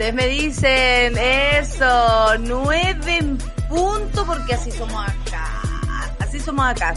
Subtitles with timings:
[0.00, 3.36] Ustedes me dicen eso, nueve en
[3.68, 5.60] punto, porque así somos acá.
[6.18, 6.94] Así somos acá.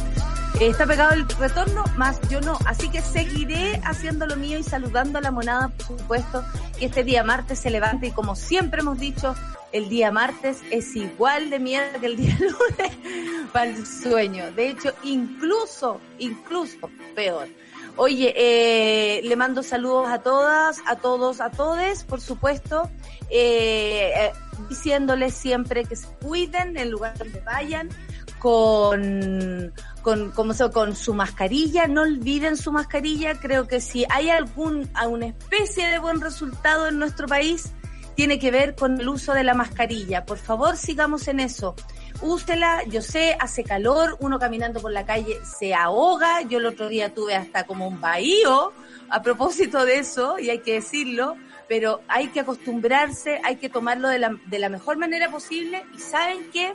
[0.61, 2.57] Está pegado el retorno, más yo no.
[2.65, 6.45] Así que seguiré haciendo lo mío y saludando a la monada, por supuesto,
[6.79, 9.35] que este día martes se levante y como siempre hemos dicho,
[9.73, 12.97] el día martes es igual de mierda que el día lunes
[13.51, 14.49] para el sueño.
[14.53, 17.49] De hecho, incluso, incluso peor.
[17.95, 22.89] Oye, eh, le mando saludos a todas, a todos, a todes, por supuesto,
[23.29, 24.31] eh, eh,
[24.67, 27.89] diciéndoles siempre que se cuiden en el lugar donde vayan,
[28.39, 29.71] con,
[30.01, 34.89] con, como se, con su mascarilla, no olviden su mascarilla, creo que si hay algún,
[34.95, 37.73] alguna especie de buen resultado en nuestro país,
[38.15, 40.25] tiene que ver con el uso de la mascarilla.
[40.25, 41.75] Por favor, sigamos en eso
[42.21, 46.87] úsela, yo sé, hace calor, uno caminando por la calle se ahoga, yo el otro
[46.87, 48.71] día tuve hasta como un bahío
[49.09, 51.35] a propósito de eso, y hay que decirlo,
[51.67, 55.99] pero hay que acostumbrarse, hay que tomarlo de la, de la mejor manera posible, y
[55.99, 56.73] ¿saben qué?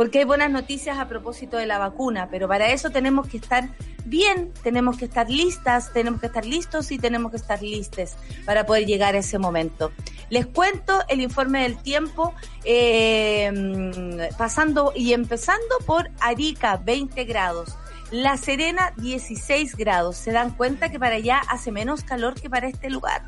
[0.00, 3.68] Porque hay buenas noticias a propósito de la vacuna, pero para eso tenemos que estar
[4.06, 8.16] bien, tenemos que estar listas, tenemos que estar listos y tenemos que estar listes
[8.46, 9.92] para poder llegar a ese momento.
[10.30, 12.32] Les cuento el informe del tiempo,
[12.64, 17.76] eh, pasando y empezando por Arica, 20 grados.
[18.10, 20.16] La Serena, 16 grados.
[20.16, 23.22] ¿Se dan cuenta que para allá hace menos calor que para este lugar?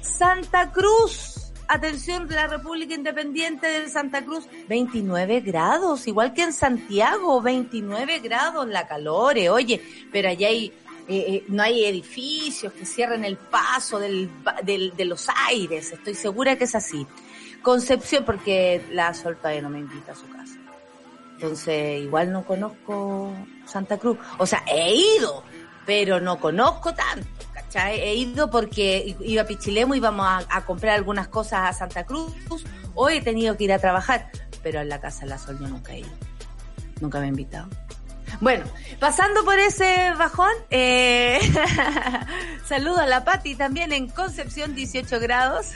[0.00, 1.39] Santa Cruz,
[1.70, 8.66] atención, la República Independiente de Santa Cruz, 29 grados, igual que en Santiago, 29 grados,
[8.68, 9.80] la calor, eh, oye,
[10.10, 10.66] pero allá hay,
[11.08, 16.64] eh, eh, no hay edificios que cierren el paso de los aires, estoy segura que
[16.64, 17.06] es así.
[17.62, 20.56] Concepción, porque la Sol no me invita a su casa.
[21.34, 23.32] Entonces, igual no conozco
[23.66, 24.18] Santa Cruz.
[24.38, 25.42] O sea, he ido,
[25.84, 27.28] pero no conozco tanto.
[27.70, 28.00] ¿Cachai?
[28.00, 32.32] He ido porque iba a Pichilemu, íbamos a, a comprar algunas cosas a Santa Cruz.
[32.94, 34.30] Hoy he tenido que ir a trabajar,
[34.62, 36.10] pero en la casa de la Sol yo nunca he ido.
[37.00, 37.68] Nunca me he invitado.
[38.40, 38.64] Bueno,
[38.98, 41.40] pasando por ese bajón, eh,
[42.64, 45.72] saludo a la Pati también en Concepción 18 grados,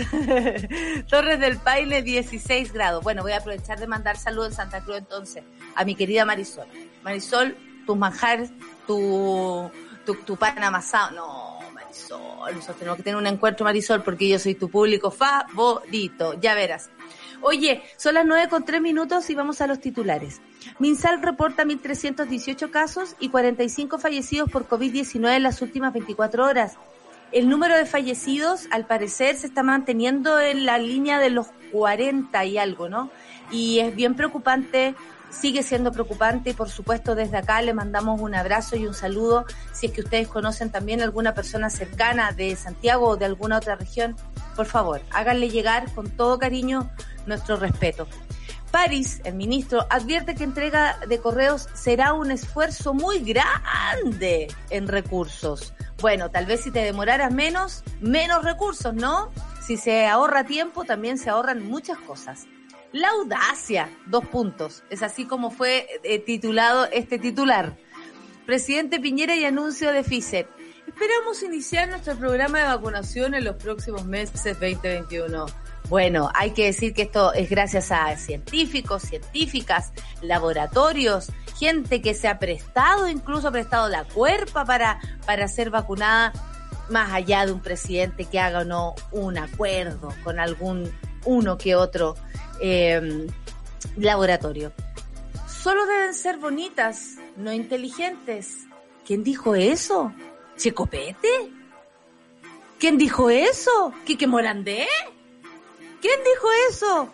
[1.09, 3.03] Torres del Paine 16 grados.
[3.03, 5.44] Bueno, voy a aprovechar de mandar saludos en Santa Cruz entonces
[5.75, 6.66] a mi querida Marisol.
[7.03, 7.56] Marisol,
[7.87, 8.50] tus manjares,
[8.87, 9.71] tu,
[10.06, 11.10] tu, tu pan amasado.
[11.10, 11.53] No,
[11.94, 16.55] Marisol, nosotros tenemos que tener un encuentro Marisol porque yo soy tu público favorito, ya
[16.55, 16.91] verás.
[17.41, 20.41] Oye, son las nueve con tres minutos y vamos a los titulares.
[20.78, 26.78] Minsal reporta 1.318 casos y 45 fallecidos por COVID-19 en las últimas 24 horas.
[27.33, 32.44] El número de fallecidos, al parecer, se está manteniendo en la línea de los 40
[32.44, 33.10] y algo, ¿no?
[33.50, 34.94] Y es bien preocupante,
[35.41, 39.45] sigue siendo preocupante y por supuesto desde acá le mandamos un abrazo y un saludo
[39.72, 43.77] si es que ustedes conocen también alguna persona cercana de Santiago o de alguna otra
[43.77, 44.17] región,
[44.56, 46.91] por favor, háganle llegar con todo cariño
[47.27, 48.06] nuestro respeto.
[48.71, 55.72] París, el ministro, advierte que entrega de correos será un esfuerzo muy grande en recursos.
[56.01, 59.31] Bueno, tal vez si te demoraras menos, menos recursos, ¿no?
[59.65, 62.47] Si se ahorra tiempo, también se ahorran muchas cosas.
[62.94, 64.84] La audacia, dos puntos.
[64.89, 67.77] Es así como fue eh, titulado este titular.
[68.47, 70.47] Presidente Piñera y anuncio de Pfizer.
[70.86, 75.47] Esperamos iniciar nuestro programa de vacunación en los próximos meses 2021.
[75.89, 79.92] Bueno, hay que decir que esto es gracias a científicos, científicas,
[80.22, 86.33] laboratorios, gente que se ha prestado, incluso ha prestado la cuerpa para, para ser vacunada,
[86.91, 90.92] más allá de un presidente que haga o no un acuerdo con algún
[91.24, 92.16] uno que otro
[92.60, 93.26] eh,
[93.97, 94.72] laboratorio.
[95.47, 98.66] Solo deben ser bonitas, no inteligentes.
[99.06, 100.12] ¿Quién dijo eso?
[100.56, 101.53] ¿Checopete?
[102.78, 103.92] ¿Quién dijo eso?
[104.04, 104.86] ¿Quique Morandé?
[106.00, 107.09] ¿Quién dijo eso?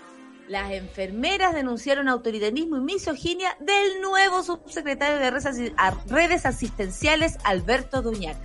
[0.49, 5.31] Las enfermeras denunciaron autoritarismo y misoginia del nuevo subsecretario de
[6.09, 8.37] redes asistenciales, Alberto Duñac.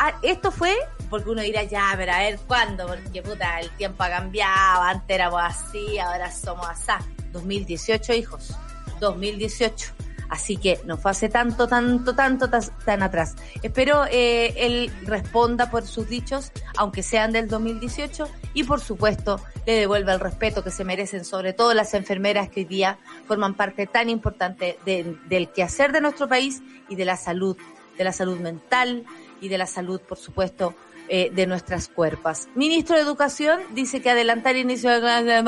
[0.00, 0.76] Ah, esto fue
[1.10, 5.14] porque uno dirá, ya, pero a ver cuándo, porque puta, el tiempo ha cambiado, antes
[5.14, 7.04] éramos así, ahora somos así.
[7.32, 8.56] 2018, hijos,
[9.00, 9.92] 2018.
[10.28, 13.34] Así que no fue hace tanto, tanto, tanto, tan, atrás.
[13.62, 19.72] Espero eh, él responda por sus dichos, aunque sean del 2018, y por supuesto le
[19.80, 23.86] devuelva el respeto que se merecen, sobre todo las enfermeras que hoy día forman parte
[23.86, 27.56] tan importante del quehacer de nuestro país y de la salud,
[27.96, 29.06] de la salud mental
[29.40, 30.74] y de la salud, por supuesto,
[31.08, 32.48] eh, de nuestras cuerpas.
[32.54, 35.42] Ministro de Educación dice que adelantar inicio de clase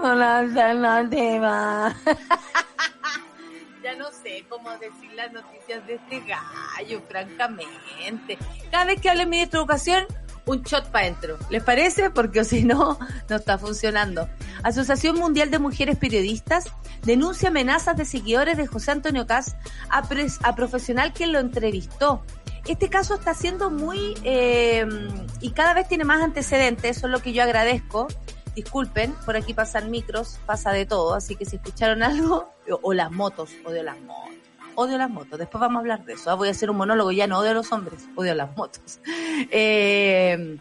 [0.00, 1.94] con la alternativa.
[3.82, 8.38] ya no sé cómo decir las noticias de este gallo, francamente.
[8.70, 10.06] Cada vez que hable el ministro de Educación,
[10.46, 11.38] un shot para adentro.
[11.50, 12.10] ¿Les parece?
[12.10, 12.98] Porque si no,
[13.28, 14.28] no está funcionando.
[14.62, 16.70] Asociación Mundial de Mujeres Periodistas
[17.02, 19.56] denuncia amenazas de seguidores de José Antonio Cas
[19.90, 20.08] a,
[20.42, 22.24] a profesional que lo entrevistó.
[22.66, 24.86] Este caso está siendo muy eh,
[25.40, 28.08] y cada vez tiene más antecedentes, eso es lo que yo agradezco.
[28.54, 33.10] Disculpen, por aquí pasan micros, pasa de todo, así que si escucharon algo, o, las
[33.10, 34.34] motos, odio las motos,
[34.76, 36.34] odio las motos, después vamos a hablar de eso, ¿ah?
[36.34, 39.00] voy a hacer un monólogo, ya no odio a los hombres, odio las motos.
[39.50, 40.56] Eh,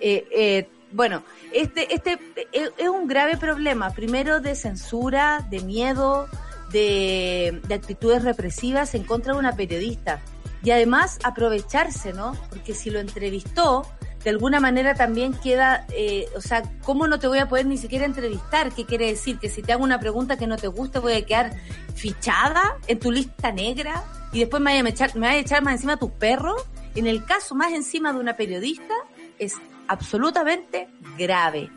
[0.00, 2.20] eh, bueno, este, este
[2.52, 6.28] es un grave problema, primero de censura, de miedo,
[6.70, 10.20] de, de actitudes represivas en contra de una periodista
[10.62, 12.36] y además aprovecharse, ¿no?
[12.50, 13.86] Porque si lo entrevistó,
[14.24, 17.78] de alguna manera también queda, eh, o sea, ¿cómo no te voy a poder ni
[17.78, 18.72] siquiera entrevistar?
[18.72, 19.38] ¿Qué quiere decir?
[19.38, 21.52] Que si te hago una pregunta que no te guste, voy a quedar
[21.94, 25.74] fichada en tu lista negra y después me voy a echar, me a echar más
[25.74, 26.56] encima a tu perro.
[26.94, 28.94] En el caso más encima de una periodista,
[29.38, 29.54] es
[29.86, 31.70] absolutamente grave.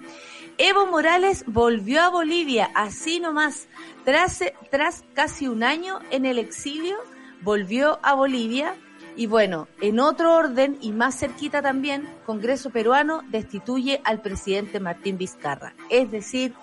[0.57, 3.67] Evo Morales volvió a Bolivia, así nomás,
[4.03, 4.39] tras,
[4.69, 6.97] tras casi un año en el exilio
[7.41, 8.75] volvió a Bolivia
[9.15, 15.17] y bueno, en otro orden y más cerquita también, Congreso peruano destituye al presidente Martín
[15.17, 15.73] Vizcarra.
[15.89, 16.53] Es decir,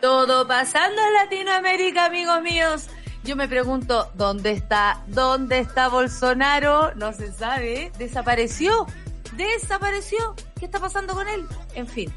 [0.00, 2.86] todo pasando en Latinoamérica, amigos míos.
[3.24, 5.02] Yo me pregunto, ¿dónde está?
[5.08, 6.94] ¿Dónde está Bolsonaro?
[6.94, 7.92] No se sabe.
[7.98, 8.86] Desapareció.
[9.36, 10.34] Desapareció.
[10.58, 11.44] ¿Qué está pasando con él?
[11.74, 12.12] En fin.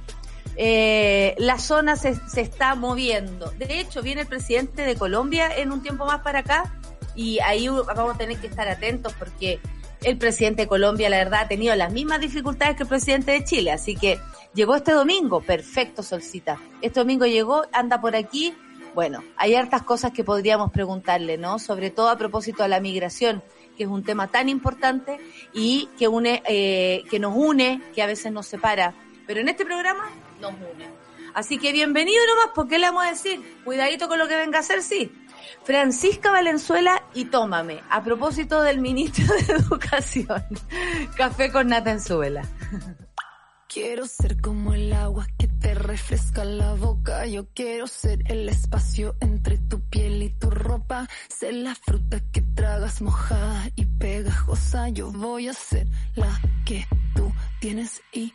[0.56, 3.51] Eh, la zona se, se está moviendo.
[3.57, 6.81] De hecho, viene el presidente de Colombia en un tiempo más para acá
[7.15, 9.59] y ahí vamos a tener que estar atentos porque
[10.03, 13.43] el presidente de Colombia, la verdad, ha tenido las mismas dificultades que el presidente de
[13.43, 14.19] Chile, así que
[14.53, 16.59] llegó este domingo, perfecto, Solcita.
[16.81, 18.55] Este domingo llegó, anda por aquí.
[18.95, 21.59] Bueno, hay hartas cosas que podríamos preguntarle, ¿no?
[21.59, 23.43] Sobre todo a propósito de la migración,
[23.77, 25.19] que es un tema tan importante
[25.53, 28.93] y que une, eh, que nos une, que a veces nos separa.
[29.27, 30.09] Pero en este programa
[30.41, 30.89] nos une.
[31.33, 34.61] Así que bienvenido nomás, porque le vamos a decir, cuidadito con lo que venga a
[34.61, 35.11] hacer, sí.
[35.63, 40.43] Francisca Valenzuela y Tómame, a propósito del ministro de Educación.
[41.15, 41.91] Café con nata.
[43.67, 47.25] Quiero ser como el agua que te refresca la boca.
[47.25, 51.07] Yo quiero ser el espacio entre tu piel y tu ropa.
[51.29, 54.89] Ser la fruta que tragas mojada y pegajosa.
[54.89, 56.85] Yo voy a ser la que
[57.15, 58.33] tú tienes y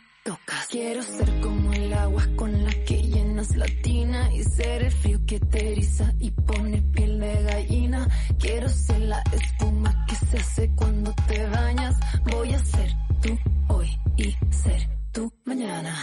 [0.69, 3.06] Quiero ser como el agua con la que
[3.37, 8.07] llenas la tina y ser el frío que te eriza y pone piel de gallina.
[8.39, 11.95] Quiero ser la espuma que se hace cuando te bañas.
[12.31, 12.89] Voy a ser
[13.21, 15.95] tú hoy y ser tú mañana.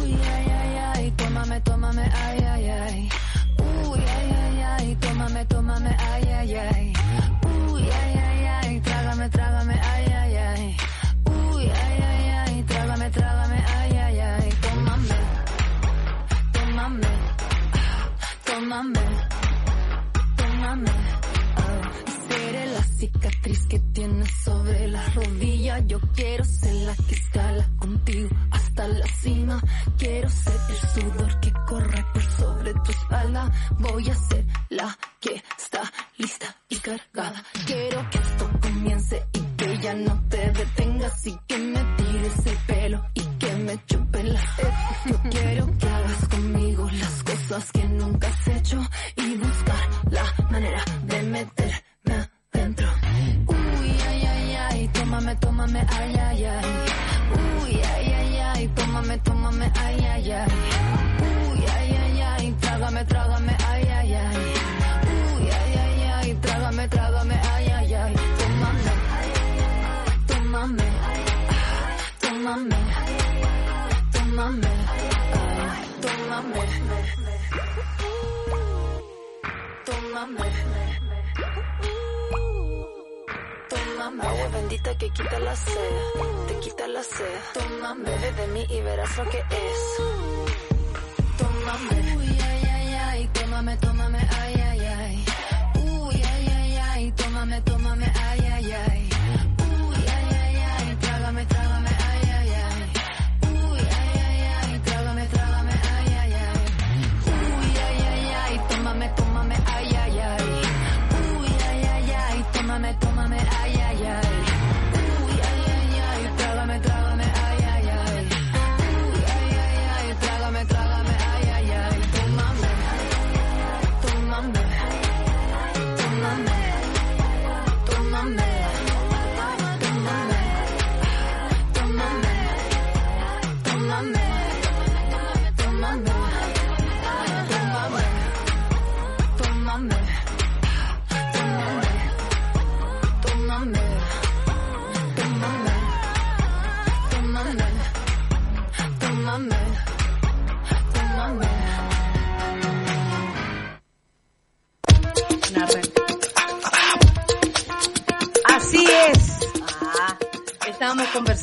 [0.00, 3.08] Uy, ay, ay, ay, tómame, tómame, ay, ay, ay.
[3.88, 6.92] Uy, ay, ay, ay, tómame, tómame, ay, ay, ay.
[7.72, 9.74] Uy, ay, ay, ay, trágame, trágame,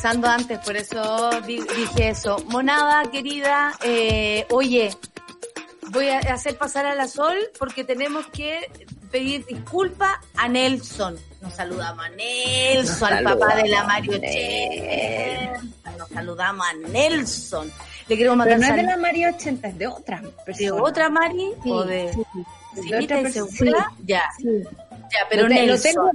[0.02, 2.36] conversando antes, por eso di- dije eso.
[2.48, 4.90] Monada, querida, eh, oye,
[5.90, 8.58] voy a hacer pasar a la Sol porque tenemos que
[9.12, 11.16] pedir disculpas a Nelson.
[11.40, 14.20] Nos saludamos a Nelson, al papá de la Mario.
[15.98, 17.70] Nos saludamos a Nelson.
[18.08, 20.66] Le queremos Pero no es de la María 80, es de otra persona.
[20.66, 21.52] ¿De otra Mari?
[21.62, 22.12] Sí, ¿O de.?
[22.12, 22.22] sí,
[22.82, 23.50] ¿Sí, de otra ¿Estás persona.
[23.56, 23.92] segura?
[24.04, 24.22] Ya,
[25.30, 26.10] pero te- lo tengo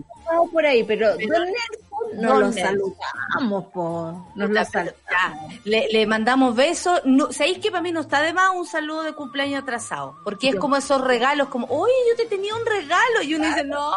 [0.52, 2.64] por ahí, pero, Pero- don Nelson nos Don lo Nelson.
[2.64, 4.28] saludamos, po.
[4.36, 5.54] Nos Ya, lo pero- saludamos.
[5.66, 7.02] le, le mandamos besos.
[7.06, 10.18] No, ¿Sabéis que para mí no está de más un saludo de cumpleaños atrasado?
[10.24, 13.22] Porque es como esos regalos, como, oye, yo te tenía un regalo.
[13.24, 13.92] Y uno dice, no,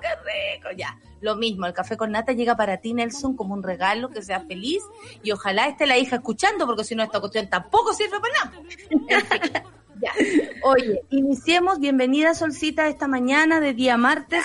[0.00, 0.08] qué
[0.56, 0.68] rico.
[0.76, 4.22] Ya, lo mismo, el café con nata llega para ti, Nelson, como un regalo, que
[4.22, 4.82] seas feliz.
[5.22, 9.62] Y ojalá esté la hija escuchando, porque si no, esta cuestión tampoco sirve para nada.
[10.00, 10.12] Ya.
[10.62, 11.80] Oye, iniciemos.
[11.80, 14.44] Bienvenida, Solcita, esta mañana de día martes.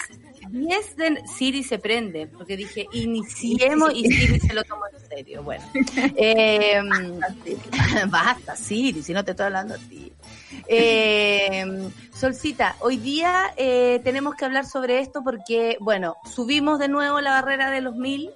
[0.53, 1.23] 10 de...
[1.27, 5.43] Siri se prende, porque dije, iniciemos y Siri se lo tomó en serio.
[5.43, 5.63] Bueno.
[6.15, 6.81] Eh,
[8.09, 10.11] basta, Siri, si no te estoy hablando a ti.
[10.67, 17.19] Eh, Solcita, hoy día eh, tenemos que hablar sobre esto porque, bueno, subimos de nuevo
[17.19, 18.31] la barrera de los mil,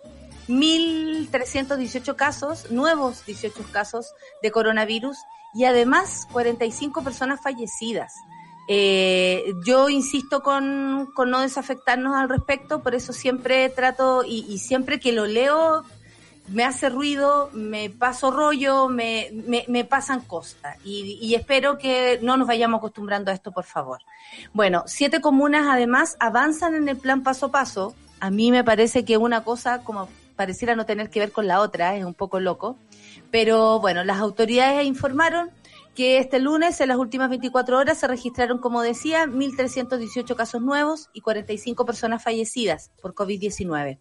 [0.47, 5.17] 1.318 casos, nuevos 18 casos de coronavirus
[5.53, 8.13] y además 45 personas fallecidas.
[8.67, 14.99] Eh, yo insisto con, no desafectarnos al respecto, por eso siempre trato y, y siempre
[14.99, 15.83] que lo leo
[16.49, 22.19] me hace ruido, me paso rollo, me, me, me pasan cosas y, y espero que
[22.21, 23.99] no nos vayamos acostumbrando a esto, por favor.
[24.53, 27.95] Bueno, siete comunas además avanzan en el plan paso a paso.
[28.19, 31.59] A mí me parece que una cosa como pareciera no tener que ver con la
[31.59, 32.77] otra, es un poco loco.
[33.31, 35.49] Pero bueno, las autoridades informaron
[35.97, 41.09] que este lunes, en las últimas 24 horas, se registraron, como decía, 1.318 casos nuevos
[41.11, 43.97] y 45 personas fallecidas por COVID-19.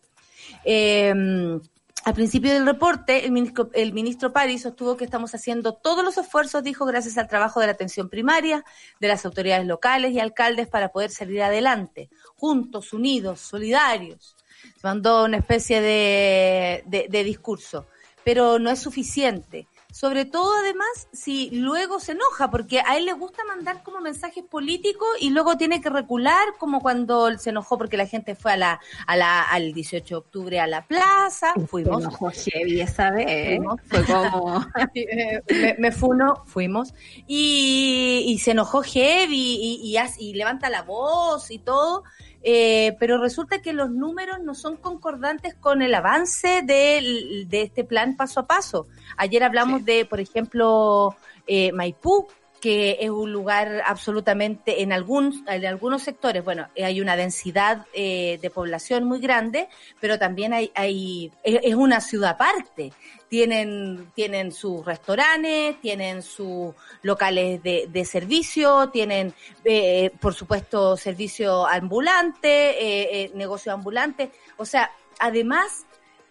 [0.67, 1.59] Eh,
[2.05, 6.19] al principio del reporte, el ministro, el ministro París sostuvo que estamos haciendo todos los
[6.19, 8.63] esfuerzos, dijo, gracias al trabajo de la atención primaria,
[9.01, 14.37] de las autoridades locales y alcaldes para poder salir adelante, juntos, unidos, solidarios.
[14.79, 17.87] Se mandó una especie de discurso,
[18.23, 19.67] pero no es suficiente.
[19.97, 24.45] Sobre todo, además, si luego se enoja, porque a él le gusta mandar como mensajes
[24.45, 28.57] políticos y luego tiene que recular, como cuando se enojó porque la gente fue a
[28.59, 31.55] la, a la, al 18 de octubre a la plaza.
[31.67, 32.03] Fuimos.
[32.03, 33.59] Se enojó heavy esa vez.
[33.87, 34.67] Fue como...
[34.95, 36.93] Eh, me, me funo, fuimos,
[37.27, 42.05] y, y se enojó heavy y, y, y levanta la voz y todo,
[42.49, 47.83] eh, pero resulta que los números no son concordantes con el avance del- de, este
[47.83, 48.87] plan paso a paso.
[49.17, 51.17] Ayer hablamos de, por ejemplo,
[51.49, 52.29] eh, Maipú,
[52.61, 57.87] que es un lugar absolutamente en algún en algunos sectores bueno eh, hay una densidad
[57.93, 59.69] eh, de población muy grande
[60.01, 62.93] pero también hay hay es, una ciudad aparte.
[63.29, 69.35] Tienen tienen sus restaurantes tienen sus locales de, de servicio tienen
[69.65, 74.31] eh, por supuesto servicio ambulante eh, negocio ambulante.
[74.57, 75.87] O sea además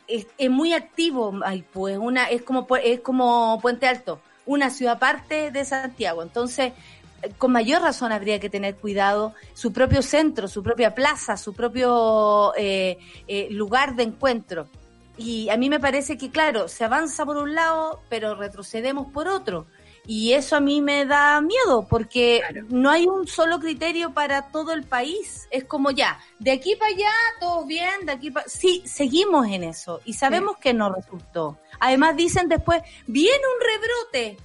[0.08, 4.96] es, es muy activo Maipú es una es como es como Puente Alto una ciudad
[4.96, 6.24] aparte de Santiago.
[6.24, 6.74] Entonces,
[7.22, 11.54] eh, con mayor razón habría que tener cuidado su propio centro, su propia plaza, su
[11.54, 12.98] propio eh,
[13.28, 14.68] eh, lugar de encuentro.
[15.18, 19.28] Y a mí me parece que, claro, se avanza por un lado, pero retrocedemos por
[19.28, 19.66] otro.
[20.08, 24.72] Y eso a mí me da miedo porque no hay un solo criterio para todo
[24.74, 25.48] el país.
[25.52, 28.48] Es como ya, de aquí para allá, todo bien, de aquí para...
[28.48, 31.58] Sí, seguimos en eso y sabemos que no resultó.
[31.80, 34.38] Además dicen después, viene un rebrote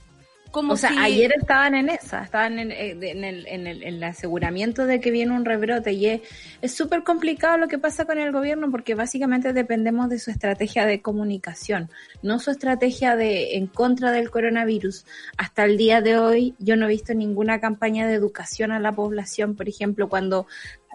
[0.53, 4.05] o sea, ayer estaban en esa, estaban en, eh, en, el, en, el, en, el,
[4.05, 6.23] aseguramiento de que viene un rebrote y
[6.61, 10.87] es súper complicado lo que pasa con el gobierno porque básicamente dependemos de su estrategia
[10.87, 11.91] de comunicación,
[12.23, 15.05] no su estrategia de en contra del coronavirus.
[15.37, 18.93] Hasta el día de hoy yo no he visto ninguna campaña de educación a la
[18.93, 20.47] población, por ejemplo, cuando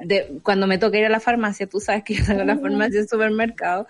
[0.04, 2.58] de, cuando me toca ir a la farmacia, tú sabes que yo salgo a la
[2.58, 3.88] farmacia del supermercado.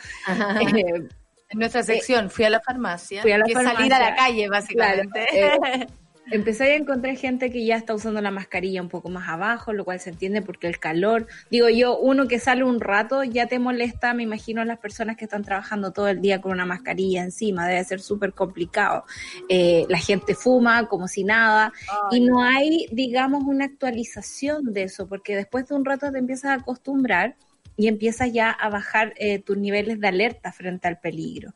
[0.76, 1.08] Eh,
[1.50, 3.22] en nuestra sección, fui a la farmacia.
[3.22, 3.78] Fui a la farmacia.
[3.78, 5.26] salir a la calle, básicamente.
[5.34, 5.88] Eh,
[6.32, 9.86] empecé a encontrar gente que ya está usando la mascarilla un poco más abajo, lo
[9.86, 13.60] cual se entiende porque el calor, digo yo, uno que sale un rato ya te
[13.60, 17.68] molesta, me imagino las personas que están trabajando todo el día con una mascarilla encima,
[17.68, 19.06] debe ser súper complicado.
[19.50, 21.72] Eh, la gente fuma como si nada
[22.12, 26.52] y no hay, digamos, una actualización de eso, porque después de un rato te empiezas
[26.52, 27.36] a acostumbrar
[27.78, 31.54] y empiezas ya a bajar eh, tus niveles de alerta frente al peligro.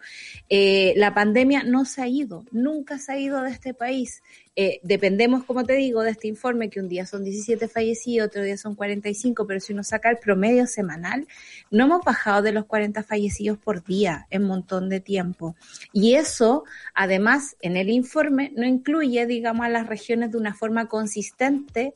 [0.50, 4.22] Eh, la pandemia no se ha ido, nunca se ha ido de este país.
[4.56, 8.44] Eh, dependemos, como te digo, de este informe que un día son 17 fallecidos, otro
[8.44, 11.28] día son 45, pero si uno saca el promedio semanal,
[11.72, 15.56] no hemos bajado de los 40 fallecidos por día en un montón de tiempo.
[15.94, 20.88] Y eso, además, en el informe no incluye, digamos, a las regiones de una forma
[20.88, 21.94] consistente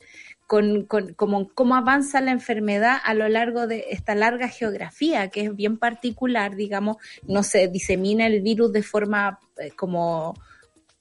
[0.54, 5.40] con, con como, cómo avanza la enfermedad a lo largo de esta larga geografía, que
[5.40, 10.32] es bien particular, digamos, no se disemina el virus de forma eh, como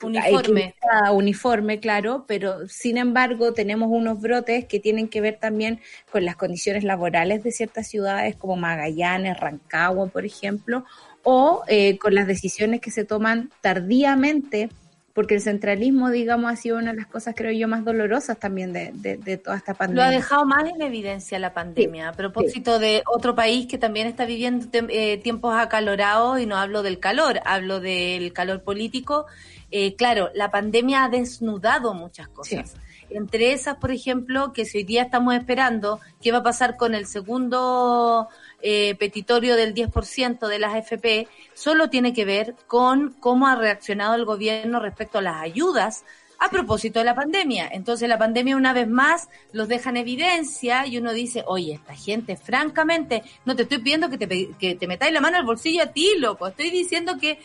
[0.01, 0.73] uniforme.
[1.11, 5.81] uniforme, claro, pero sin embargo tenemos unos brotes que tienen que ver también
[6.11, 10.83] con las condiciones laborales de ciertas ciudades como Magallanes, Rancagua, por ejemplo,
[11.21, 14.71] o eh, con las decisiones que se toman tardíamente
[15.13, 18.73] porque el centralismo, digamos, ha sido una de las cosas, creo yo, más dolorosas también
[18.73, 20.03] de, de, toda esta pandemia.
[20.03, 22.09] Lo ha dejado más en evidencia la pandemia.
[22.09, 26.81] a propósito de otro país que también está viviendo eh, tiempos acalorados, y no hablo
[26.81, 29.27] del calor, hablo del calor político.
[29.69, 32.73] Eh, claro, la pandemia ha desnudado muchas cosas.
[33.11, 36.95] Entre esas, por ejemplo, que si hoy día estamos esperando qué va a pasar con
[36.95, 38.29] el segundo
[38.65, 44.15] eh, petitorio del 10% de las FP solo tiene que ver con cómo ha reaccionado
[44.15, 46.05] el gobierno respecto a las ayudas
[46.39, 47.69] a propósito de la pandemia.
[47.71, 51.93] Entonces la pandemia una vez más los deja en evidencia y uno dice, oye, esta
[51.93, 55.83] gente, francamente, no te estoy pidiendo que te, que te metáis la mano al bolsillo
[55.83, 56.47] a ti, loco.
[56.47, 57.39] Estoy diciendo que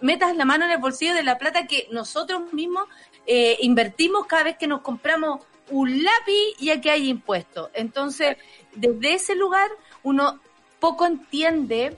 [0.00, 2.84] metas la mano en el bolsillo de la plata que nosotros mismos
[3.26, 7.70] eh, invertimos cada vez que nos compramos un lápiz y aquí hay impuestos.
[7.74, 8.36] Entonces,
[8.74, 9.70] desde ese lugar
[10.02, 10.40] uno
[10.84, 11.96] poco entiende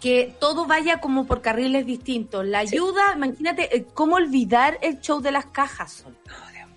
[0.00, 2.46] que todo vaya como por carriles distintos.
[2.46, 6.06] La ayuda, imagínate, eh, ¿cómo olvidar el show de las cajas?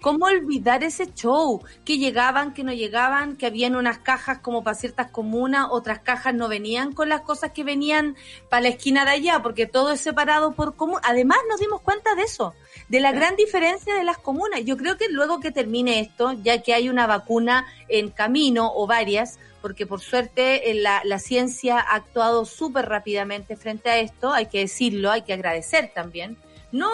[0.02, 1.62] ¿Cómo olvidar ese show?
[1.84, 6.34] Que llegaban, que no llegaban, que habían unas cajas como para ciertas comunas, otras cajas
[6.34, 8.16] no venían con las cosas que venían
[8.50, 11.00] para la esquina de allá, porque todo es separado por común.
[11.04, 12.54] Además nos dimos cuenta de eso,
[12.88, 14.64] de la gran diferencia de las comunas.
[14.64, 18.88] Yo creo que luego que termine esto, ya que hay una vacuna en camino o
[18.88, 24.32] varias, porque por suerte eh, la, la ciencia ha actuado súper rápidamente frente a esto,
[24.32, 26.38] hay que decirlo, hay que agradecer también.
[26.72, 26.92] No,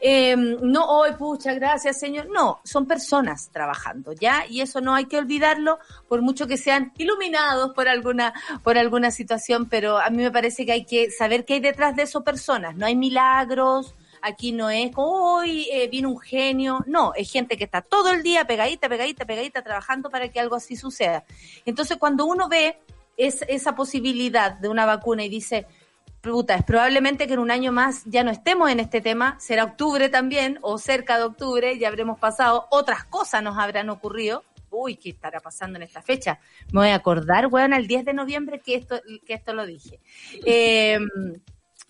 [0.00, 2.28] eh, no, hoy, pucha, gracias, señor.
[2.30, 4.44] No, son personas trabajando, ¿ya?
[4.48, 9.10] Y eso no hay que olvidarlo, por mucho que sean iluminados por alguna, por alguna
[9.10, 12.22] situación, pero a mí me parece que hay que saber qué hay detrás de esas
[12.22, 12.76] personas.
[12.76, 17.64] No hay milagros, aquí no es hoy eh, viene un genio, no, es gente que
[17.64, 21.24] está todo el día pegadita, pegadita, pegadita, trabajando para que algo así suceda.
[21.66, 22.78] Entonces, cuando uno ve
[23.16, 25.66] es, esa posibilidad de una vacuna y dice,
[26.22, 29.64] puta, es probablemente que en un año más ya no estemos en este tema, será
[29.64, 34.44] octubre también, o cerca de octubre, ya habremos pasado, otras cosas nos habrán ocurrido.
[34.70, 36.38] Uy, ¿qué estará pasando en esta fecha?
[36.72, 40.00] Me voy a acordar, weón, el 10 de noviembre que esto, que esto lo dije.
[40.46, 40.98] Eh,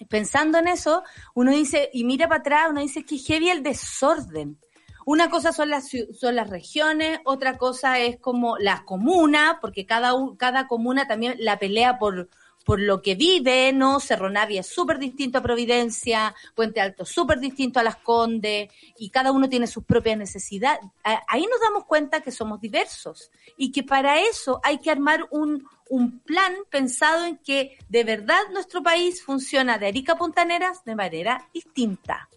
[0.09, 4.59] pensando en eso, uno dice, y mira para atrás, uno dice que heavy el desorden.
[5.05, 10.13] Una cosa son las, son las regiones, otra cosa es como las comunas, porque cada,
[10.39, 12.29] cada comuna también la pelea por,
[12.63, 14.01] por lo que vive, ¿no?
[14.01, 19.11] Cerro Navia es súper distinto a Providencia, Puente Alto súper distinto a Las Condes, y
[19.11, 20.81] cada uno tiene sus propias necesidades.
[21.03, 25.67] Ahí nos damos cuenta que somos diversos y que para eso hay que armar un,
[25.89, 31.49] un plan pensado en que de verdad nuestro país funciona de Arica Puntaneras de manera
[31.53, 32.29] distinta.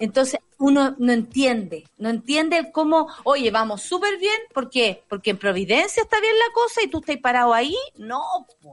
[0.00, 5.04] Entonces uno no entiende, no entiende cómo, oye, vamos súper bien, ¿por qué?
[5.08, 7.76] Porque en Providencia está bien la cosa y tú estás parado ahí.
[7.96, 8.22] No,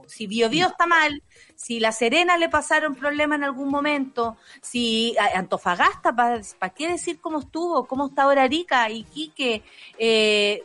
[0.06, 1.22] si Bio Bio está mal,
[1.56, 7.40] si La Serena le pasaron problemas en algún momento, si Antofagasta, ¿para qué decir cómo
[7.40, 7.86] estuvo?
[7.86, 9.62] ¿Cómo está ahora Arica y Quique?
[9.98, 10.64] Eh,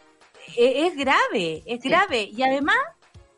[0.56, 2.30] e, es grave, es grave.
[2.32, 2.78] Y además,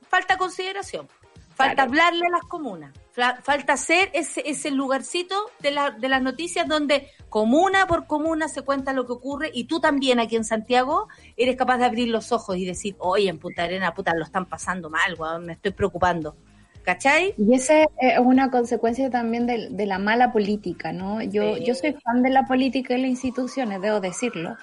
[0.08, 1.08] falta consideración.
[1.56, 2.94] Falta hablarle a las comunas.
[3.14, 8.62] Falta hacer ese, ese lugarcito de, la, de las noticias donde comuna por comuna se
[8.62, 12.32] cuenta lo que ocurre y tú también aquí en Santiago eres capaz de abrir los
[12.32, 16.36] ojos y decir, oye, en Punta Arena, puta, lo están pasando mal, me estoy preocupando.
[16.84, 17.36] ¿Cachai?
[17.38, 21.22] Y esa es una consecuencia también de, la mala política, ¿no?
[21.22, 24.58] Yo, yo soy fan de la política y las instituciones, debo decirlo.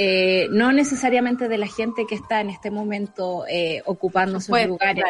[0.00, 5.04] Eh, no necesariamente de la gente que está en este momento eh, ocupando sus lugares.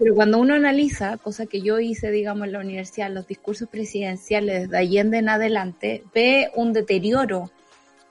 [0.00, 4.70] Pero cuando uno analiza, cosa que yo hice, digamos, en la universidad, los discursos presidenciales
[4.70, 7.50] de Allende en adelante, ve un deterioro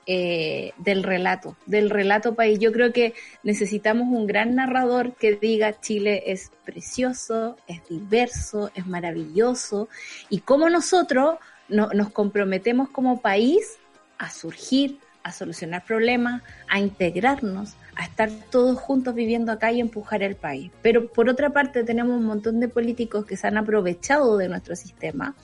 [0.06, 2.60] eh, del relato, del relato país.
[2.60, 8.86] Yo creo que necesitamos un gran narrador que diga Chile es precioso, es diverso, es
[8.86, 9.88] maravilloso,
[10.28, 13.78] y cómo nosotros nos comprometemos como país
[14.16, 20.22] a surgir, a solucionar problemas, a integrarnos, a estar todos juntos viviendo acá y empujar
[20.22, 20.70] el país.
[20.82, 24.76] Pero por otra parte tenemos un montón de políticos que se han aprovechado de nuestro
[24.76, 25.34] sistema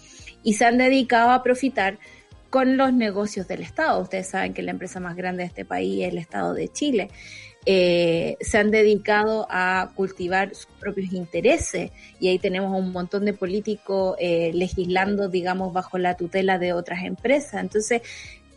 [0.42, 1.98] y se han dedicado a profitar
[2.50, 4.00] con los negocios del Estado.
[4.00, 7.10] Ustedes saben que la empresa más grande de este país es el Estado de Chile.
[7.68, 13.32] Eh, se han dedicado a cultivar sus propios intereses y ahí tenemos un montón de
[13.32, 17.60] políticos eh, legislando, digamos, bajo la tutela de otras empresas.
[17.60, 18.02] Entonces,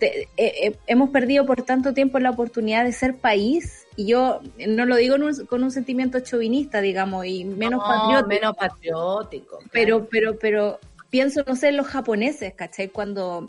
[0.07, 4.85] eh, eh, hemos perdido por tanto tiempo la oportunidad de ser país y yo no
[4.85, 5.15] lo digo
[5.47, 8.27] con un sentimiento chauvinista, digamos, y menos patriótico.
[8.29, 9.59] Menos patriótico.
[9.71, 12.87] Pero, pero, pero pienso, no sé, en los japoneses, ¿cachai?
[12.87, 13.45] Cuando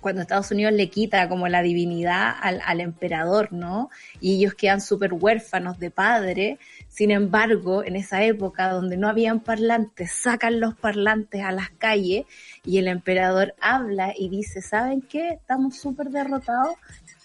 [0.00, 3.90] cuando Estados Unidos le quita como la divinidad al, al emperador, ¿no?
[4.20, 6.58] Y ellos quedan súper huérfanos de padre.
[6.88, 12.26] Sin embargo, en esa época donde no habían parlantes, sacan los parlantes a las calles
[12.64, 15.30] y el emperador habla y dice, ¿saben qué?
[15.30, 16.74] Estamos súper derrotados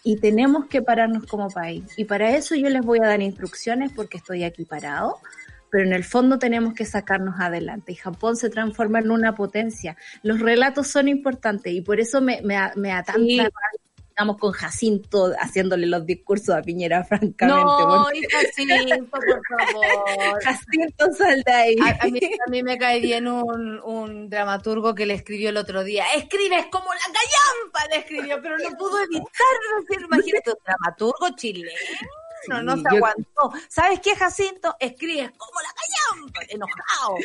[0.03, 1.85] y tenemos que pararnos como país.
[1.97, 5.17] Y para eso yo les voy a dar instrucciones porque estoy aquí parado
[5.73, 9.97] pero en el fondo tenemos que sacarnos adelante y Japón se transforma en una potencia.
[10.21, 13.49] Los relatos son importantes y por eso me, me, me atanta
[14.15, 17.47] digamos, con Jacinto haciéndole los discursos a Piñera, francamente.
[17.47, 20.43] No, Jacinto, por favor.
[20.43, 21.75] Jacinto, sal de ahí.
[21.79, 26.67] A, mí, me cae bien un, un, dramaturgo que le escribió el otro día, escribes
[26.71, 29.25] como la callampa, le escribió, pero no pudo evitar
[29.81, 31.71] decir, imagínate, un dramaturgo chileno
[32.47, 33.51] no, no se aguantó.
[33.69, 34.75] ¿Sabes qué, Jacinto?
[34.79, 37.15] Escribes como la callampa, enojado.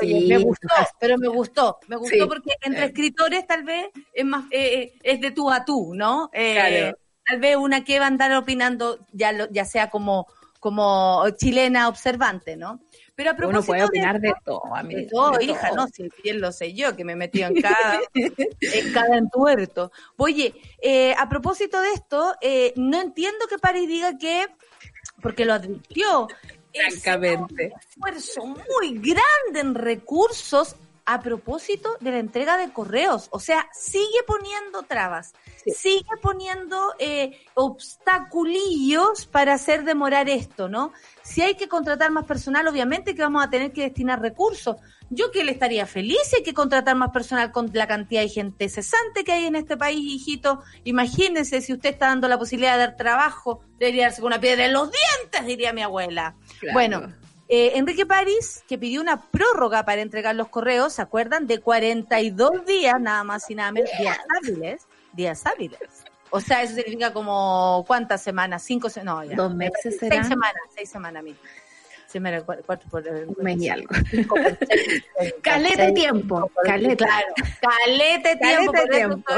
[0.00, 1.78] Oye, me gustó, pero me gustó.
[1.88, 5.64] Me gustó porque entre escritores tal vez es más, eh, eh, es de tú a
[5.64, 6.30] tú, ¿no?
[6.32, 6.92] Eh,
[7.26, 10.26] tal vez una que va a andar opinando, ya, lo, ya sea como,
[10.60, 12.80] como chilena observante, ¿no?
[13.18, 14.94] Pero a propósito Uno puede opinar de, todo, a mí.
[14.94, 18.92] De todo, hija, no, si bien lo sé yo, que me metí en cada, en
[18.92, 19.90] cada entuerto.
[20.18, 24.46] Oye, eh, a propósito de esto, eh, no entiendo que París diga que,
[25.20, 26.28] porque lo advirtió,
[26.72, 27.64] Francamente.
[27.64, 30.76] Es un esfuerzo muy grande en recursos
[31.10, 33.28] a propósito de la entrega de correos.
[33.30, 35.32] O sea, sigue poniendo trabas,
[35.64, 40.92] sigue poniendo eh, obstaculillos para hacer demorar esto, ¿no?
[41.22, 44.76] Si hay que contratar más personal, obviamente que vamos a tener que destinar recursos.
[45.08, 48.28] Yo que le estaría feliz si hay que contratar más personal con la cantidad de
[48.28, 50.62] gente cesante que hay en este país, hijito.
[50.84, 54.66] Imagínense si usted está dando la posibilidad de dar trabajo, debería darse con una piedra
[54.66, 56.36] en los dientes, diría mi abuela.
[56.74, 57.14] Bueno,
[57.48, 61.46] eh, Enrique París, que pidió una prórroga para entregar los correos, ¿se acuerdan?
[61.46, 66.04] De 42 días, nada más y nada menos, días hábiles, días hábiles.
[66.30, 69.36] O sea, eso significa como cuántas semanas, cinco semanas, no, ya.
[69.36, 71.38] Dos meses Seis semanas, seis semanas, mira.
[72.20, 73.88] me cuatro por un mes y algo.
[75.42, 76.50] calete tiempo.
[76.64, 76.96] Calete.
[76.96, 77.26] Claro,
[77.62, 78.72] calete tiempo.
[78.72, 79.32] Calete tiempo.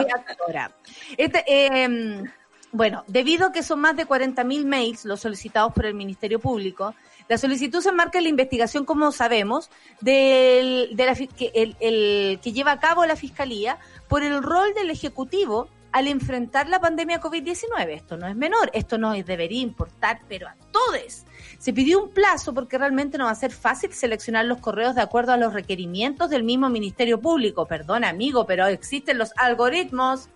[1.16, 2.24] Este, eh,
[2.72, 6.94] bueno, debido a que son más de 40.000 mails los solicitados por el Ministerio Público,
[7.30, 12.80] la solicitud se enmarca en la investigación, como sabemos, del, de la, que, lleva a
[12.80, 17.88] cabo la Fiscalía por el rol del Ejecutivo al enfrentar la pandemia COVID-19.
[17.90, 21.24] Esto no es menor, esto nos debería importar, pero a todos.
[21.58, 25.02] Se pidió un plazo porque realmente no va a ser fácil seleccionar los correos de
[25.02, 27.64] acuerdo a los requerimientos del mismo Ministerio Público.
[27.64, 30.30] Perdón, amigo, pero existen los algoritmos.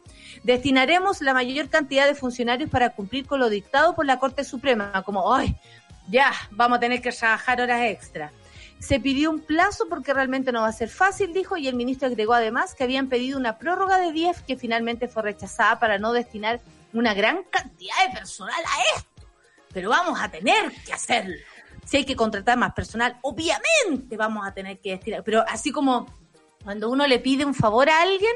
[0.44, 5.02] Destinaremos la mayor cantidad de funcionarios para cumplir con lo dictado por la Corte Suprema,
[5.02, 5.56] como, ay,
[6.08, 8.32] ya, vamos a tener que trabajar horas extra.
[8.78, 12.08] se pidió un plazo porque realmente no va a ser fácil, dijo, y el ministro
[12.08, 16.12] agregó además que habían pedido una prórroga de 10 que finalmente fue rechazada para no
[16.12, 16.60] destinar
[16.92, 19.26] una gran cantidad de personal a esto.
[19.72, 21.34] Pero vamos a tener que hacerlo.
[21.84, 25.24] Si hay que contratar más personal, obviamente vamos a tener que destinar.
[25.24, 26.06] Pero así como
[26.62, 28.32] cuando uno le pide un favor a alguien,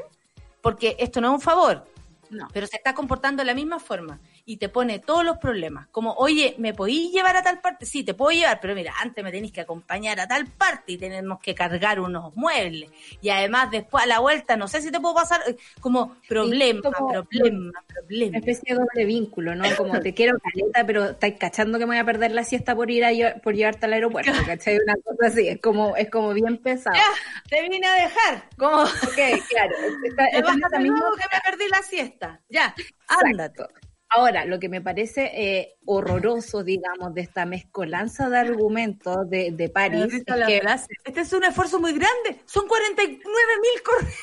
[0.62, 1.84] porque esto no es un favor,
[2.30, 2.48] no.
[2.52, 5.88] pero se está comportando de la misma forma y te pone todos los problemas.
[5.88, 7.84] Como, oye, ¿me podéis llevar a tal parte?
[7.84, 10.96] Sí, te puedo llevar, pero mira, antes me tenéis que acompañar a tal parte y
[10.96, 12.90] tenemos que cargar unos muebles.
[13.20, 16.80] Y además, después a la vuelta, no sé si te puedo pasar, eh, como problema,
[16.80, 18.28] problema, problema.
[18.30, 19.64] Una especie de doble vínculo, ¿no?
[19.76, 22.90] Como te quiero caleta, pero estáis cachando que me voy a perder la siesta por
[22.90, 23.10] ir a
[23.42, 24.78] por llevarte al aeropuerto, ¿cachai?
[24.78, 26.96] Una cosa así, es como, es como bien pesado.
[26.96, 28.48] Ya, te vine a dejar.
[28.56, 29.74] Como, ok, claro.
[30.04, 32.40] Está, está, que me perdí la siesta.
[32.48, 32.74] Ya,
[33.08, 33.64] ándate.
[34.10, 39.68] Ahora, lo que me parece eh, horroroso, digamos, de esta mezcolanza de argumentos de, de
[39.68, 40.06] París.
[40.12, 40.62] Es que,
[41.04, 42.40] este es un esfuerzo muy grande.
[42.46, 43.20] Son 49
[43.60, 44.14] mil correos.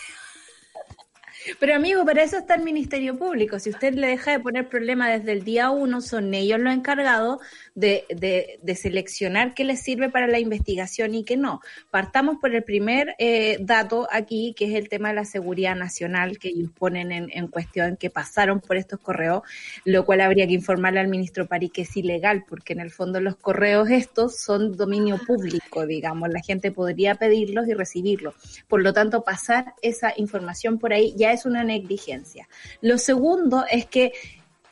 [1.60, 3.60] Pero amigo, para eso está el Ministerio Público.
[3.60, 7.39] Si usted le deja de poner problema desde el día uno, son ellos los encargados
[7.75, 11.62] de, de, de, seleccionar qué les sirve para la investigación y qué no.
[11.91, 16.39] Partamos por el primer eh, dato aquí, que es el tema de la seguridad nacional,
[16.39, 19.43] que ellos ponen en, en, cuestión, que pasaron por estos correos,
[19.84, 23.19] lo cual habría que informarle al ministro París que es ilegal, porque en el fondo
[23.19, 28.36] los correos estos son dominio público, digamos, la gente podría pedirlos y recibirlos.
[28.67, 32.48] Por lo tanto, pasar esa información por ahí ya es una negligencia.
[32.82, 34.13] Lo segundo es que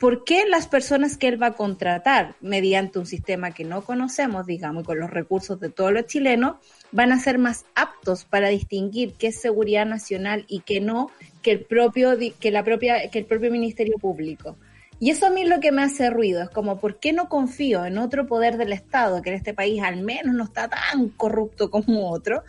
[0.04, 4.44] ¿Por qué las personas que él va a contratar mediante un sistema que no conocemos,
[4.44, 6.56] digamos, y con los recursos de todos los chilenos,
[6.90, 11.10] van a ser más aptos para distinguir qué es seguridad nacional y qué no
[11.42, 14.56] que el propio que la propia que el propio Ministerio Público?
[15.00, 17.28] Y eso a mí es lo que me hace ruido, es como, ¿por qué no
[17.28, 21.08] confío en otro poder del Estado, que en este país al menos no está tan
[21.08, 22.42] corrupto como otro,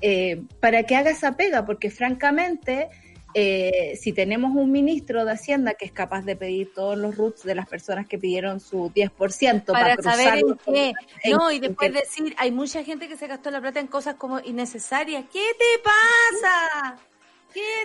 [0.00, 1.64] eh, para que haga esa pega?
[1.64, 2.88] Porque francamente,
[3.34, 7.42] eh, si tenemos un ministro de Hacienda que es capaz de pedir todos los roots
[7.42, 10.92] de las personas que pidieron su 10% para, para saber en qué,
[11.30, 14.40] no, y después decir, hay mucha gente que se gastó la plata en cosas como
[14.40, 15.24] innecesarias.
[15.32, 16.98] ¿Qué te pasa?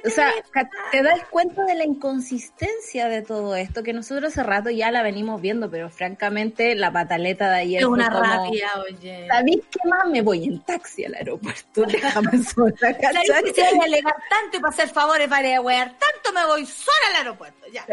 [0.06, 0.32] O sea,
[0.92, 5.04] te das cuenta de la inconsistencia de todo esto, que nosotros hace rato ya la
[5.04, 7.82] venimos viendo, pero francamente la pataleta de ayer.
[7.82, 9.28] Es una rabia, oye.
[9.28, 10.08] ¿Sabéis qué más?
[10.08, 13.26] Me voy en taxi al aeropuerto, déjame sola, ¿cachai?
[13.54, 17.08] Si hay alegar tanto y para hacer favores para ir a tanto me voy sola
[17.12, 17.86] al aeropuerto, ya.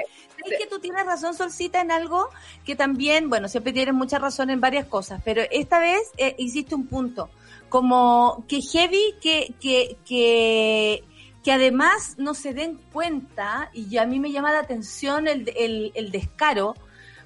[0.44, 2.28] Es que tú tienes razón, Solcita, en algo
[2.64, 6.74] que también, bueno, siempre tienes mucha razón en varias cosas, pero esta vez eh, hiciste
[6.74, 7.30] un punto,
[7.68, 11.04] como que heavy, que, que, que
[11.44, 15.92] que además no se den cuenta, y a mí me llama la atención el, el,
[15.94, 16.74] el, descaro,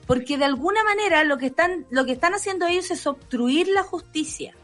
[0.09, 3.85] porque de alguna manera lo que, están, lo que están haciendo ellos es obstruir la
[3.85, 4.57] justicia.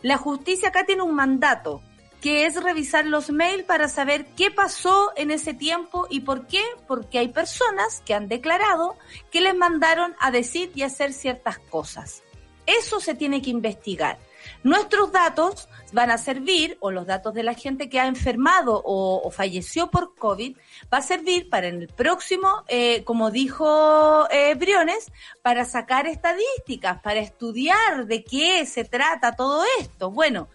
[0.00, 1.82] La justicia acá tiene un mandato,
[2.22, 6.62] que es revisar los mails para saber qué pasó en ese tiempo y por qué,
[6.88, 8.96] porque hay personas que han declarado
[9.30, 12.22] que les mandaron a decir y hacer ciertas cosas.
[12.64, 14.18] Eso se tiene que investigar.
[14.62, 19.30] Nuestros datos van a servir, o los datos de la gente que ha enfermado o,
[19.30, 20.56] falleció por COVID,
[20.92, 27.00] va a servir para en el próximo, eh, como dijo eh, Briones, para sacar estadísticas,
[27.02, 30.10] para estudiar de qué se trata todo esto.
[30.10, 30.48] Bueno,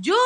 [0.00, 0.16] yo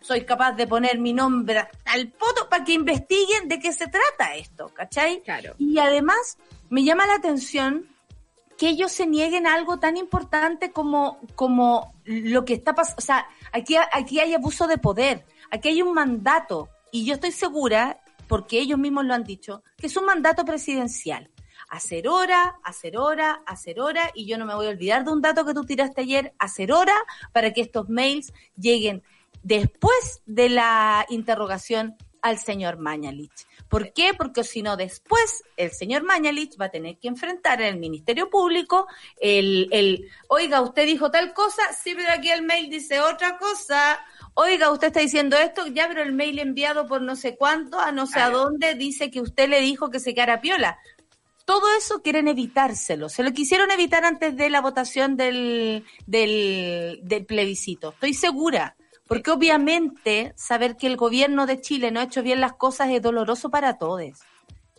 [0.00, 4.34] soy capaz de poner mi nombre al poto para que investiguen de qué se trata
[4.34, 5.22] esto, ¿cachai?
[5.22, 5.54] Claro.
[5.58, 6.38] Y además
[6.70, 7.86] me llama la atención
[8.62, 12.98] que ellos se nieguen algo tan importante como, como lo que está pasando.
[12.98, 17.32] O sea, aquí, aquí hay abuso de poder, aquí hay un mandato, y yo estoy
[17.32, 21.28] segura, porque ellos mismos lo han dicho, que es un mandato presidencial.
[21.70, 25.22] Hacer hora, hacer hora, hacer hora, y yo no me voy a olvidar de un
[25.22, 26.94] dato que tú tiraste ayer, hacer hora
[27.32, 29.02] para que estos mails lleguen
[29.42, 33.44] después de la interrogación al señor Mañalich.
[33.72, 34.12] ¿Por qué?
[34.12, 38.28] Porque si no, después el señor Mañalich va a tener que enfrentar en el Ministerio
[38.28, 38.86] Público
[39.18, 43.98] el, el, oiga, usted dijo tal cosa, sí, pero aquí el mail dice otra cosa.
[44.34, 47.92] Oiga, usted está diciendo esto, ya, pero el mail enviado por no sé cuánto, a
[47.92, 50.78] no sé a, dónde, dice que usted le dijo que se quedara piola.
[51.46, 53.08] Todo eso quieren evitárselo.
[53.08, 57.92] Se lo quisieron evitar antes de la votación del, del, del plebiscito.
[57.92, 58.76] Estoy segura.
[59.12, 63.02] Porque obviamente saber que el gobierno de Chile no ha hecho bien las cosas es
[63.02, 64.20] doloroso para todos.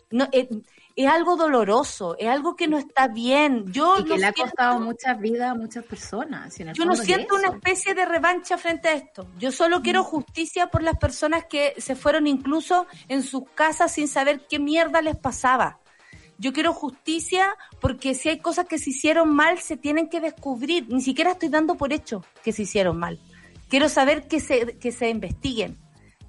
[0.10, 0.48] No, es,
[0.96, 3.72] es algo doloroso, es algo que no está bien.
[3.72, 6.58] Yo y que le ha costado muchas vidas a muchas personas.
[6.74, 9.28] yo no siento una especie de revancha frente a esto.
[9.38, 10.06] Yo solo quiero mm.
[10.06, 15.04] justicia por las personas que se fueron incluso en sus casas sin saber qué mierda
[15.04, 15.78] les pasaba.
[16.39, 20.88] Yo quiero justicia porque si hay cosas que se hicieron mal, se tienen que descubrir.
[20.89, 23.19] Ni siquiera estoy dando por hecho que se hicieron mal
[23.73, 25.79] quiero saber que se, que se investiguen,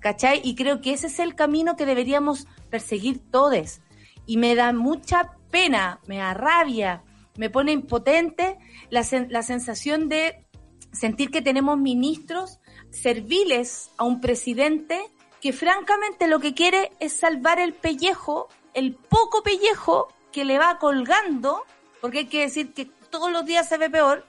[0.00, 0.40] ¿cachai?
[0.42, 3.82] Y creo que ese es el camino que deberíamos perseguir todos.
[4.24, 7.02] Y me da mucha pena, me da rabia,
[7.36, 8.56] me pone impotente
[8.88, 10.46] la, la sensación de
[10.90, 15.02] sentir que tenemos ministros serviles a un presidente
[15.42, 20.78] que francamente lo que quiere es salvar el pellejo, el poco pellejo que le va
[20.78, 21.62] colgando,
[22.00, 24.24] porque hay que decir que todos los días se ve peor,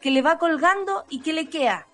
[0.00, 1.88] que le va colgando y que le queda.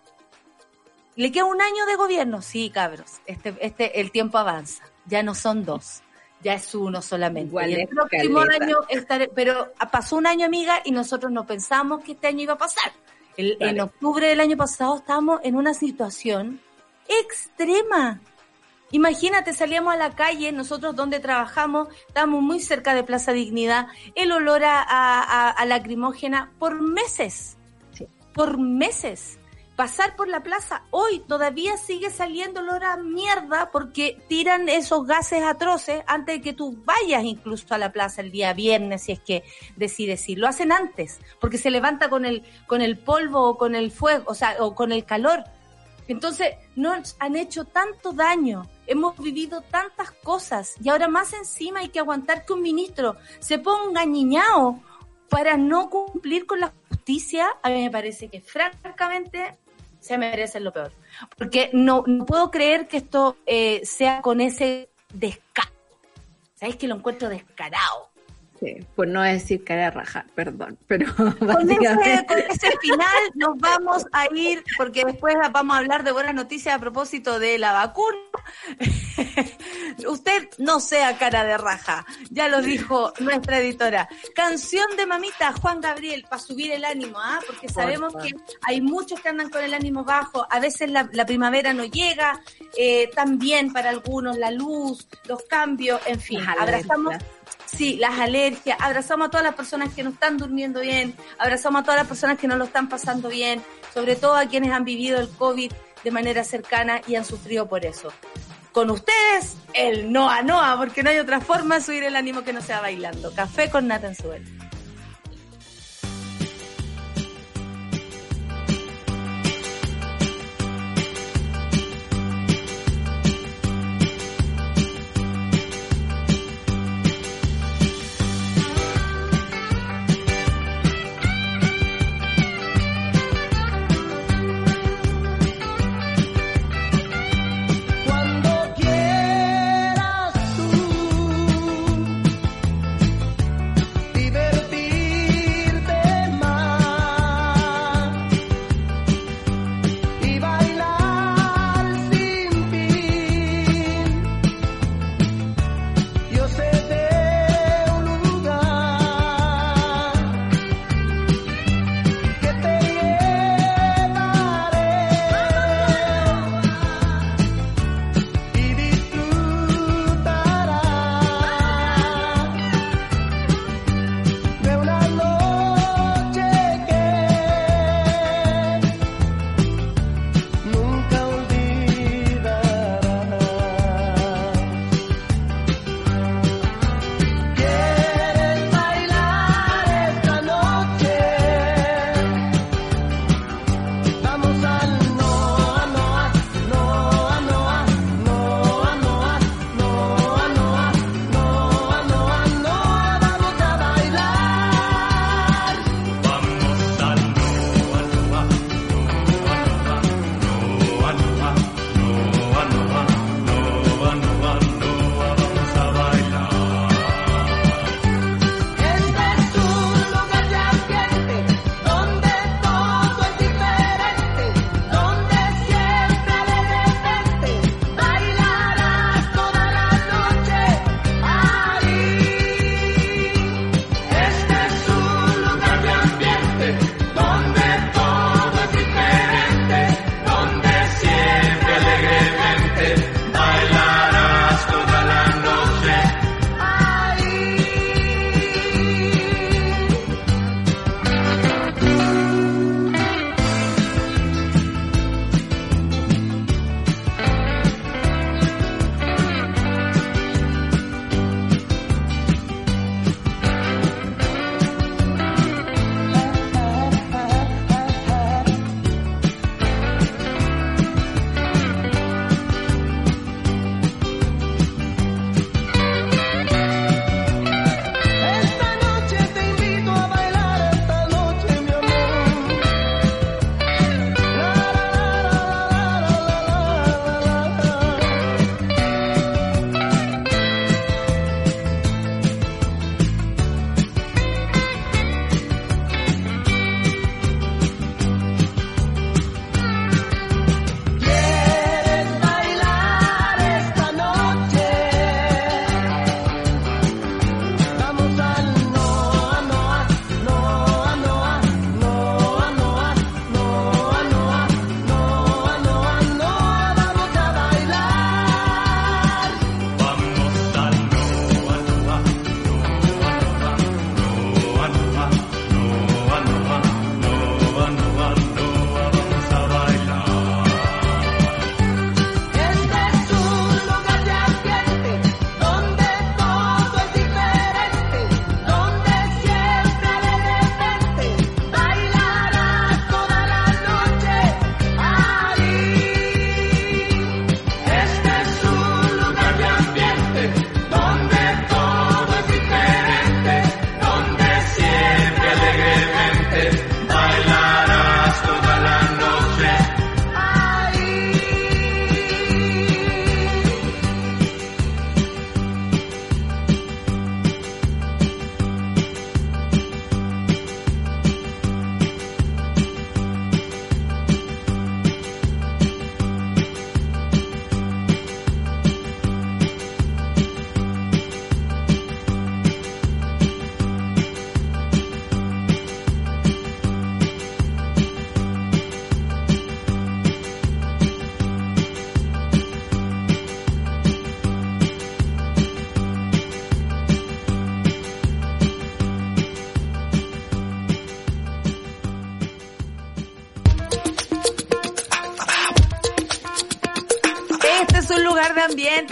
[1.17, 2.43] ¿Le queda un año de gobierno?
[2.43, 6.03] Sí, cabros, este, este, el tiempo avanza, ya no son dos,
[6.43, 7.49] ya es uno solamente.
[7.49, 8.65] Igual el próximo caleta.
[8.65, 12.53] año estaré, pero pasó un año, amiga, y nosotros no pensamos que este año iba
[12.55, 12.93] a pasar.
[13.37, 16.61] El- En octubre del año pasado estábamos en una situación
[17.09, 18.21] extrema.
[18.93, 24.31] Imagínate, salíamos a la calle, nosotros donde trabajamos, estábamos muy cerca de Plaza Dignidad, el
[24.33, 27.57] olor a, a, a- a lacrimógena por meses,
[27.95, 28.07] Sí.
[28.33, 29.39] por meses.
[29.77, 35.43] Pasar por la plaza, hoy todavía sigue saliendo olor a mierda porque tiran esos gases
[35.43, 39.21] atroces antes de que tú vayas incluso a la plaza el día viernes, si es
[39.21, 39.45] que
[39.77, 40.39] decides ir.
[40.39, 44.25] Lo hacen antes, porque se levanta con el, con el polvo o con el fuego,
[44.29, 45.45] o sea, o con el calor.
[46.09, 51.91] Entonces, nos han hecho tanto daño, hemos vivido tantas cosas y ahora más encima hay
[51.91, 54.83] que aguantar que un ministro se ponga niñao
[55.29, 57.49] para no cumplir con la justicia.
[57.63, 59.59] A mí me parece que francamente
[60.07, 60.93] se merecen lo peor.
[61.37, 65.71] Porque no, no puedo creer que esto eh, sea con ese descaro.
[66.55, 68.11] ¿Sabéis que lo encuentro descarado?
[68.67, 73.57] Sí, por no decir cara raja, perdón, pero Con ese, básicamente con ese final nos
[73.59, 77.73] vamos a ir, porque después vamos a hablar de buenas noticias a propósito de la
[77.73, 78.19] vacuna.
[80.09, 84.09] Usted no sea cara de raja, ya lo dijo nuestra editora.
[84.35, 87.39] Canción de mamita Juan Gabriel para subir el ánimo, ¿ah?
[87.47, 88.27] porque sabemos Porfa.
[88.27, 91.85] que hay muchos que andan con el ánimo bajo, a veces la, la primavera no
[91.85, 92.41] llega,
[92.77, 97.15] eh, también para algunos la luz, los cambios, en fin, abrazamos.
[97.67, 98.79] Sí, las alergias.
[98.81, 101.15] Abrazamos a todas las personas que no están durmiendo bien.
[101.39, 103.63] Abrazamos a todas las personas que no lo están pasando bien.
[103.93, 105.73] Sobre todo a quienes han vivido el COVID
[106.05, 108.13] de manera cercana y han sufrido por eso.
[108.73, 112.53] Con ustedes, el Noa Noa, porque no hay otra forma de subir el ánimo que
[112.53, 113.33] no sea bailando.
[113.35, 114.15] Café con nata en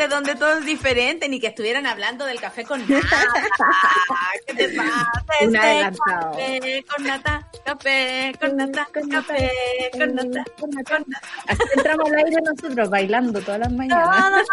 [0.05, 3.07] ambiente donde todo es diferente, ni que estuvieran hablando del café con nata.
[4.47, 5.13] ¿Qué te pasa?
[5.41, 6.33] Un Este adelantado.
[6.33, 9.51] Café con nata, café con nata, café
[9.93, 11.21] con nata, con nata.
[11.47, 14.09] Así entramos al aire nosotros bailando todas las mañanas.
[14.09, 14.49] Vamos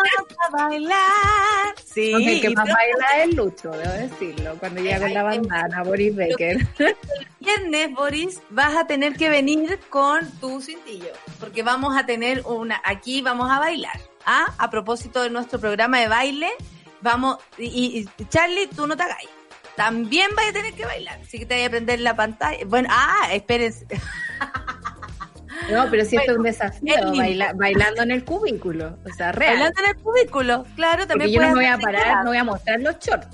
[0.48, 1.76] a bailar.
[1.84, 5.84] Sí, Aunque el que más baila es Lucho, debo decirlo, cuando llega con la bandana,
[5.84, 6.58] Boris Becker.
[6.80, 6.96] el
[7.40, 12.82] viernes, Boris, vas a tener que venir con tu cintillo, porque vamos a tener una,
[12.84, 14.11] aquí vamos a bailar.
[14.26, 14.54] ¿Ah?
[14.58, 16.50] A propósito de nuestro programa de baile,
[17.02, 19.30] vamos, y, y- Charlie, tú no te hagáis.
[19.76, 22.60] También vas a tener que bailar, así que te voy a prender la pantalla.
[22.66, 23.86] Bueno, ah, espérense.
[25.72, 29.32] No, pero si esto es un Bueno, desafío, baila- bailando en el cubículo, o sea,
[29.32, 29.54] real.
[29.56, 32.38] Bailando en el cubículo, claro, también Porque yo no me voy a parar, no voy
[32.38, 33.28] a mostrar los shorts.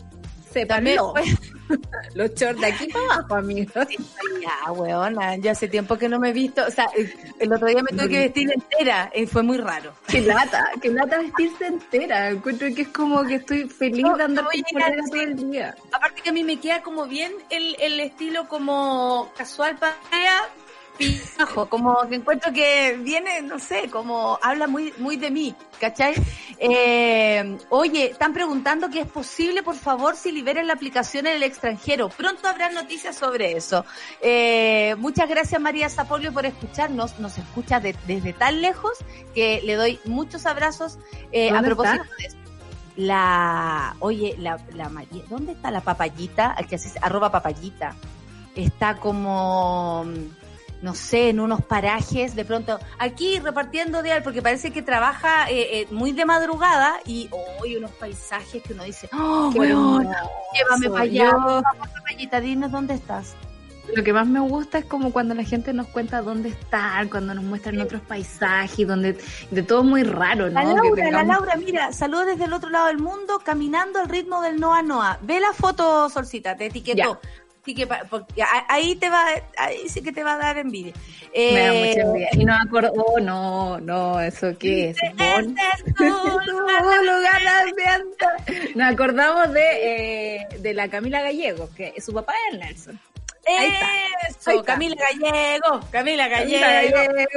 [0.67, 1.13] También Sépanlo.
[1.13, 1.39] puedes-
[2.15, 3.88] Los shorts de aquí para abajo, amigos.
[4.41, 6.88] Ya, weona, yo hace tiempo que no me he visto, o sea,
[7.39, 9.93] el, otro día me tuve que vestir entera, y fue muy raro.
[10.07, 12.30] Qué lata, qué lata vestirse entera.
[12.30, 14.49] Encuentro que es como que estoy feliz No, de andar no
[15.09, 15.76] todo el día.
[15.91, 19.95] Aparte que a mí me queda como bien el, el estilo como casual para
[20.98, 26.16] pijajo, como que encuentro que viene, no sé, como habla muy muy de mí, ¿cachai?
[26.60, 31.43] Eh, oye, están preguntando que es posible, por favor, si liberen la aplicación en el
[31.43, 32.10] extranjero.
[32.10, 33.86] Pronto habrá noticias sobre eso.
[34.22, 38.91] Eh, muchas gracias María Zapolio por escucharnos, nos escucha de- desde tan lejos
[39.36, 40.98] que le doy muchos abrazos
[41.32, 42.16] eh, a ¿Dónde propósito está?
[42.18, 42.38] de eso.
[42.95, 46.52] La, oye, la, la María, ¿dónde está la papayita?
[46.52, 47.95] Al que así arroba papayita.
[48.56, 50.04] Está como,
[50.82, 55.82] no sé, en unos parajes, de pronto, aquí repartiendo dial, porque parece que trabaja eh,
[55.82, 60.30] eh, muy de madrugada y hoy unos paisajes que uno dice, oh, weón, hermoso.
[60.53, 61.63] llévame para allá.
[61.93, 63.36] Papayita, dinos dónde estás.
[63.95, 67.34] Lo que más me gusta es como cuando la gente nos cuenta dónde están, cuando
[67.34, 69.17] nos muestran otros paisajes, donde
[69.49, 70.82] de todo muy raro, La ¿no?
[70.82, 74.41] Que Laura, la Laura, mira, saludos desde el otro lado del mundo, caminando al ritmo
[74.41, 75.19] del Noa Noa.
[75.21, 77.19] Ve la foto, Solcita, te etiquetó.
[77.68, 79.26] Así que porque ahí te va,
[79.57, 80.93] ahí sí que te va a dar envidia.
[81.36, 82.30] Me da Eh, mucha envidia.
[82.32, 84.97] Y no acuerdo, oh, no, no, ¿eso qué es?
[85.18, 87.65] Bon- Este es tu lugar.
[87.76, 88.74] De.
[88.74, 92.97] Nos acordamos de, eh, de la Camila Gallego, que su papá es Nelson.
[93.45, 93.88] Ahí está.
[94.30, 94.74] Eso, Ahí está.
[94.74, 96.61] Camila Gallego, Camila Gallego.
[96.61, 97.30] Camila Gallego.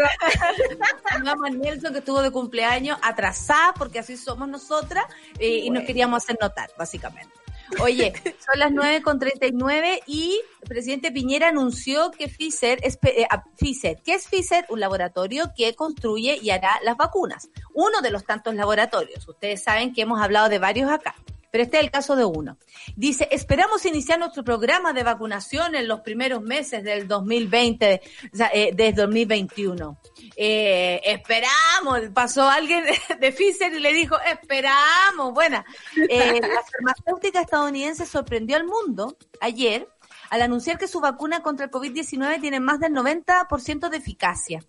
[1.10, 5.04] Saludamos a Nelson que estuvo de cumpleaños atrasada, porque así somos nosotras,
[5.40, 7.34] eh, y nos queríamos hacer notar, básicamente.
[7.82, 13.26] Oye, son las 9 con 39 y el presidente Piñera anunció que Pfizer, es, eh,
[13.56, 14.66] Pfizer, ¿qué es Pfizer?
[14.68, 17.48] Un laboratorio que construye y hará las vacunas.
[17.74, 19.28] Uno de los tantos laboratorios.
[19.28, 21.14] Ustedes saben que hemos hablado de varios acá.
[21.50, 22.56] Pero este es el caso de uno.
[22.96, 28.00] Dice, esperamos iniciar nuestro programa de vacunación en los primeros meses del 2020,
[28.32, 29.98] o sea, eh, desde 2021.
[30.36, 32.84] Eh, esperamos, pasó alguien
[33.20, 35.34] de Pfizer y le dijo, esperamos.
[35.34, 35.64] Buena,
[36.08, 39.88] Eh, la farmacéutica estadounidense sorprendió al mundo ayer
[40.30, 44.64] al anunciar que su vacuna contra el COVID-19 tiene más del 90% de eficacia.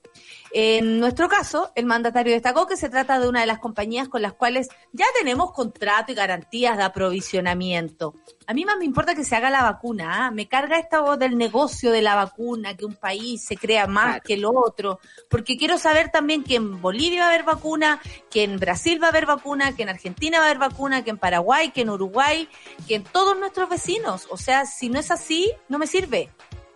[0.53, 4.21] En nuestro caso, el mandatario destacó que se trata de una de las compañías con
[4.21, 8.15] las cuales ya tenemos contrato y garantías de aprovisionamiento.
[8.47, 10.31] A mí más me importa que se haga la vacuna, ¿ah?
[10.31, 14.01] me carga esta voz del negocio de la vacuna, que un país se crea más
[14.05, 14.23] Claro.
[14.25, 14.99] que el otro,
[15.29, 19.07] porque quiero saber también que en Bolivia va a haber vacuna, que en Brasil va
[19.07, 21.91] a haber vacuna, que en Argentina va a haber vacuna, que en Paraguay, que en
[21.91, 22.49] Uruguay,
[22.87, 24.27] que en todos nuestros vecinos.
[24.29, 26.29] O sea, si no es así, no me sirve.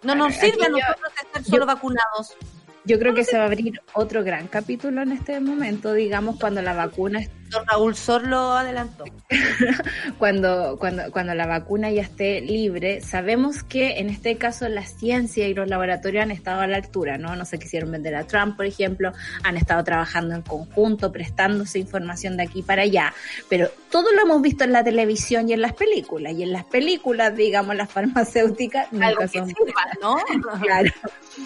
[0.04, 2.38] No nos sirve a nosotros estar solo vacunados.
[2.86, 6.62] Yo creo que se va a abrir otro gran capítulo en este momento, digamos, cuando
[6.62, 7.20] la vacuna
[7.68, 9.06] Raúl Sor lo adelantó.
[10.18, 15.48] cuando, cuando, cuando la vacuna ya esté libre, sabemos que en este caso la ciencia
[15.48, 17.36] y los laboratorios han estado a la altura, ¿no?
[17.36, 22.38] No se quisieron vender a Trump, por ejemplo, han estado trabajando en conjunto, prestándose información
[22.38, 23.14] de aquí para allá,
[23.50, 26.66] pero todo lo hemos visto en la televisión y en las películas, y en las
[26.66, 30.18] películas, digamos, las farmacéuticas nunca son sirva, ¿no?
[30.66, 30.92] Claro.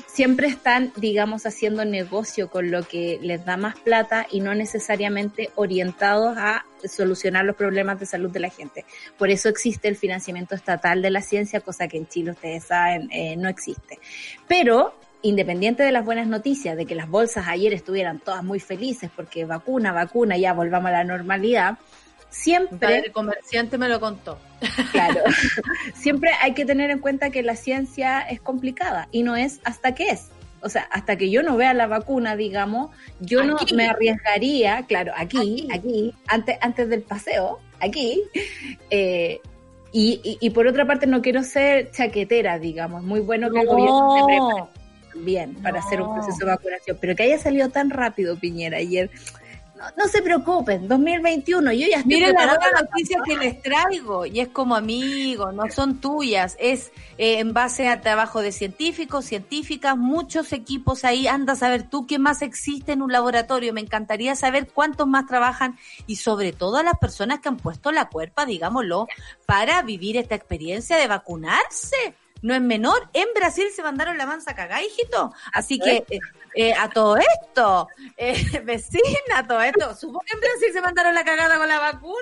[0.07, 5.49] Siempre están, digamos, haciendo negocio con lo que les da más plata y no necesariamente
[5.89, 8.85] orientados a solucionar los problemas de salud de la gente.
[9.17, 13.09] Por eso existe el financiamiento estatal de la ciencia, cosa que en Chile, ustedes saben,
[13.11, 13.99] eh, no existe.
[14.47, 19.09] Pero, independiente de las buenas noticias, de que las bolsas ayer estuvieran todas muy felices
[19.15, 21.77] porque vacuna, vacuna, ya volvamos a la normalidad,
[22.29, 24.39] siempre padre comerciante me lo contó.
[24.91, 25.21] Claro.
[25.95, 29.95] Siempre hay que tener en cuenta que la ciencia es complicada y no es hasta
[29.95, 30.29] que es.
[30.61, 33.47] O sea, hasta que yo no vea la vacuna, digamos, yo Aquí.
[33.71, 35.77] no me arriesgaría, claro, aquí, Aquí.
[35.79, 38.21] aquí, antes, antes del paseo, aquí.
[38.89, 39.39] eh,
[39.91, 43.03] y, y, y por otra parte, no quiero ser chaquetera, digamos.
[43.03, 44.79] Muy bueno que el gobierno se prepare
[45.15, 49.09] bien para hacer un proceso de vacunación, pero que haya salido tan rápido Piñera ayer,
[49.95, 54.39] no, se preocupen, 2021, yo ya estoy Miren la buena noticia que les traigo, y
[54.39, 59.97] es como amigo, no son tuyas, es eh, en base a trabajo de científicos, científicas,
[59.97, 64.35] muchos equipos ahí, anda a saber tú qué más existe en un laboratorio, me encantaría
[64.35, 65.77] saber cuántos más trabajan
[66.07, 69.07] y sobre todo a las personas que han puesto la cuerpa, digámoslo,
[69.45, 73.09] para vivir esta experiencia de vacunarse no es menor.
[73.13, 75.33] En Brasil se mandaron la mansa cagá, hijito.
[75.53, 76.19] Así que eh,
[76.55, 77.87] eh, a todo esto,
[78.17, 81.79] eh, vecina, a todo esto, supongo que en Brasil se mandaron la cagada con la
[81.79, 82.15] vacuna.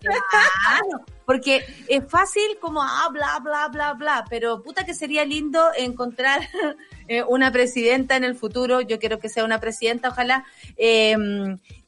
[0.00, 5.70] Claro, porque es fácil como, ah, bla, bla, bla, bla, pero puta que sería lindo
[5.76, 6.40] encontrar
[7.28, 10.44] una presidenta en el futuro, yo quiero que sea una presidenta, ojalá,
[10.76, 11.16] eh,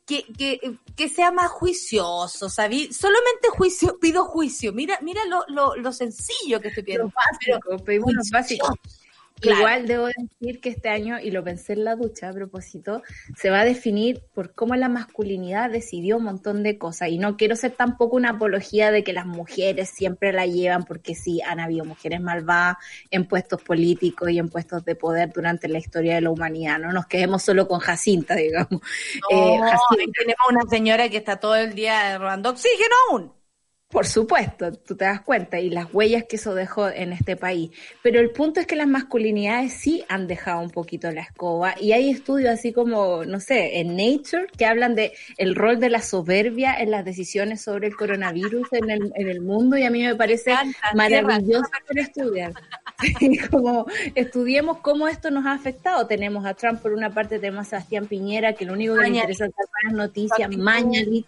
[0.06, 2.92] que, que, que sea más juicioso, ¿sabí?
[2.92, 4.72] Solamente juicio, pido juicio.
[4.72, 7.06] Mira, mira lo, lo, lo sencillo que estoy pidiendo.
[7.06, 7.12] Lo
[8.30, 8.74] básico,
[9.44, 13.02] Igual debo decir que este año, y lo pensé en la ducha a propósito,
[13.36, 17.08] se va a definir por cómo la masculinidad decidió un montón de cosas.
[17.08, 21.14] Y no quiero ser tampoco una apología de que las mujeres siempre la llevan, porque
[21.14, 22.76] sí, han habido mujeres malvadas
[23.10, 26.78] en puestos políticos y en puestos de poder durante la historia de la humanidad.
[26.78, 28.80] No nos quedemos solo con Jacinta, digamos.
[29.30, 30.12] eh, Jacinta.
[30.18, 33.33] tenemos una señora que está todo el día robando oxígeno aún.
[33.94, 37.70] Por supuesto, tú te das cuenta y las huellas que eso dejó en este país.
[38.02, 41.92] Pero el punto es que las masculinidades sí han dejado un poquito la escoba y
[41.92, 46.02] hay estudios así como, no sé, en Nature que hablan de el rol de la
[46.02, 50.02] soberbia en las decisiones sobre el coronavirus en el, en el mundo y a mí
[50.02, 50.52] me parece
[50.94, 52.52] maravilloso para estudiar.
[53.50, 53.86] como
[54.16, 56.04] estudiemos cómo esto nos ha afectado.
[56.08, 59.08] Tenemos a Trump por una parte, tenemos a Sebastián Piñera que lo único que le
[59.18, 59.52] interesa es
[59.84, 61.26] las noticias, Mañalich.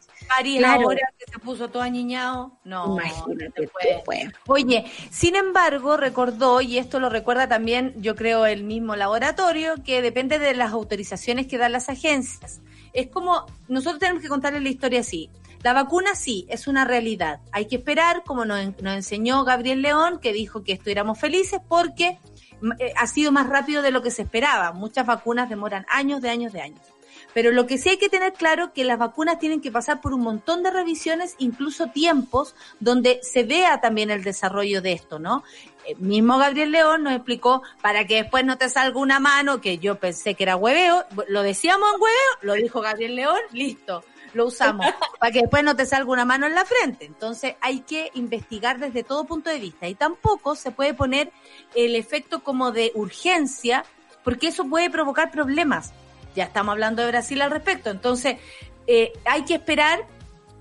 [0.59, 0.83] Claro.
[0.83, 2.56] ahora que se puso todo añiñado.
[2.65, 3.71] No, Imagínate,
[4.47, 10.03] Oye, sin embargo, recordó, y esto lo recuerda también, yo creo, el mismo laboratorio, que
[10.03, 12.61] depende de las autorizaciones que dan las agencias.
[12.93, 15.31] Es como, nosotros tenemos que contarle la historia así.
[15.63, 17.41] La vacuna sí, es una realidad.
[17.53, 22.19] Hay que esperar, como nos, nos enseñó Gabriel León, que dijo que estuviéramos felices porque
[22.79, 24.73] eh, ha sido más rápido de lo que se esperaba.
[24.73, 26.81] Muchas vacunas demoran años, de años, de años.
[27.37, 30.15] Pero lo que sí hay que tener claro que las vacunas tienen que pasar por
[30.15, 35.45] un montón de revisiones, incluso tiempos, donde se vea también el desarrollo de esto, ¿no?
[35.87, 39.77] El mismo Gabriel León nos explicó para que después no te salga una mano, que
[39.77, 44.47] yo pensé que era hueveo, lo decíamos en hueveo, lo dijo Gabriel León, listo lo
[44.47, 44.87] usamos,
[45.21, 47.05] para que después no te salga una mano en la frente.
[47.05, 51.33] Entonces hay que investigar desde todo punto de vista y tampoco se puede poner
[51.75, 53.85] el efecto como de urgencia,
[54.25, 55.93] porque eso puede provocar problemas
[56.37, 57.91] ya estamos hablando de Brasil al respecto.
[57.91, 58.37] Entonces,
[58.87, 60.07] eh, hay que esperar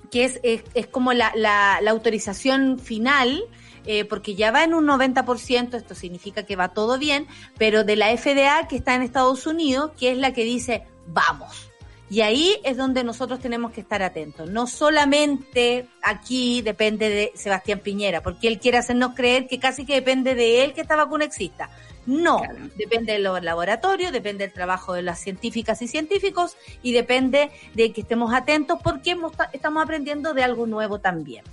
[0.10, 3.44] que es, es, como la, autorización final,
[3.86, 7.96] eh, porque ya va en un 90%, esto significa que va todo bien, pero de
[7.96, 11.70] la FDA que está en Estados Unidos, que es la que dice, vamos.
[12.10, 14.50] Y ahí es donde nosotros tenemos que estar atentos.
[14.50, 19.96] No solamente aquí depende de Sebastián Piñera, porque él quiere hacernos creer que casi que
[19.96, 21.70] depende de él que esta vacuna exista.
[22.06, 22.44] No,
[22.78, 27.92] depende de los laboratorios, depende del trabajo de las científicas y científicos y depende de
[27.92, 29.18] que estemos atentos porque
[29.54, 31.44] estamos aprendiendo de algo nuevo también.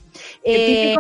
[0.45, 0.95] Eh,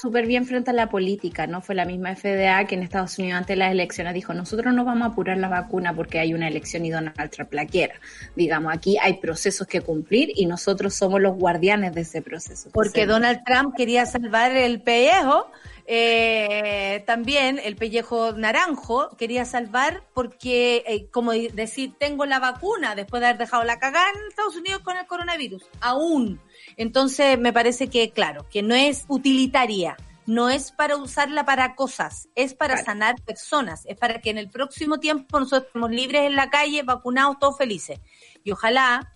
[0.00, 1.60] súper bien frente a la política, ¿no?
[1.60, 4.84] Fue la misma FDA que en Estados Unidos antes de las elecciones dijo, nosotros no
[4.84, 7.94] vamos a apurar la vacuna porque hay una elección y Donald Trump la quiera.
[8.36, 12.70] Digamos, aquí hay procesos que cumplir y nosotros somos los guardianes de ese proceso.
[12.72, 15.50] Porque Donald Trump quería salvar el pellejo
[15.86, 23.20] eh, también el pellejo naranjo quería salvar porque, eh, como decir, tengo la vacuna después
[23.20, 26.40] de haber dejado la cagada en Estados Unidos con el coronavirus, aún.
[26.76, 29.96] Entonces, me parece que, claro, que no es utilitaria,
[30.26, 34.50] no es para usarla para cosas, es para sanar personas, es para que en el
[34.50, 38.00] próximo tiempo nosotros estemos libres en la calle, vacunados, todos felices.
[38.44, 39.14] Y ojalá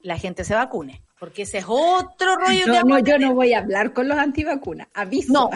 [0.00, 3.58] la gente se vacune porque ese es otro rollo no, no, yo no voy a
[3.58, 5.32] hablar con los antivacunas, aviso.
[5.32, 5.50] No,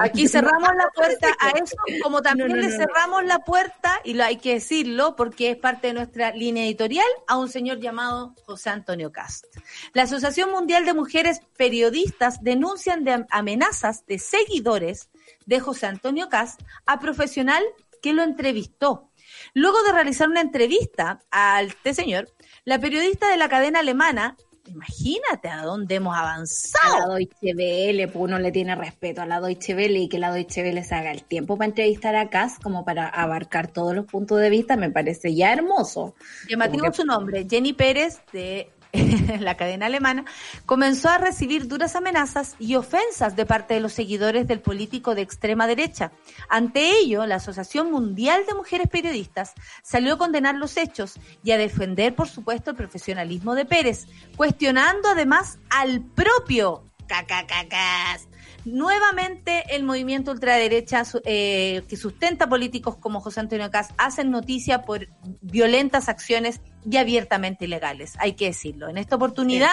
[0.00, 4.36] aquí cerramos la puerta a eso, como también le cerramos la puerta, y lo hay
[4.36, 9.10] que decirlo, porque es parte de nuestra línea editorial, a un señor llamado José Antonio
[9.12, 9.46] Cast.
[9.94, 15.08] La Asociación Mundial de Mujeres Periodistas denuncian de amenazas de seguidores
[15.46, 17.64] de José Antonio Cast a profesional
[18.02, 19.10] que lo entrevistó.
[19.54, 22.30] Luego de realizar una entrevista a este señor,
[22.64, 24.36] la periodista de la cadena alemana
[24.68, 27.04] imagínate a dónde hemos avanzado.
[27.04, 30.18] A la Deutsche Welle, pues uno le tiene respeto a la Deutsche Welle y que
[30.18, 33.94] la Deutsche Welle se haga el tiempo para entrevistar a Cass como para abarcar todos
[33.94, 36.14] los puntos de vista, me parece ya hermoso.
[36.48, 38.70] Llamativo su nombre, Jenny Pérez de
[39.40, 40.24] la cadena alemana,
[40.66, 45.22] comenzó a recibir duras amenazas y ofensas de parte de los seguidores del político de
[45.22, 46.12] extrema derecha.
[46.48, 51.58] Ante ello, la Asociación Mundial de Mujeres Periodistas salió a condenar los hechos y a
[51.58, 58.28] defender, por supuesto, el profesionalismo de Pérez, cuestionando además al propio cacacacas
[58.72, 65.08] Nuevamente el movimiento ultraderecha eh, que sustenta políticos como José Antonio Caz hacen noticia por
[65.40, 68.88] violentas acciones y abiertamente ilegales, hay que decirlo.
[68.88, 69.70] En esta oportunidad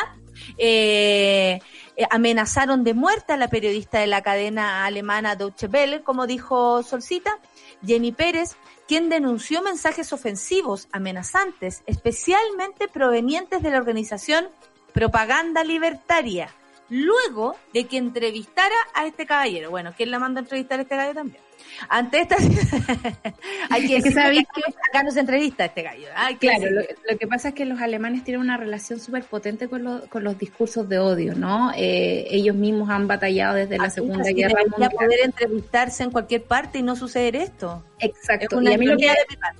[0.57, 1.59] eh,
[1.97, 6.81] eh, amenazaron de muerte a la periodista de la cadena alemana Deutsche Welle, como dijo
[6.83, 7.39] Solcita,
[7.85, 8.55] Jenny Pérez,
[8.87, 14.47] quien denunció mensajes ofensivos, amenazantes, especialmente provenientes de la organización
[14.93, 16.49] Propaganda Libertaria
[16.89, 19.69] luego de que entrevistara a este caballero.
[19.69, 21.45] Bueno, ¿quién la mandó a entrevistar a este gallo también?
[21.89, 22.37] Ante esta...
[23.69, 26.07] hay que, saber que, acá no se entrevista a este gallo.
[26.39, 30.23] claro, lo, que pasa es que los alemanes tienen una relación súper potente con, con
[30.23, 31.71] los discursos de odio, ¿no?
[31.75, 34.91] Eh, ellos mismos han batallado desde la Segunda Guerra Mundial.
[34.91, 37.83] poder entrevistarse en cualquier parte y no suceder esto.
[37.99, 38.61] Exacto.
[38.61, 39.07] y a mí lo que,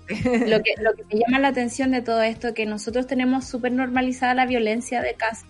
[0.48, 3.46] lo que, lo que me llama la atención de todo esto es que nosotros tenemos
[3.46, 5.46] súper normalizada la violencia de casa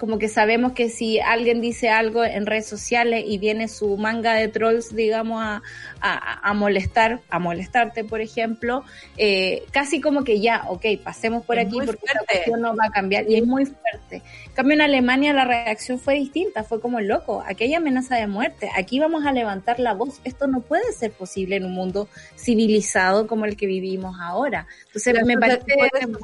[0.00, 4.32] como que sabemos que si alguien dice algo en redes sociales y viene su manga
[4.32, 5.62] de trolls, digamos, a,
[6.00, 8.82] a, molestar, a molestarte, por ejemplo,
[9.18, 12.90] eh, casi como que ya, ok, pasemos por aquí porque la cuestión no va a
[12.90, 14.22] cambiar y es muy fuerte.
[14.46, 18.26] En cambio, en Alemania la reacción fue distinta, fue como loco, aquí hay amenaza de
[18.26, 22.08] muerte, aquí vamos a levantar la voz, esto no puede ser posible en un mundo
[22.38, 24.66] civilizado como el que vivimos ahora.
[24.86, 25.76] Entonces, me parece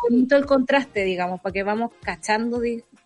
[0.09, 2.59] bonito el contraste, digamos, porque vamos cachando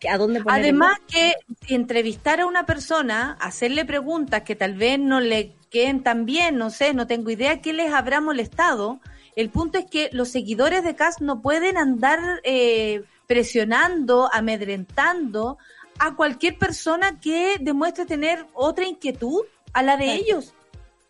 [0.09, 1.34] a dónde Además que
[1.68, 6.70] entrevistar a una persona, hacerle preguntas que tal vez no le queden tan bien, no
[6.70, 9.01] sé, no tengo idea qué les habrá molestado.
[9.36, 15.59] El punto es que los seguidores de Cas no pueden andar eh, presionando, amedrentando
[15.98, 19.42] a cualquier persona que demuestre tener otra inquietud
[19.72, 20.55] a la de ellos.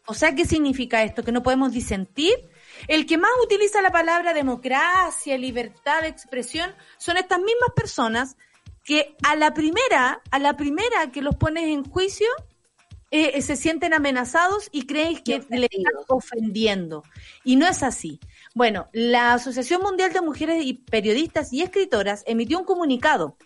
[0.06, 1.22] O sea, ¿qué significa esto?
[1.22, 2.34] ¿Que no podemos disentir?
[2.88, 8.36] El que más utiliza la palabra democracia, libertad de expresión, son estas mismas personas
[8.90, 12.26] que a la primera, a la primera que los pones en juicio,
[13.12, 17.04] eh, eh, se sienten amenazados y creen que le están ofendiendo.
[17.44, 18.18] Y no es así.
[18.52, 23.36] Bueno, la Asociación Mundial de Mujeres y Periodistas y Escritoras emitió un comunicado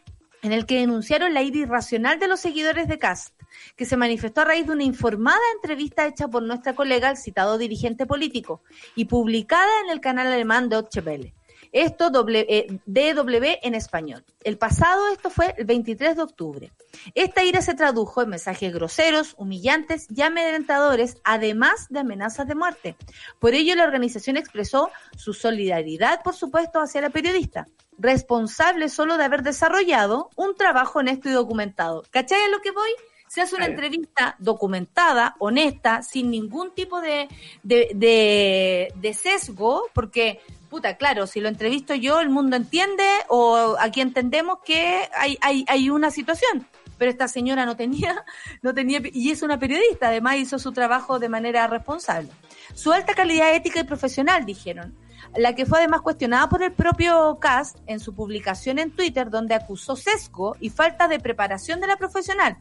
[0.40, 3.38] en el que denunciaron la ira irracional de los seguidores de Cast,
[3.76, 7.58] que se manifestó a raíz de una informada entrevista hecha por nuestra colega, el citado
[7.58, 8.62] dirigente político,
[8.96, 11.34] y publicada en el canal alemán de Welle.
[11.74, 14.24] Esto eh, DW en español.
[14.44, 16.72] El pasado, esto fue el 23 de octubre.
[17.16, 22.96] Esta ira se tradujo en mensajes groseros, humillantes y amedrentadores, además de amenazas de muerte.
[23.40, 27.66] Por ello, la organización expresó su solidaridad, por supuesto, hacia la periodista,
[27.98, 32.04] responsable solo de haber desarrollado un trabajo honesto y documentado.
[32.12, 32.90] ¿Cachai a lo que voy?
[33.26, 37.26] se hace una entrevista documentada, honesta, sin ningún tipo de,
[37.64, 40.40] de, de, sesgo, porque
[40.74, 45.64] puta, claro, si lo entrevisto yo, el mundo entiende o aquí entendemos que hay, hay,
[45.68, 46.66] hay una situación.
[46.98, 48.24] Pero esta señora no tenía,
[48.62, 52.28] no tenía, y es una periodista, además hizo su trabajo de manera responsable.
[52.74, 54.98] Su alta calidad ética y profesional, dijeron,
[55.36, 59.54] la que fue además cuestionada por el propio Cast en su publicación en Twitter, donde
[59.54, 62.58] acusó sesgo y falta de preparación de la profesional.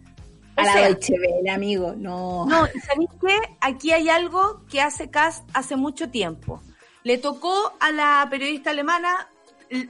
[0.56, 1.16] a la Deutsche
[1.52, 2.46] amigo, no.
[2.46, 3.40] No, ¿sabéis qué?
[3.60, 6.62] Aquí hay algo que hace Cast hace mucho tiempo
[7.04, 9.28] le tocó a la periodista alemana,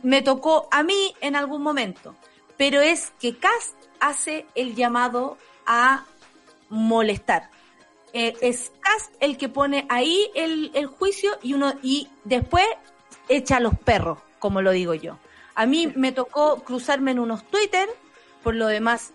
[0.01, 2.15] me tocó a mí en algún momento,
[2.57, 6.05] pero es que Kast hace el llamado a
[6.69, 7.49] molestar.
[8.13, 12.65] Eh, es Kast el que pone ahí el, el juicio y uno y después
[13.27, 15.17] echa a los perros, como lo digo yo.
[15.55, 17.87] A mí me tocó cruzarme en unos Twitter,
[18.43, 19.13] por lo demás,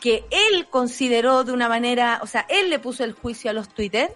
[0.00, 3.68] que él consideró de una manera, o sea, él le puso el juicio a los
[3.68, 4.14] Twitter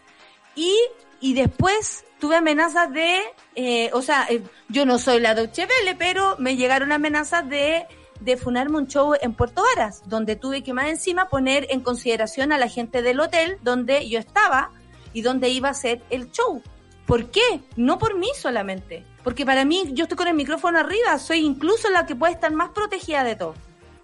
[0.57, 0.75] y,
[1.21, 3.21] y después tuve amenazas de,
[3.55, 7.87] eh, o sea, eh, yo no soy la Deutsche Welle, pero me llegaron amenazas de,
[8.21, 12.53] de funarme un show en Puerto Varas, donde tuve que más encima poner en consideración
[12.53, 14.71] a la gente del hotel donde yo estaba
[15.12, 16.62] y donde iba a ser el show.
[17.07, 17.61] ¿Por qué?
[17.77, 19.05] No por mí solamente.
[19.23, 22.53] Porque para mí, yo estoy con el micrófono arriba, soy incluso la que puede estar
[22.53, 23.55] más protegida de todo.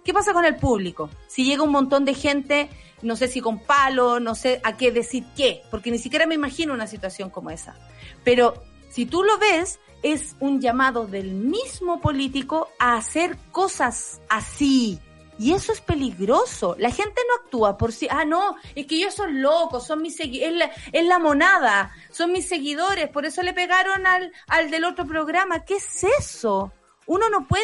[0.03, 1.09] ¿Qué pasa con el público?
[1.27, 2.69] Si llega un montón de gente,
[3.01, 6.35] no sé si con palo, no sé a qué decir qué, porque ni siquiera me
[6.35, 7.75] imagino una situación como esa.
[8.23, 8.53] Pero
[8.89, 14.99] si tú lo ves, es un llamado del mismo político a hacer cosas así.
[15.39, 16.75] Y eso es peligroso.
[16.77, 20.15] La gente no actúa por si, ah, no, es que ellos son locos, son mis
[20.15, 25.07] seguidores, es la, monada, son mis seguidores, por eso le pegaron al, al del otro
[25.07, 25.65] programa.
[25.65, 26.71] ¿Qué es eso?
[27.07, 27.63] Uno no puede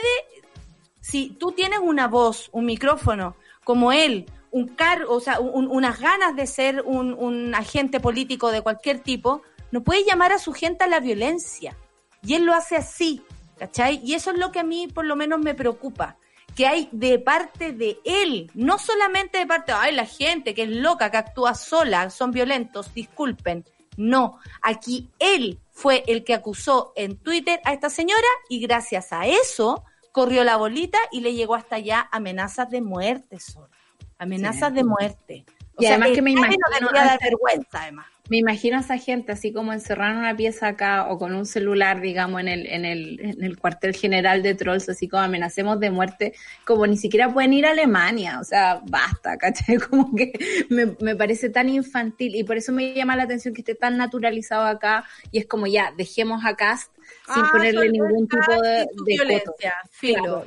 [1.02, 6.36] si tú tienes una voz, un micrófono, como él, un cargo, o sea, unas ganas
[6.36, 9.42] de ser un, agente político de cualquier tipo,
[9.72, 11.76] no puede llamar a su gente a la violencia.
[12.24, 13.22] Y él lo hace así,
[13.58, 14.02] ¿cachai?
[14.04, 16.18] Y eso es lo que a mí por lo menos me preocupa
[16.56, 20.70] que hay de parte de él, no solamente de parte, ay, la gente que es
[20.70, 23.64] loca, que actúa sola, son violentos, disculpen.
[23.96, 29.28] No, aquí él fue el que acusó en Twitter a esta señora y gracias a
[29.28, 33.70] eso corrió la bolita y le llegó hasta allá amenazas de muerte solo.
[34.18, 35.46] Amenazas de muerte.
[35.78, 36.60] y además que me imagino...
[36.82, 38.06] No dar vergüenza, además.
[38.30, 41.48] Me imagino a esa gente así como encerrada en una pieza acá o con un
[41.48, 45.80] celular, digamos, en el, en el, en el cuartel general de Trolls, así como amenacemos
[45.80, 46.34] de muerte,
[46.64, 49.78] como ni siquiera pueden ir a Alemania, o sea, basta, ¿cachai?
[49.90, 50.34] Como que
[50.70, 53.98] me, me parece tan infantil y por eso me llama la atención que esté tan
[53.98, 56.92] naturalizado acá y es como ya, dejemos a Cast
[57.34, 60.46] sin ah, ponerle ningún tipo de, violencia, filo.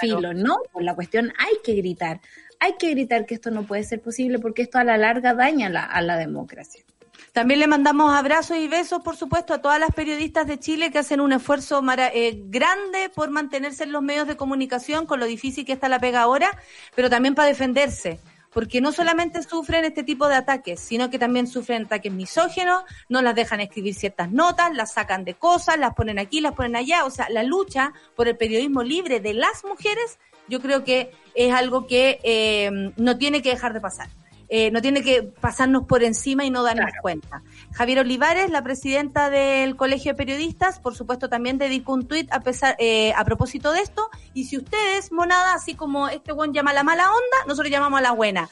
[0.00, 0.56] filo, ¿no?
[0.72, 2.20] Por la cuestión hay que gritar,
[2.60, 5.68] hay que gritar que esto no puede ser posible porque esto a la larga daña
[5.68, 6.84] la, a la democracia.
[7.32, 10.98] También le mandamos abrazos y besos, por supuesto, a todas las periodistas de Chile que
[10.98, 15.64] hacen un esfuerzo eh, grande por mantenerse en los medios de comunicación con lo difícil
[15.64, 16.50] que está la pega ahora,
[16.94, 18.20] pero también para defenderse.
[18.52, 23.22] Porque no solamente sufren este tipo de ataques, sino que también sufren ataques misógenos, no
[23.22, 27.04] las dejan escribir ciertas notas, las sacan de cosas, las ponen aquí, las ponen allá.
[27.04, 31.52] O sea, la lucha por el periodismo libre de las mujeres, yo creo que es
[31.52, 34.08] algo que eh, no tiene que dejar de pasar.
[34.54, 37.42] Eh, no tiene que pasarnos por encima y no darnos cuenta.
[37.72, 42.40] Javier Olivares, la presidenta del Colegio de Periodistas, por supuesto también dedicó un tuit a,
[42.40, 44.10] pesar, eh, a propósito de esto.
[44.34, 48.02] Y si ustedes, monada, así como este buen llama la mala onda, nosotros llamamos a
[48.02, 48.50] la buena.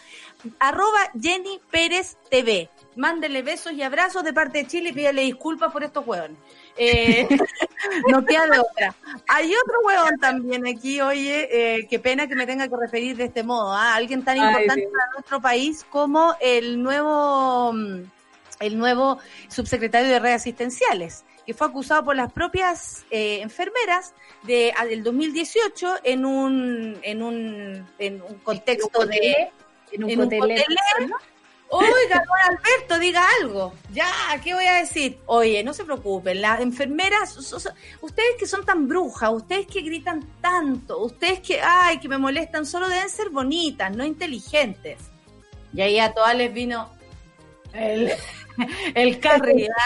[0.58, 2.70] Arroba Jenny Pérez TV.
[2.96, 6.36] Mándele besos y abrazos de parte de Chile y pídele disculpas por estos hueones.
[6.76, 7.26] Eh,
[8.08, 8.94] no queda de otra.
[9.28, 13.24] Hay otro huevón también aquí, oye, eh, qué pena que me tenga que referir de
[13.24, 13.94] este modo, a ¿ah?
[13.94, 18.02] alguien tan importante para nuestro país como el nuevo, mm,
[18.60, 19.18] el nuevo
[19.48, 25.96] subsecretario de redes asistenciales que fue acusado por las propias eh, enfermeras de del 2018
[26.04, 29.50] en un en un en un contexto de
[29.90, 31.10] en un, en
[31.72, 33.72] Oiga, don Alberto, diga algo.
[33.92, 34.10] Ya,
[34.42, 35.20] ¿qué voy a decir?
[35.26, 40.98] Oye, no se preocupen, las enfermeras, ustedes que son tan brujas, ustedes que gritan tanto,
[40.98, 44.98] ustedes que, ay, que me molestan, solo deben ser bonitas, no inteligentes.
[45.72, 46.90] Y ahí a todas les vino
[47.72, 48.12] el,
[48.94, 49.68] el carry.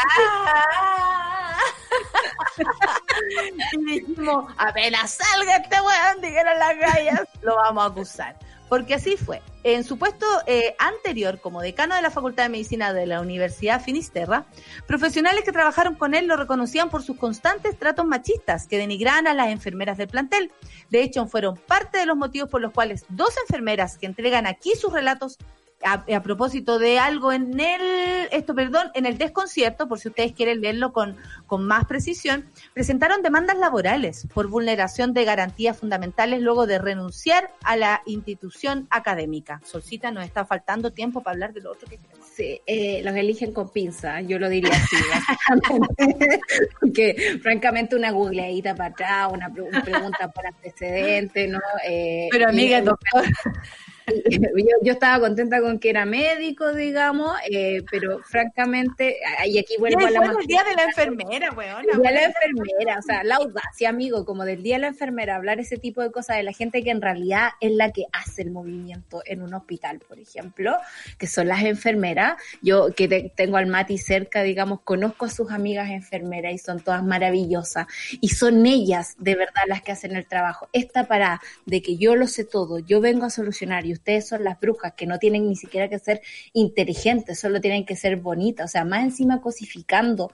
[3.72, 8.37] y dijimos, apenas salga este weón, dijeron las gallas, lo vamos a acusar
[8.68, 9.43] porque así fue.
[9.65, 13.83] En su puesto eh, anterior, como decano de la Facultad de Medicina de la Universidad
[13.83, 14.45] Finisterra,
[14.87, 19.33] profesionales que trabajaron con él lo reconocían por sus constantes tratos machistas que denigraban a
[19.33, 20.53] las enfermeras del plantel.
[20.91, 24.73] De hecho, fueron parte de los motivos por los cuales dos enfermeras que entregan aquí
[24.79, 25.39] sus relatos
[25.85, 30.61] a, propósito de algo en el, esto, perdón, en el desconcierto, por si ustedes quieren
[30.61, 31.16] leerlo con,
[31.47, 37.76] con más precisión, presentaron demandas laborales por vulneración de garantías fundamentales luego de renunciar a
[37.76, 39.61] la institución académica.
[39.64, 42.26] Solcita, nos está faltando tiempo para hablar de lo otro que queremos.
[42.35, 44.97] Sí, eh, los eligen con pinza, yo lo diría así,
[46.80, 51.61] porque francamente una googleadita para atrás, una, pregunta por antecedente, ¿no?
[51.87, 53.24] Eh, Pero amiga, doctor.
[54.83, 60.11] yo, estaba contenta con que era médico, digamos, eh, pero francamente, y aquí vuelvo a
[60.11, 60.35] la...
[60.39, 61.85] el día de la enfermera, weón.
[61.91, 64.87] El día de la enfermera, o sea, la audacia, amigo, como del día de la
[64.89, 68.05] enfermera, hablar ese tipo de cosas de la gente que en realidad es la que
[68.13, 70.77] hace el movimiento en un hospital, por ejemplo,
[71.19, 72.35] que son las enfermeras.
[72.63, 77.03] Yo que tengo al Mati cerca, digamos, conozco a sus amigas enfermeras y son todas
[77.03, 77.87] maravillosas.
[78.21, 80.69] Y son ellas, de verdad, las que hacen el trabajo.
[80.73, 84.45] Esta para de que yo lo sé todo, yo vengo a solucionar y ustedes son
[84.45, 86.21] las brujas, que no tienen ni siquiera que ser
[86.53, 90.31] inteligentes, solo tienen que ser bonitas, o sea, más encima cosificando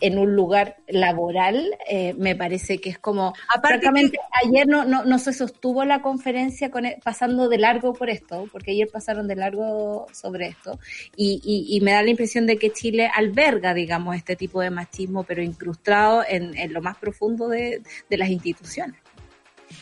[0.00, 5.18] en un lugar laboral, eh, me parece que es como, francamente, ayer no, no, no,
[5.18, 9.36] se sostuvo la conferencia con, e, pasando de largo por esto, porque ayer pasaron de
[9.36, 10.78] largo sobre esto,
[11.16, 14.70] y, y, y, me da la impresión de que Chile alberga, digamos, este tipo de
[14.70, 18.96] machismo, pero incrustado en, en lo más profundo de, de las instituciones.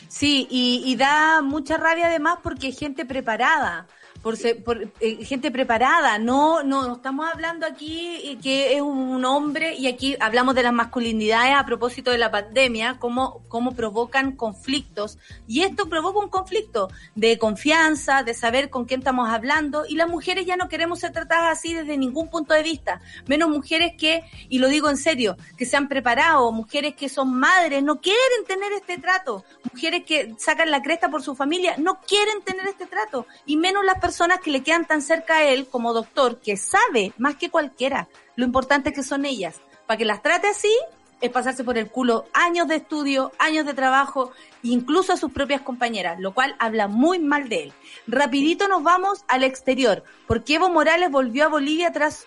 [0.07, 3.87] Sí, y, da mucha rabia además porque hay gente preparada.
[4.21, 6.17] Por, por eh, gente preparada.
[6.19, 11.55] No, no, estamos hablando aquí que es un hombre y aquí hablamos de las masculinidades
[11.55, 15.17] a propósito de la pandemia, cómo, cómo provocan conflictos.
[15.47, 19.85] Y esto provoca un conflicto de confianza, de saber con quién estamos hablando.
[19.87, 23.01] Y las mujeres ya no queremos ser tratadas así desde ningún punto de vista.
[23.27, 27.33] Menos mujeres que, y lo digo en serio, que se han preparado, mujeres que son
[27.33, 29.43] madres, no quieren tener este trato.
[29.71, 33.25] Mujeres que sacan la cresta por su familia, no quieren tener este trato.
[33.45, 34.08] Y menos las personas
[34.43, 38.45] que le quedan tan cerca a él como doctor, que sabe más que cualquiera lo
[38.45, 39.55] importante que son ellas.
[39.85, 40.73] Para que las trate así,
[41.21, 44.31] es pasarse por el culo años de estudio, años de trabajo,
[44.63, 47.73] incluso a sus propias compañeras, lo cual habla muy mal de él.
[48.07, 52.25] Rapidito nos vamos al exterior, porque Evo Morales volvió a Bolivia tras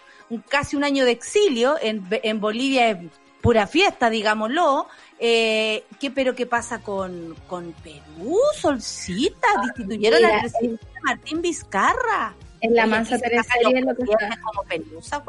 [0.49, 1.77] casi un año de exilio.
[1.81, 2.99] En, en Bolivia es
[3.41, 4.89] pura fiesta, digámoslo.
[5.25, 9.47] Eh, ¿qué, pero qué pasa con, con Perú, Solcita?
[9.57, 12.35] Ah, Destituyeron al presidente Martín Vizcarra.
[12.61, 13.55] En la mansa Teresa
[14.43, 15.23] como pelusa,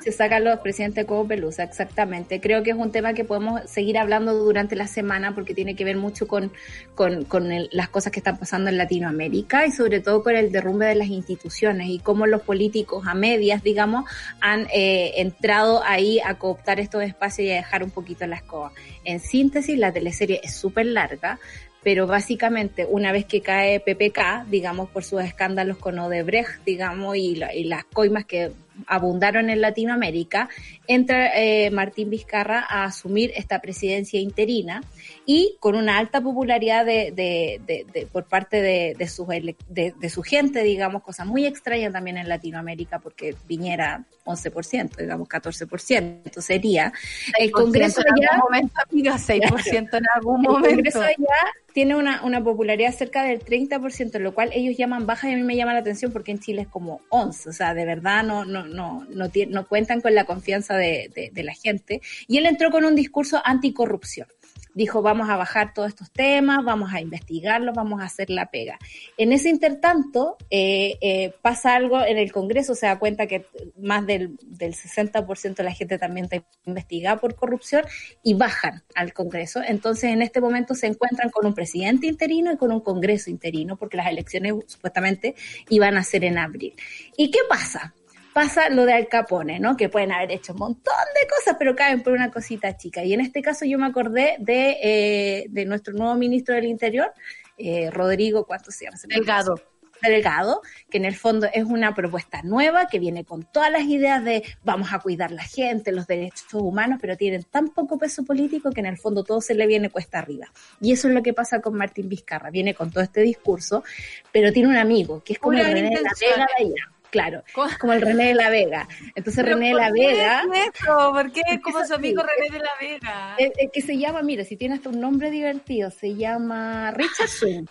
[0.00, 2.40] Se sacan los presidentes como pelusa, exactamente.
[2.40, 5.84] Creo que es un tema que podemos seguir hablando durante la semana porque tiene que
[5.84, 6.52] ver mucho con,
[6.94, 10.86] con, con las cosas que están pasando en Latinoamérica y sobre todo con el derrumbe
[10.86, 14.04] de las instituciones y cómo los políticos a medias, digamos,
[14.40, 18.72] han eh, entrado ahí a cooptar estos espacios y a dejar un poquito la escoba.
[19.04, 21.38] En síntesis, la teleserie es súper larga,
[21.82, 27.42] pero básicamente una vez que cae PPK, digamos, por sus escándalos con Odebrecht, digamos, y,
[27.54, 28.52] y las coimas que
[28.86, 30.48] abundaron en Latinoamérica,
[30.90, 34.82] entra eh, Martín Vizcarra a asumir esta presidencia interina
[35.24, 40.22] y con una alta popularidad de, de, de, por parte de, de, su, de, su
[40.22, 46.92] gente, digamos, cosa muy extraña también en Latinoamérica, porque viniera 11%, digamos 14%, sería.
[47.38, 50.68] El Congreso en algún momento, amiga, 6% en algún momento.
[50.68, 55.28] El Congreso ya tiene una, una popularidad cerca del 30%, lo cual ellos llaman baja
[55.28, 57.74] y a mí me llama la atención porque en Chile es como 11, o sea,
[57.74, 62.00] de verdad no, no, no, no, no cuentan con la confianza de, la gente.
[62.26, 64.26] Y él entró con un discurso anticorrupción
[64.74, 68.78] dijo vamos a bajar todos estos temas, vamos a investigarlos, vamos a hacer la pega.
[69.16, 73.46] En ese intertanto eh, eh, pasa algo en el Congreso, se da cuenta que
[73.78, 77.82] más del, del 60% de la gente también está investigada por corrupción
[78.22, 79.60] y bajan al Congreso.
[79.66, 83.76] Entonces en este momento se encuentran con un presidente interino y con un Congreso interino
[83.76, 85.34] porque las elecciones supuestamente
[85.68, 86.74] iban a ser en abril.
[87.16, 87.94] ¿Y qué pasa?
[88.32, 89.76] Pasa lo de Al Capone, ¿no?
[89.76, 93.04] Que pueden haber hecho un montón de cosas, pero caen por una cosita chica.
[93.04, 97.12] Y en este caso yo me acordé de, eh, de nuestro nuevo ministro del Interior,
[97.58, 98.98] eh, Rodrigo, ¿cuánto se llama?
[99.06, 99.60] Delgado.
[100.02, 104.24] Delgado, que en el fondo es una propuesta nueva que viene con todas las ideas
[104.24, 108.70] de vamos a cuidar la gente, los derechos humanos, pero tienen tan poco peso político
[108.70, 110.50] que en el fondo todo se le viene cuesta arriba.
[110.80, 113.84] Y eso es lo que pasa con Martín Vizcarra, viene con todo este discurso,
[114.32, 117.42] pero tiene un amigo que es como René de la Vega de allá Claro,
[117.80, 118.88] como el René de la Vega.
[119.14, 120.42] Entonces René de la Vega...
[120.44, 121.12] ¿Por qué eso?
[121.12, 121.42] ¿Por qué?
[121.62, 123.34] Como su amigo René de la Vega.
[123.36, 127.64] Es, que se llama, mira, si tiene hasta un nombre divertido, se llama Richard Swing.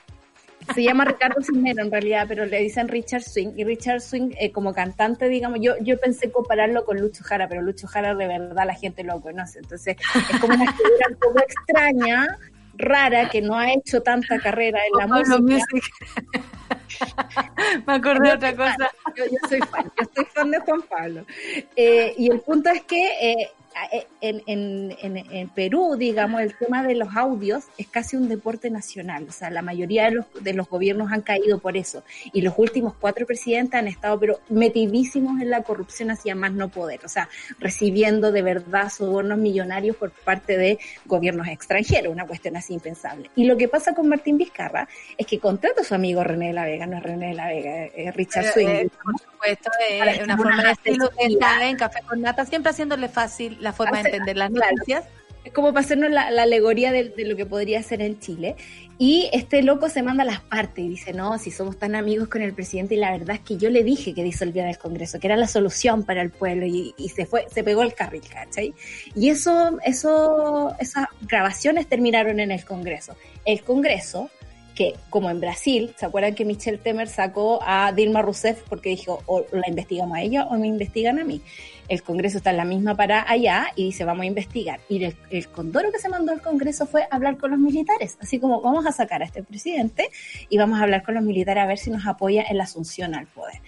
[0.75, 3.53] Se llama Ricardo Cisnero en realidad, pero le dicen Richard Swing.
[3.55, 7.61] Y Richard Swing, eh, como cantante, digamos, yo, yo pensé compararlo con Lucho Jara, pero
[7.61, 9.59] Lucho Jara de verdad la gente lo conoce.
[9.59, 9.95] Entonces
[10.29, 12.37] es como una figura un poco extraña,
[12.75, 15.65] rara, que no ha hecho tanta carrera en la música.
[17.87, 18.91] Me acordé de otra cosa.
[19.15, 21.25] Yo, soy fan, yo soy fan de Juan Pablo.
[21.75, 23.51] Eh, y el punto es que eh,
[23.91, 28.69] eh, en, en, en, Perú, digamos, el tema de los audios es casi un deporte
[28.69, 29.25] nacional.
[29.29, 32.03] O sea, la mayoría de los, de los gobiernos han caído por eso.
[32.33, 36.69] Y los últimos cuatro presidentes han estado, pero metidísimos en la corrupción hacia más no
[36.69, 37.01] poder.
[37.05, 42.73] O sea, recibiendo de verdad sobornos millonarios por parte de gobiernos extranjeros, una cuestión así
[42.73, 43.29] impensable.
[43.35, 46.53] Y lo que pasa con Martín Vizcarra es que contrata a su amigo René de
[46.53, 48.67] la Vega, no es René de la Vega, es Richard Swing.
[48.67, 53.68] Eh, por supuesto, es una forma de en Café con Nata, siempre haciéndole fácil la
[53.73, 55.05] forma de entender las noticias.
[55.43, 58.55] Es como para hacernos la, alegoría de, lo que podría ser en Chile.
[58.97, 62.27] Y este loco se manda a las partes y dice, no, si somos tan amigos
[62.27, 65.19] con el presidente, y la verdad es que yo le dije que disolviera el Congreso,
[65.19, 68.73] que era la solución para el pueblo, y, se fue, se pegó el carril, ¿cachai?
[69.15, 73.15] Y eso, eso, esas grabaciones terminaron en el Congreso.
[73.45, 74.29] El Congreso,
[74.79, 79.21] que como en Brasil, ¿se acuerdan que Michel Temer sacó a Dilma Rousseff porque dijo,
[79.25, 81.41] o la investigamos a ella o me investigan a mí?
[81.89, 84.79] el Congreso está en la misma para allá y dice vamos a investigar.
[84.87, 88.61] Y el, condoro que se mandó al Congreso fue hablar con los militares, así como
[88.61, 90.09] vamos a sacar a este presidente
[90.49, 93.15] y vamos a hablar con los militares a ver si nos apoya en la asunción
[93.15, 93.59] al poder.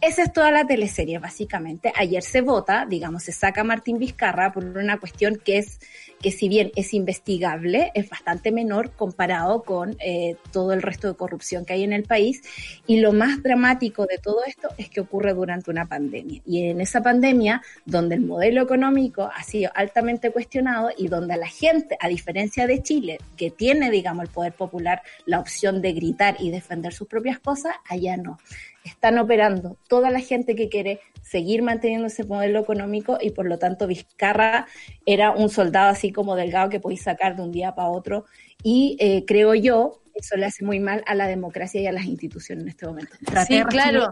[0.00, 1.92] Esa es toda la teleserie, básicamente.
[1.96, 5.80] Ayer se vota, digamos, se saca Martín Vizcarra por una cuestión que es
[6.26, 11.14] que si bien es investigable, es bastante menor comparado con eh, todo el resto de
[11.14, 12.42] corrupción que hay en el país.
[12.84, 16.42] Y lo más dramático de todo esto es que ocurre durante una pandemia.
[16.44, 21.46] Y en esa pandemia, donde el modelo económico ha sido altamente cuestionado y donde la
[21.46, 26.38] gente, a diferencia de Chile, que tiene, digamos, el poder popular, la opción de gritar
[26.40, 28.40] y defender sus propias cosas, allá no
[28.88, 33.58] están operando toda la gente que quiere seguir manteniendo ese modelo económico y por lo
[33.58, 34.66] tanto Vizcarra
[35.04, 38.24] era un soldado así como delgado que podéis sacar de un día para otro
[38.62, 42.06] y eh, creo yo eso le hace muy mal a la democracia y a las
[42.06, 43.12] instituciones en este momento.
[43.46, 44.10] sí, claro.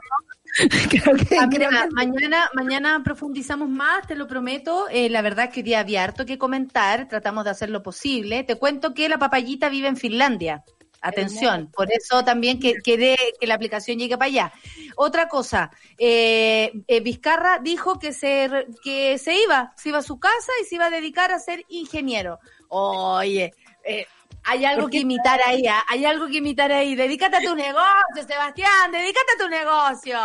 [0.90, 4.86] creo que, mañana, mañana profundizamos más, te lo prometo.
[4.90, 7.82] Eh, la verdad es que hoy día había harto que comentar, tratamos de hacer lo
[7.82, 8.44] posible.
[8.44, 10.62] Te cuento que la papayita vive en Finlandia.
[11.06, 14.52] Atención, por eso también que, quiere que la aplicación llegue para allá.
[14.96, 18.48] Otra cosa, eh, eh, Vizcarra dijo que se,
[18.82, 21.62] que se iba, se iba a su casa y se iba a dedicar a ser
[21.68, 22.38] ingeniero.
[22.68, 23.52] Oye,
[23.84, 24.06] eh,
[24.44, 25.84] hay algo que imitar ahí, ¿ah?
[25.90, 26.94] hay algo que imitar ahí.
[26.94, 30.18] Dedícate a tu negocio, Sebastián, dedícate a tu negocio.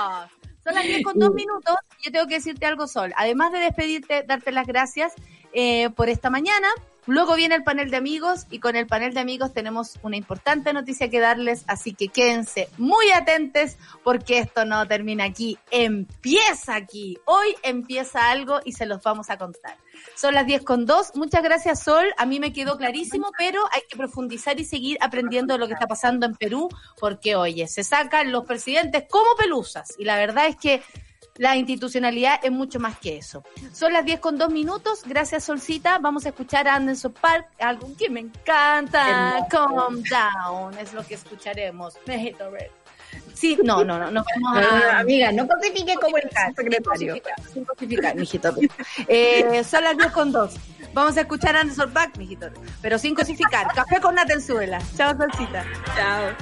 [0.63, 1.75] Son las 10 con dos minutos.
[2.01, 3.13] Yo tengo que decirte algo, Sol.
[3.17, 5.11] Además de despedirte, darte las gracias
[5.93, 6.69] por esta mañana.
[7.09, 10.73] Luego viene el panel de amigos y con el panel de amigos tenemos una importante
[10.73, 17.17] noticia que darles, así que quédense muy atentos porque esto no termina aquí, empieza aquí.
[17.25, 19.75] Hoy empieza algo y se los vamos a contar.
[20.15, 21.15] Son las 10 con 2.
[21.15, 22.05] Muchas gracias, Sol.
[22.17, 25.73] A mí me quedó clarísimo, pero hay que profundizar y seguir aprendiendo de lo que
[25.73, 29.95] está pasando en Perú, porque, oye, se sacan los presidentes como pelusas.
[29.97, 30.83] Y la verdad es que
[31.39, 33.43] la institucionalidad es mucho más que eso.
[33.71, 35.03] Son las 10 con 2 minutos.
[35.05, 35.97] Gracias, Solcita.
[35.97, 39.47] Vamos a escuchar a Anderson Park, algo que me encanta.
[39.49, 41.95] Calm down es lo que escucharemos.
[43.33, 44.99] Sí, no, no, no, no vamos a...
[44.99, 47.15] amiga, no cosifique como el secretario.
[47.53, 48.53] Sin cosificar, mijito.
[49.07, 50.53] Eh, son las 10 con 2.
[50.93, 52.49] Vamos a escuchar a Anderson Pack, mijito.
[52.81, 53.73] Pero sin cosificar.
[53.73, 54.81] Café con Natenzuela.
[54.97, 55.63] Chao, Solcita.
[55.95, 56.35] Chao.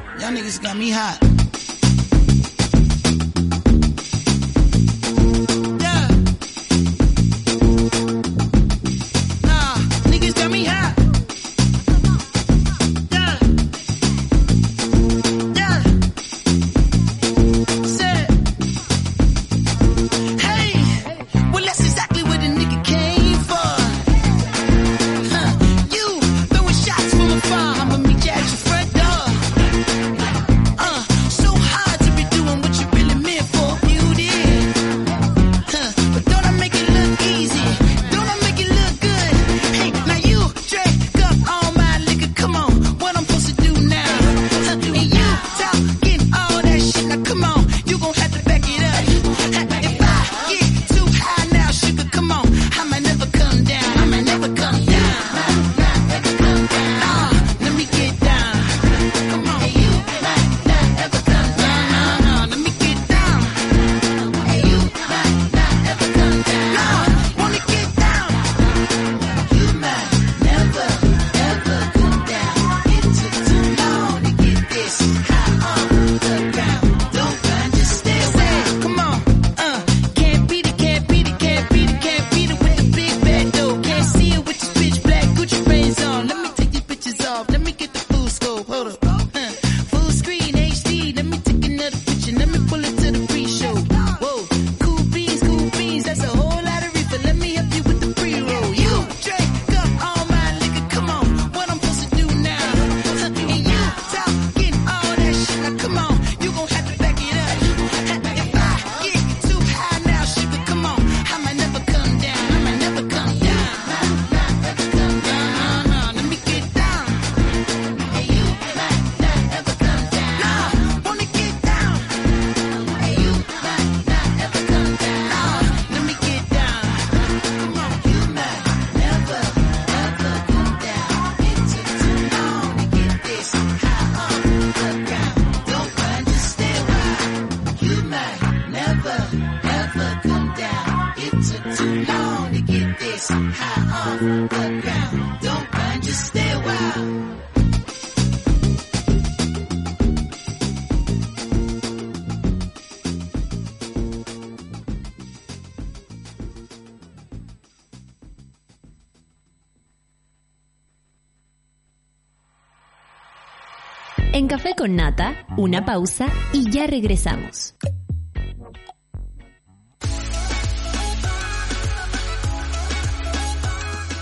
[164.88, 167.76] Nata, una pausa y ya regresamos.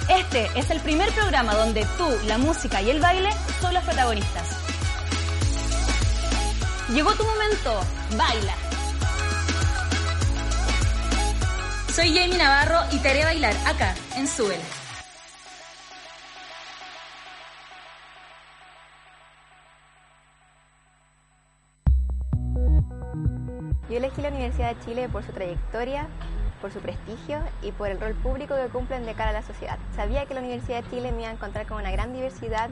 [0.09, 3.30] Este es el primer programa donde tú, la música y el baile
[3.61, 4.49] son los protagonistas.
[6.93, 7.80] Llegó tu momento,
[8.18, 8.53] baila.
[11.93, 14.85] Soy Jamie Navarro y te haré bailar acá, en Súbela.
[23.96, 26.08] Yo elegí la Universidad de Chile por su trayectoria,
[26.60, 29.78] por su prestigio y por el rol público que cumplen de cara a la sociedad.
[29.96, 32.70] Sabía que la Universidad de Chile me iba a encontrar con una gran diversidad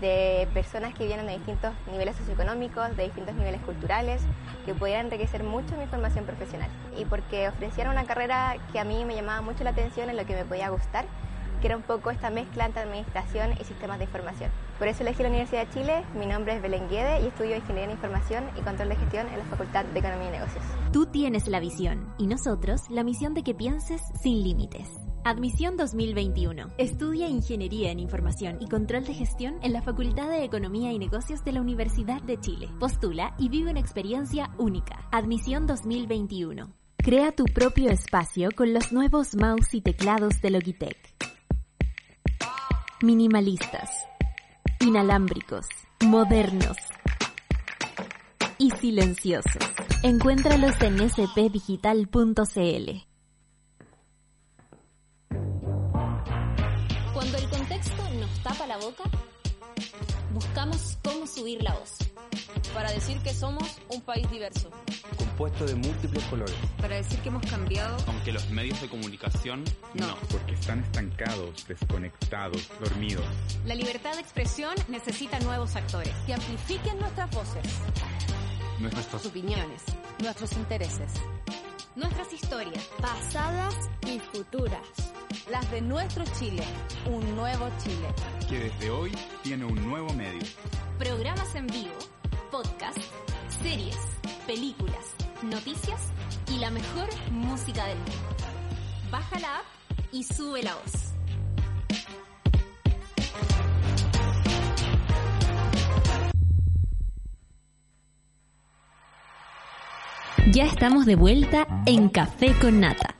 [0.00, 4.22] de personas que vienen de distintos niveles socioeconómicos, de distintos niveles culturales,
[4.64, 6.70] que pudieran enriquecer mucho mi formación profesional.
[6.96, 10.24] Y porque ofrecieron una carrera que a mí me llamaba mucho la atención en lo
[10.24, 11.04] que me podía gustar,
[11.60, 14.52] que era un poco esta mezcla entre administración y sistemas de información.
[14.80, 17.84] Por eso elegí la Universidad de Chile, mi nombre es Belén Guede y estudio Ingeniería
[17.84, 20.64] en Información y Control de Gestión en la Facultad de Economía y Negocios.
[20.90, 24.88] Tú tienes la visión y nosotros la misión de que pienses sin límites.
[25.22, 26.68] Admisión 2021.
[26.78, 31.44] Estudia Ingeniería en Información y Control de Gestión en la Facultad de Economía y Negocios
[31.44, 32.70] de la Universidad de Chile.
[32.80, 35.06] Postula y vive una experiencia única.
[35.12, 36.72] Admisión 2021.
[36.96, 40.96] Crea tu propio espacio con los nuevos mouse y teclados de Logitech.
[43.02, 44.09] Minimalistas,
[44.80, 45.66] inalámbricos,
[46.04, 46.76] modernos
[48.58, 49.62] y silenciosos.
[50.02, 52.90] Encuéntralos en spdigital.cl.
[57.12, 59.04] Cuando el contexto nos tapa la boca,
[60.32, 62.09] buscamos cómo subir la voz.
[62.74, 64.70] Para decir que somos un país diverso.
[65.16, 66.54] compuesto de múltiples colores.
[66.80, 67.96] Para decir que hemos cambiado.
[68.06, 69.64] Aunque los medios de comunicación
[69.94, 70.06] No.
[70.08, 70.16] no.
[70.30, 73.24] porque están estancados, desconectados, dormidos.
[73.64, 76.12] La libertad de expresión necesita nuevos actores.
[76.26, 77.62] Que amplifiquen nuestras voces,
[78.78, 79.82] Nuestros opiniones,
[80.22, 81.12] nuestros intereses.
[81.96, 82.82] Nuestras historias.
[83.00, 83.74] Pasadas
[84.06, 84.80] y futuras.
[85.50, 86.62] Las de nuestro Chile.
[87.06, 88.08] Un nuevo Chile.
[88.48, 89.12] Que desde hoy
[89.42, 90.40] tiene un nuevo medio.
[90.98, 91.94] Programas en vivo,
[92.50, 92.98] podcast,
[93.62, 93.96] series,
[94.46, 96.08] películas, noticias
[96.52, 98.12] y la mejor música del mundo.
[99.10, 99.64] Baja la app
[100.12, 101.12] y sube la voz.
[110.52, 113.19] Ya estamos de vuelta en Café con Nata.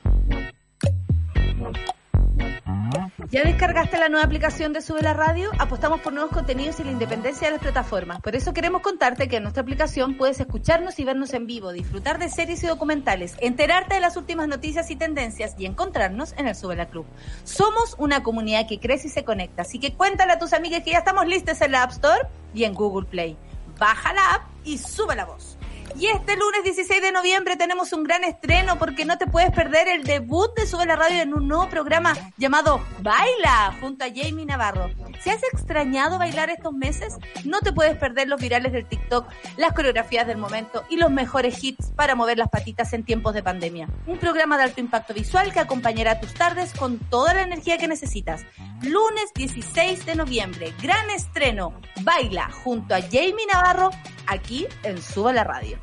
[4.00, 5.50] La nueva aplicación de Sube la Radio?
[5.58, 8.22] Apostamos por nuevos contenidos y la independencia de las plataformas.
[8.22, 12.18] Por eso queremos contarte que en nuestra aplicación puedes escucharnos y vernos en vivo, disfrutar
[12.18, 16.56] de series y documentales, enterarte de las últimas noticias y tendencias y encontrarnos en el
[16.56, 17.04] Sube la Club.
[17.44, 20.92] Somos una comunidad que crece y se conecta, así que cuéntale a tus amigas que
[20.92, 23.36] ya estamos listos en la App Store y en Google Play.
[23.78, 25.59] Baja la app y sube la voz.
[25.96, 29.88] Y este lunes 16 de noviembre tenemos un gran estreno porque no te puedes perder
[29.88, 34.46] el debut de Sube la Radio en un nuevo programa llamado Baila junto a Jamie
[34.46, 34.90] Navarro.
[35.20, 39.72] Si has extrañado bailar estos meses, no te puedes perder los virales del TikTok, las
[39.72, 43.88] coreografías del momento y los mejores hits para mover las patitas en tiempos de pandemia.
[44.06, 47.88] Un programa de alto impacto visual que acompañará tus tardes con toda la energía que
[47.88, 48.42] necesitas.
[48.82, 53.90] Lunes 16 de noviembre, gran estreno, Baila junto a Jamie Navarro
[54.26, 55.78] aquí en Sube la Radio.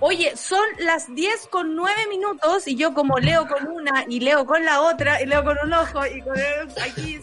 [0.00, 4.44] Oye, son las 10 con 9 minutos y yo como leo con una y leo
[4.44, 7.20] con la otra y leo con un ojo y con el, aquí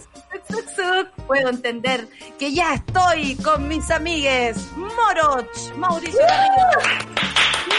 [1.27, 2.07] puedo entender
[2.39, 6.21] que ya estoy con mis amigues Moroch, Mauricio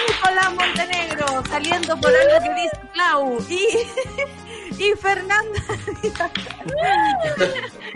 [0.09, 3.69] Nicolás Montenegro saliendo por algo que dice Clau y,
[4.85, 5.61] y Fernanda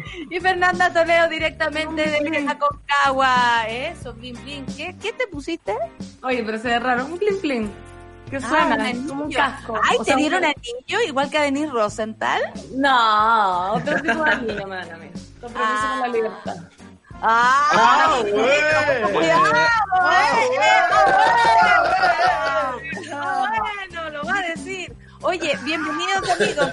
[0.31, 3.65] y Fernanda Toledo directamente de la Concagua.
[3.69, 4.67] Eso, blin blin.
[4.77, 5.75] ¿Qué, ¿Qué te pusiste?
[6.23, 7.07] Oye, pero se ve raro.
[7.07, 7.73] Un plin plin.
[8.31, 9.09] Que Ah, suena un anillo.
[9.09, 9.81] como un casco.
[9.85, 12.43] Ay, O ¿te sea, dieron un- anillo igual que a Denise Rosenthal?
[12.75, 15.11] No, otro tipo de anillo me dan a mí.
[15.41, 15.89] Compromiso Ah.
[15.93, 16.57] con la libertad.
[17.23, 17.69] ¡Ah!
[17.73, 18.23] ¡Ah, ¡Ah,
[23.13, 23.57] ah,
[23.91, 24.95] Bueno, lo va a decir.
[25.23, 26.73] Oye, bienvenidos amigos.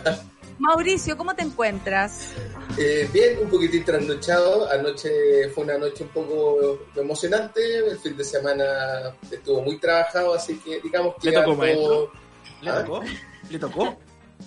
[0.60, 2.32] Mauricio, ¿cómo te encuentras?
[2.78, 4.70] Eh, bien, un poquitín trasnochado.
[4.72, 7.78] Anoche fue una noche un poco emocionante.
[7.80, 12.12] El fin de semana estuvo muy trabajado, así que digamos que ¿Le tocó, algo- maestro?
[12.62, 12.84] ¿Le ¿Ah?
[12.86, 13.02] tocó?
[13.50, 13.84] ¿Le tocó?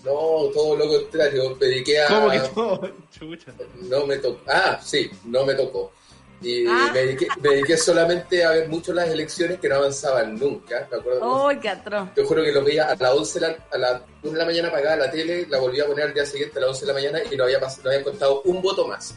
[0.05, 1.57] No, todo lo contrario.
[1.61, 2.07] Me dediqué a.
[2.09, 2.91] ¿Cómo que todo?
[3.11, 3.53] Chucha.
[3.83, 4.41] No me tocó.
[4.49, 5.93] Ah, sí, no me tocó.
[6.43, 6.91] Y Ah.
[6.93, 10.87] me, dediqué, me dediqué solamente a ver mucho las elecciones que no avanzaban nunca.
[10.91, 11.49] Me acuerdo.
[11.49, 12.15] ¡Ay, qué atroz!
[12.15, 14.45] Te juro que lo veía a las 11 de la, a las 1 de la
[14.45, 16.87] mañana apagada la tele, la volví a poner al día siguiente a las 11 de
[16.89, 19.15] la mañana y no había, pas- no había contado un voto más.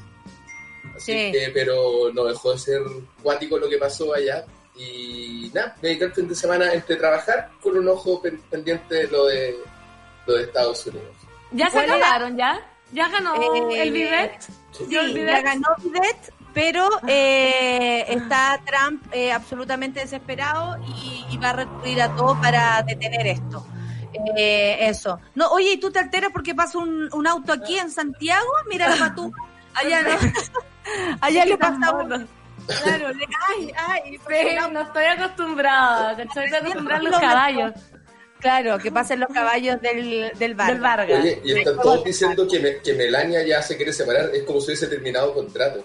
[0.96, 1.32] Así Sí.
[1.32, 2.82] que, pero no dejó de ser
[3.22, 4.46] cuático lo que pasó allá.
[4.76, 8.96] Y nada, me dediqué el fin de semana entre trabajar con un ojo pen- pendiente
[8.96, 9.58] de lo de,
[10.26, 11.16] lo de Estados Unidos.
[11.52, 12.66] ¿Ya se acabaron ya?
[12.94, 14.42] Ya ganó Eh, el Vivet.
[14.72, 15.44] Sí, ya Vivet.
[15.44, 22.16] ganó Bidet, pero eh, está Trump eh, absolutamente desesperado y, y va a recurrir a
[22.16, 23.66] todo para detener esto.
[24.36, 25.20] Eh, eso.
[25.36, 28.48] No, oye, ¿y tú te alteras porque pasa un, un auto aquí en Santiago?
[28.70, 29.32] Mira la patú.
[29.76, 30.10] Allá no.
[31.22, 32.28] Allá le pasa uno.
[32.84, 36.12] Claro, le, ay, ay, Sí, no estoy acostumbrada.
[36.22, 37.72] Estoy acostumbrada a los caballos.
[38.40, 40.74] Claro, que pasen los caballos del, del Vargas.
[40.74, 41.20] Del Vargas.
[41.20, 44.30] Oye, y están todos diciendo que, me- que Melania ya se quiere separar.
[44.34, 45.84] Es como si hubiese terminado contrato.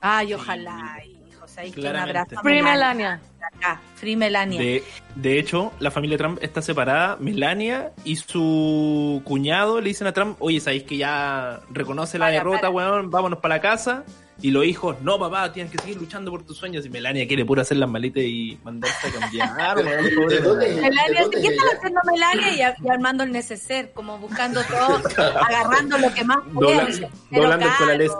[0.00, 1.44] Ay, ojalá, hijo.
[1.44, 2.38] O sea, hay que un abrazo.
[2.38, 3.20] a Free Melania.
[3.56, 4.60] Acá, Free Melania.
[4.60, 4.84] De,
[5.14, 7.16] de hecho, la familia Trump está separada.
[7.18, 12.32] Melania y su cuñado le dicen a Trump, oye, ¿sabéis que ya reconoce la Para,
[12.34, 12.70] derrota, para.
[12.70, 13.10] weón?
[13.10, 14.04] Vámonos para la casa.
[14.40, 16.86] Y los hijos, no, papá, tienes que seguir luchando por tus sueños.
[16.86, 19.76] Y Melania quiere pura hacer las maletas y mandarse a cambiar.
[19.76, 21.24] ¿De- weón, de- pobre de dónde- Melania.
[21.24, 22.74] ¿De ¿qué es está haciendo Melania?
[22.84, 25.02] Y, armando el neceser, como buscando todo,
[25.40, 27.08] agarrando lo que más puede.
[27.32, 28.12] Doblando el colalés.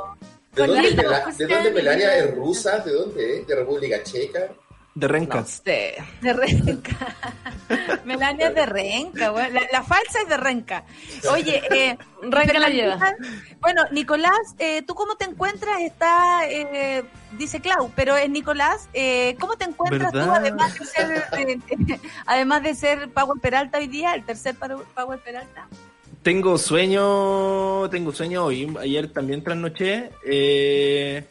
[0.58, 0.90] ¿De dónde,
[1.36, 2.78] ¿De dónde Melania es rusa?
[2.78, 3.46] ¿De dónde es?
[3.46, 4.48] ¿De República Checa?
[4.94, 5.44] De Renca.
[5.64, 7.14] De, de Renca.
[8.04, 9.52] Melania es de Renca, güey.
[9.52, 10.84] la, la falsa es de Renca.
[11.30, 13.14] Oye, eh, Renca la lleva.
[13.60, 15.80] Bueno, Nicolás, eh, ¿tú cómo te encuentras?
[15.82, 17.04] Está, eh,
[17.38, 21.58] dice Clau, pero es Nicolás, eh, ¿cómo te encuentras tú además de ser, eh,
[22.26, 25.68] además de ser Power Peralta hoy día, el tercer Power Peralta?
[26.28, 28.76] Tengo sueño, tengo sueño hoy.
[28.78, 30.10] Ayer también trasnoché.
[30.26, 31.24] Eh,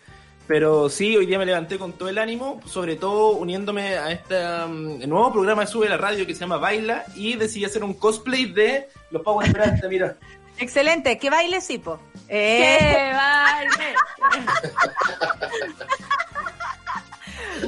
[0.47, 4.35] pero sí, hoy día me levanté con todo el ánimo, sobre todo uniéndome a este
[4.65, 7.83] um, el nuevo programa que sube la radio que se llama Baila y decidí hacer
[7.83, 10.17] un cosplay de los Power Peralta, mira.
[10.57, 11.99] Excelente, que baile Sipo.
[12.27, 13.93] ¡Que Eh, baile!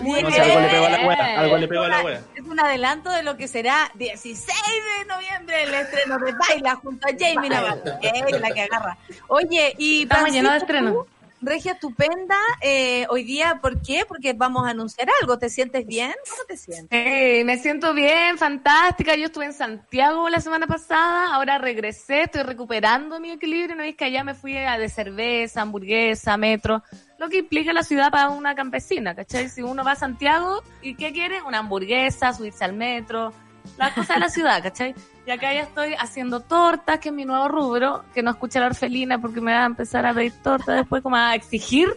[0.01, 1.07] muy No sé, algo le pegó a la bien.
[1.07, 2.21] wea, algo le pegó a la wea.
[2.35, 7.07] Es un adelanto de lo que será 16 de noviembre el estreno de Baila junto
[7.07, 7.81] a Jamie Navarro.
[8.01, 8.97] Eh, la que agarra.
[9.27, 11.07] Oye, y Francisco, llenos de estreno.
[11.41, 14.03] Regia estupenda, eh, hoy día, ¿por qué?
[14.05, 15.39] Porque vamos a anunciar algo.
[15.39, 16.13] ¿Te sientes bien?
[16.29, 17.45] ¿Cómo te sientes?
[17.45, 19.15] Me siento bien, fantástica.
[19.15, 23.77] Yo estuve en Santiago la semana pasada, ahora regresé, estoy recuperando mi equilibrio.
[23.77, 26.83] No es que allá me fui a de cerveza, hamburguesa, metro,
[27.19, 29.49] lo que implica la ciudad para una campesina, ¿cachai?
[29.49, 31.41] Si uno va a Santiago, ¿y qué quiere?
[31.41, 33.33] Una hamburguesa, subirse al metro,
[33.77, 34.95] las cosas de la ciudad, ¿cachai?
[35.27, 38.67] Y acá ya estoy haciendo tortas, que es mi nuevo rubro, que no escucha la
[38.67, 41.89] orfelina porque me va a empezar a pedir tortas después como a exigir.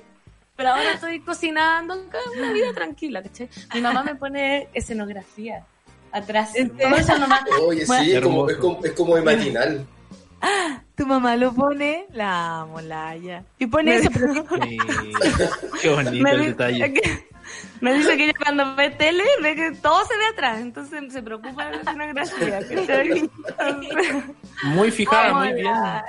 [0.56, 1.94] Pero ahora estoy cocinando,
[2.36, 3.48] una vida tranquila, ¿cachai?
[3.74, 5.64] Mi mamá me pone escenografía
[6.10, 6.52] atrás.
[7.62, 9.86] Oye, Bueno, sí, es como, es, como, es como de matinal.
[10.94, 13.44] Tu mamá lo pone, la amo, Laia.
[13.58, 14.10] Y pone eso,
[14.62, 14.78] Sí.
[15.80, 16.94] Qué bonito el detalle.
[17.80, 21.22] me dice que ella cuando ve tele ve que todo se ve atrás, entonces se
[21.22, 22.60] preocupa de la escenografía.
[24.64, 25.64] Muy fijada, Amo muy bien.
[25.72, 26.04] Laia,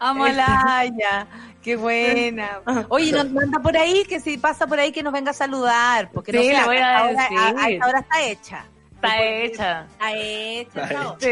[0.00, 1.26] Amo a Laia.
[1.62, 2.60] Qué buena.
[2.90, 6.10] Oye, nos manda por ahí, que si pasa por ahí que nos venga a saludar.
[6.12, 7.38] Porque no Sí, sé, le voy a ahora, decir.
[7.38, 8.64] a- a esta hora está hecha.
[8.94, 9.86] Está hecha.
[9.92, 10.82] Está hecha.
[10.82, 11.16] Está no.
[11.18, 11.28] Sí,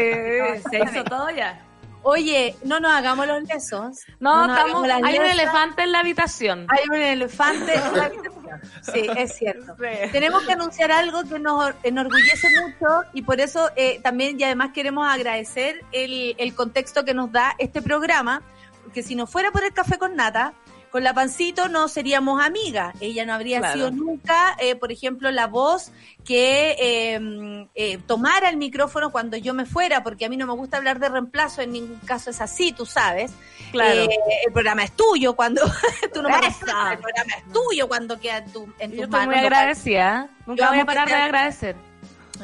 [0.71, 1.59] se hizo todo ya.
[2.03, 3.99] Oye, no nos hagamos los lesos.
[4.19, 6.67] No, nos estamos, hay un elefante en la habitación.
[6.69, 8.61] Hay un elefante en la habitación.
[8.81, 9.75] Sí, es cierto.
[9.83, 10.11] Sí.
[10.11, 14.71] Tenemos que anunciar algo que nos enorgullece mucho y por eso eh, también y además
[14.73, 18.41] queremos agradecer el, el contexto que nos da este programa,
[18.83, 20.53] porque si no fuera por el café con nata,
[20.93, 22.93] con la pancito no seríamos amigas.
[23.01, 23.73] Ella no habría Claro.
[23.73, 25.91] sido nunca, eh, por ejemplo, la voz
[26.23, 30.53] que eh, eh, tomara el micrófono cuando yo me fuera, porque a mí no me
[30.53, 33.31] gusta hablar de reemplazo, en ningún caso es así, tú sabes.
[33.71, 34.01] Claro.
[34.03, 34.09] Eh,
[34.45, 35.63] el programa es tuyo cuando
[36.13, 36.53] tú no me el
[36.99, 39.25] programa es tuyo cuando queda en, tu, en tus estoy manos.
[39.25, 40.29] muy no agradecida.
[40.45, 41.75] Nunca Yo voy a parar de agradecer.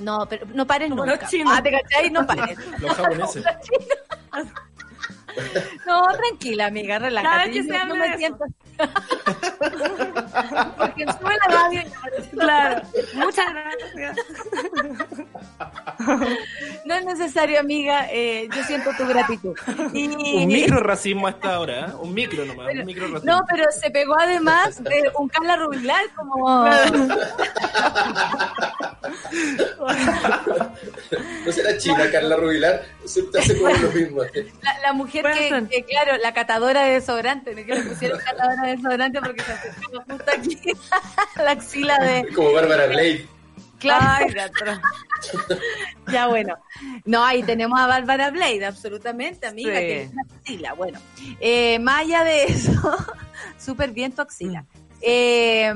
[0.02, 1.22] No, pero no pares Como nunca.
[1.22, 1.54] los chinos.
[1.56, 2.10] Ah, ¿te cachai?
[2.10, 2.58] No pares.
[2.80, 3.44] Los japoneses.
[5.86, 7.30] No, tranquila, amiga, relájate.
[7.32, 8.46] Cada vez que Yo se no me de siento...
[10.78, 11.86] Porque sube la radio y
[12.38, 12.82] Claro.
[13.16, 14.16] Muchas gracias.
[16.86, 18.08] no es necesario, amiga.
[18.10, 19.54] eh, yo siento tu gratitud.
[19.94, 20.08] Y-
[20.44, 21.94] Un micro racismo hasta ahora, ¿eh?
[22.00, 23.32] Un micro nomás, un micro racismo.
[23.34, 26.66] No, pero se pegó además de un Carla Rubilar como...
[31.46, 32.84] ¿No será China, Carla Rubilar?
[33.06, 34.22] Siempre hace como lo mismo.
[34.62, 37.66] La, la mujer que, claro, la catadora de desodorante, ¿no?
[37.66, 40.60] que le pusieron catadora de desodorante porque se acercaba justo aquí
[41.44, 42.28] la axila de...
[42.36, 43.28] Como Bárbara Blade.
[43.80, 44.26] Claro.
[44.28, 44.34] Ay,
[46.12, 46.58] ya, bueno.
[47.06, 49.80] No, ahí tenemos a Bárbara Blade, absolutamente, amiga, Sí.
[49.80, 50.74] que es una axila.
[50.74, 51.00] Bueno,
[51.40, 52.98] eh, más allá de eso,
[53.58, 54.66] súper bien tu axila.
[55.02, 55.74] Eh,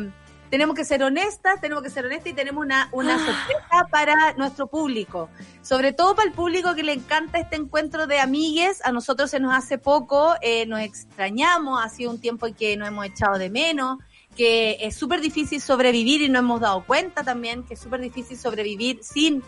[0.54, 4.68] tenemos que ser honestas, tenemos que ser honestas y tenemos una, una sorpresa para nuestro
[4.68, 5.28] público.
[5.64, 8.80] Sobre todo para el público que le encanta este encuentro de amigues.
[8.86, 12.78] A nosotros se nos hace poco, eh, nos extrañamos, ha sido un tiempo en que
[12.78, 13.98] nos hemos echado de menos
[14.38, 18.38] que es súper difícil sobrevivir y no hemos dado cuenta también que es súper difícil
[18.38, 19.42] sobrevivir sin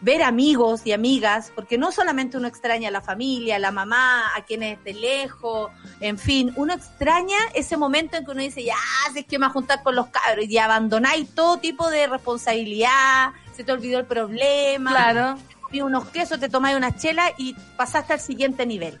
[0.00, 4.34] ver amigos y amigas, porque no solamente uno extraña a la familia, a la mamá,
[4.36, 8.74] a quienes de lejos, en fin, uno extraña ese momento en que uno dice, ya,
[9.14, 13.30] es que me voy a juntar con los cabros y abandonáis todo tipo de responsabilidad,
[13.54, 15.38] se te olvidó el problema, Claro.
[15.70, 18.98] te unos quesos, te tomáis una chela y pasaste al siguiente nivel.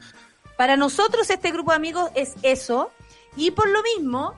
[0.56, 2.92] Para nosotros este grupo de amigos es eso,
[3.36, 4.34] y por lo mismo,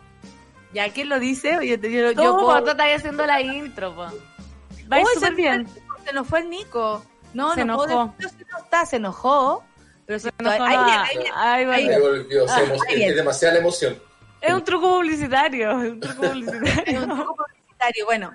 [0.73, 4.07] ya quién lo dice, yo, yo, yo, yo puedo- haciendo la intro, po.
[4.93, 5.67] Va súper bien.
[6.05, 7.05] Se nos fue el Nico.
[7.33, 8.15] No, Se no puedo enojó.
[8.19, 9.65] decir si no está, se enojó.
[10.07, 10.83] Pero se enojó, ahí no.
[10.85, 11.31] ahí viene.
[11.35, 11.75] Ahí va.
[11.75, 11.89] ahí
[12.49, 12.59] Ah,
[12.89, 13.99] ahí es demasiada la emoción.
[14.41, 16.83] Es un truco publicitario, es un truco publicitario.
[16.87, 18.05] Es un truco publicitario.
[18.05, 18.31] Bueno,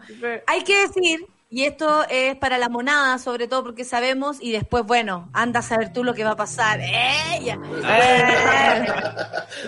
[0.48, 4.84] hay que decir, y esto es para la monada, sobre todo porque sabemos, y después,
[4.86, 6.80] bueno, anda a saber tú lo que va a pasar.
[6.82, 7.60] ¡Ella!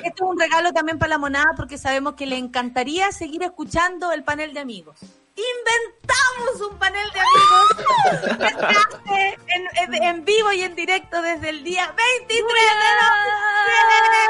[0.04, 4.12] Esto es un regalo también para la monada porque sabemos que le encantaría seguir escuchando
[4.12, 4.98] el panel de amigos.
[6.12, 7.68] Inventamos un panel de amigos.
[8.38, 12.44] Que se hace en, en- en vivo y en directo desde el día 23 de
[13.02, 14.22] noviembre.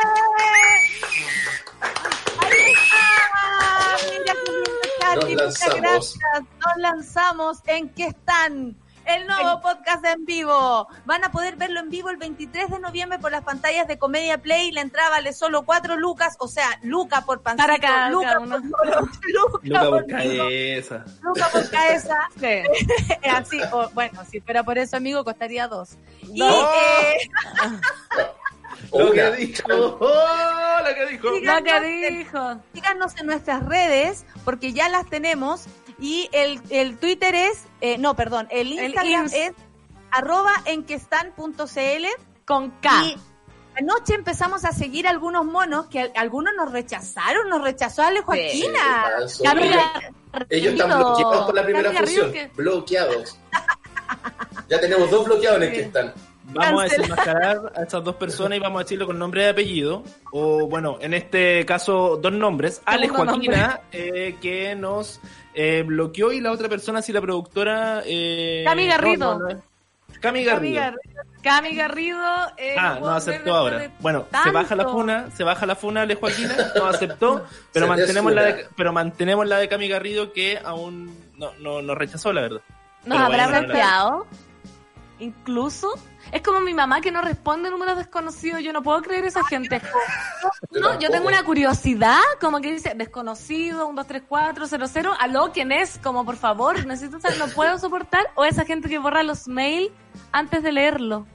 [4.09, 6.43] Mira qué Katy, muchas gracias.
[6.65, 7.57] Nos lanzamos.
[7.67, 8.75] En que están
[9.05, 10.87] el nuevo podcast en vivo.
[11.05, 14.37] Van a poder verlo en vivo el 23 de noviembre por las pantallas de Comedia
[14.39, 14.71] Play.
[14.71, 18.47] La entrada vale solo 4 lucas, o sea, luca por pancito, Para cada- luca por
[18.47, 19.09] luca,
[19.63, 21.05] Luca por cabeza.
[21.21, 22.15] luca por cabeza.
[22.39, 22.61] Sí.
[23.29, 25.97] Así, o, bueno, si fuera por eso, amigo, costaría dos.
[26.21, 26.69] Y, No.
[26.71, 27.29] eh,
[28.93, 29.63] Lo que dijo.
[29.99, 31.27] Oh, lo que dijo.
[31.29, 32.61] Lo que dijo.
[32.73, 35.65] síganos en nuestras redes, porque ya las tenemos.
[36.01, 39.53] Y el, el Twitter es, eh, no, perdón, el Instagram ins- es
[40.11, 42.05] arroba enquestan.cl.
[42.45, 42.89] Con K.
[43.05, 43.15] Y
[43.77, 48.79] anoche empezamos a seguir algunos monos que al- algunos nos rechazaron, nos rechazó Ale Joaquina.
[50.49, 52.49] Ellos- están bloqueados por la primera Garrido, función.
[52.49, 53.37] que- Bloqueados.
[54.69, 56.13] Ya tenemos dos bloqueados en el que están.
[56.53, 60.03] Vamos a desenmascarar a estas dos personas y vamos a decirlo con nombre y apellido.
[60.31, 62.81] O bueno, en este caso, dos nombres.
[62.85, 65.19] Ale Segundo Joaquina, eh, que nos
[65.53, 68.01] eh, bloqueó, y la otra persona, si la productora.
[68.05, 69.33] Eh, Cami Garrido.
[69.33, 69.57] no, no, no es-
[70.19, 70.83] Cami Garrido.
[71.41, 72.19] Cami Garrido.
[72.57, 73.79] eh, Ah, no aceptó ahora.
[73.79, 77.85] de Bueno, se baja la funa, se baja la funa Ale Joaquina, no aceptó, pero
[77.85, 81.95] Se mantenemos la de, pero mantenemos la de Cami Garrido que aún no, no, no
[81.95, 82.61] rechazó, la verdad.
[83.05, 83.67] ¿Nos Pero habrá bueno, no, no.
[83.67, 84.27] bloqueado?
[85.19, 85.93] Incluso.
[86.31, 88.61] Es como mi mamá que no responde números desconocidos.
[88.63, 89.81] Yo no puedo creer esa gente.
[90.71, 94.85] Yo No, yo tengo una curiosidad, como que dice desconocido, 1, 2, 3, 4, 0,
[94.91, 95.13] 0.
[95.19, 95.99] Aló, ¿quién es?
[96.01, 98.31] Como por favor, necesito saber, no puedo soportar.
[98.35, 99.91] O esa gente que borra los mails
[100.31, 101.25] antes de leerlo.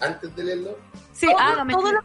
[0.00, 0.76] Antes de leerlo,
[1.12, 1.72] Sí, hágame.
[1.74, 2.02] todo lo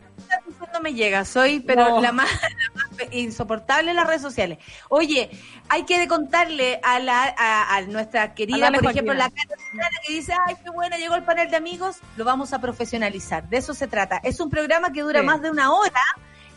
[0.48, 2.02] diciendo me llega, soy pero No.
[2.02, 4.60] la, más, la más insoportable en las redes sociales.
[4.90, 5.30] Oye,
[5.70, 9.30] hay que contarle a la a, a nuestra querida, A por ejemplo, la.
[9.30, 13.48] Carolina que dice, ay, qué buena, llegó el panel de amigos, lo vamos a profesionalizar.
[13.50, 14.18] De eso se trata.
[14.24, 15.26] Es un programa que dura Sí.
[15.26, 16.02] más de una hora.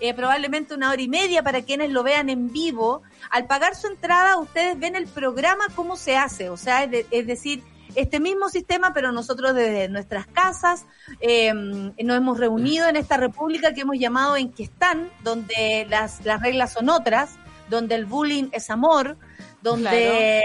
[0.03, 3.03] eh, probablemente una hora y media para quienes lo vean en vivo.
[3.29, 7.07] Al pagar su entrada, ustedes ven el programa cómo se hace, o sea, es, de-
[7.11, 7.63] es decir,
[7.95, 10.87] este mismo sistema, pero nosotros desde nuestras casas
[11.21, 16.25] eh, nos hemos reunido en esta república que hemos llamado en que están, donde las,
[16.25, 17.31] las reglas son otras,
[17.69, 19.17] donde el bullying es amor,
[19.62, 20.45] donde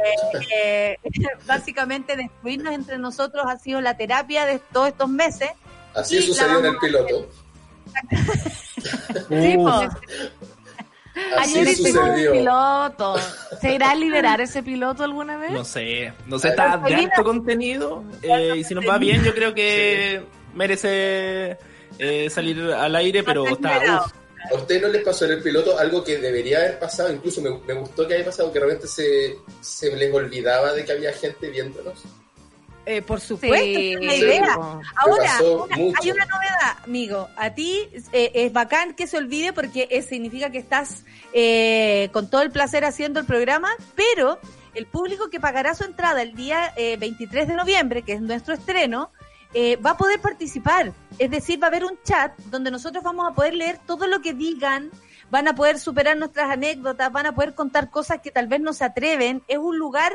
[0.55, 0.97] eh,
[1.47, 5.49] básicamente destruirnos entre nosotros ha sido la terapia de todos estos meses.
[5.93, 7.29] así sucedió en el piloto.
[9.29, 9.81] Sí, po.
[11.37, 13.15] Ayer hicimos un piloto.
[13.61, 15.51] ¿Se irá a liberar ese piloto alguna vez?
[15.51, 19.33] no sé, no sé, está de alto contenido eh, y si nos va bien yo
[19.33, 20.21] creo que
[20.53, 21.57] merece
[21.99, 24.03] eh, salir al aire, pero está...
[24.03, 24.11] uf.
[24.51, 27.11] ¿A ustedes no les pasó en el piloto algo que debería haber pasado?
[27.11, 30.85] Incluso me, me gustó que haya pasado que de repente se, se les olvidaba de
[30.85, 32.03] que había gente viéndonos.
[32.85, 34.53] Eh, por supuesto, Sí, es la sí, idea.
[34.95, 37.29] Ahora, una- hay una novedad, amigo.
[37.35, 41.03] A ti eh, es bacán que se olvide porque eh, significa que estás
[41.33, 44.39] eh, con todo el placer haciendo el programa, pero
[44.75, 48.53] el público que pagará su entrada el día eh, 23 de noviembre, que es nuestro
[48.53, 49.09] estreno,
[49.53, 50.91] eh, va a poder participar.
[51.17, 54.21] Es decir, va a haber un chat donde nosotros vamos a poder leer todo lo
[54.21, 54.91] que digan,
[55.31, 58.73] van a poder superar nuestras anécdotas, van a poder contar cosas que tal vez no
[58.73, 59.41] se atreven.
[59.47, 60.11] Es un lugar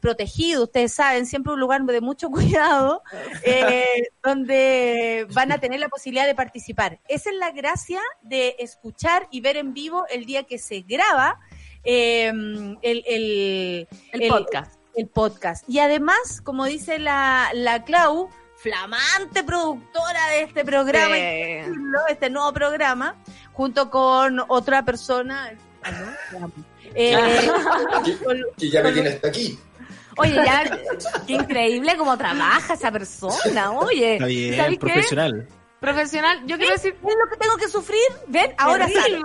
[0.00, 3.02] protegido, ustedes saben, siempre un lugar de mucho cuidado,
[3.42, 6.98] eh, donde van a tener la posibilidad de participar.
[7.08, 11.38] Esa es la gracia de escuchar y ver en vivo el día que se graba
[11.84, 14.80] eh, el, el, El podcast.
[14.96, 15.68] el podcast.
[15.68, 21.20] Y además, como dice la, la Clau, flamante productora de este programa, Sí.
[21.20, 23.14] hay que decirlo, este nuevo programa,
[23.52, 25.52] junto con otra persona.
[26.32, 26.52] ¿no?
[26.94, 27.14] Eh,
[28.24, 29.58] con- Que ya me tiene hasta aquí.
[30.18, 30.78] Oye, ya,
[31.26, 34.14] qué increíble cómo trabaja esa persona, oye.
[34.14, 34.78] Está bien, ¿Sabes qué?
[34.78, 35.48] profesional.
[35.80, 36.92] Profesional, yo quiero decir...
[37.00, 38.00] ¿Ves lo que tengo que sufrir?
[38.26, 38.52] ¿Ven?
[38.58, 39.20] Ahora sale.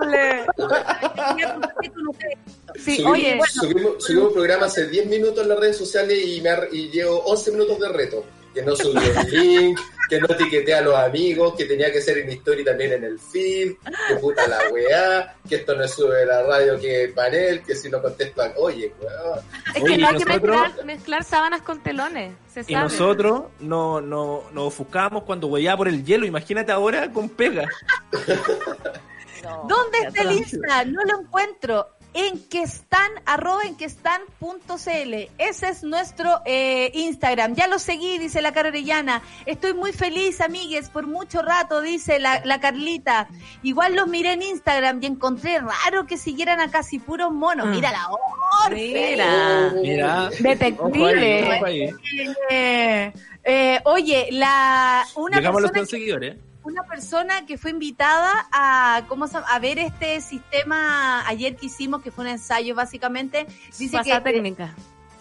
[2.76, 6.42] Sí, subimos, oye, subimos, subimos un programa hace 10 minutos en las redes sociales y,
[6.42, 8.26] me ha- y llevo 11 minutos de reto.
[8.54, 12.20] Que no subió el link, que no etiqueté a los amigos, que tenía que ser
[12.20, 13.74] en historia también en el feed,
[14.08, 18.02] que puta la weá, que esto no sube la radio que panel, que si no
[18.02, 19.44] contestan, oye, weá.
[19.76, 22.84] es Oye, que no hay que mezclar, mezclar sábanas con telones, se Y sabe.
[22.84, 26.26] nosotros no, no, nos ofuscábamos cuando huellaba por el hielo.
[26.26, 27.68] Imagínate ahora con pega.
[29.68, 30.86] ¿Dónde está el Insta?
[30.86, 31.88] No lo encuentro.
[32.14, 35.30] En que están, arroba en que están punto CL.
[35.38, 37.56] Ese es nuestro eh, Instagram.
[37.56, 39.22] Ya lo seguí, dice la Cara Orellana.
[39.46, 43.28] Estoy muy feliz, amigues, por mucho rato, dice la, la Carlita.
[43.64, 47.68] Igual los miré en Instagram y encontré raro que siguieran a casi puros monos.
[47.68, 48.10] Mira la
[48.66, 48.76] Orfe.
[48.76, 49.74] Mira.
[49.82, 50.30] Mira.
[50.40, 50.78] Detective.
[50.80, 51.90] Ojo ahí, ojo ahí.
[52.50, 53.14] Eh,
[53.44, 56.36] eh, oye, la, una Llegamos a los persona 100 seguidores.
[56.64, 62.02] Una persona que fue invitada a cómo se a ver este sistema ayer que hicimos
[62.02, 63.46] que fue un ensayo básicamente
[63.78, 64.56] dice que,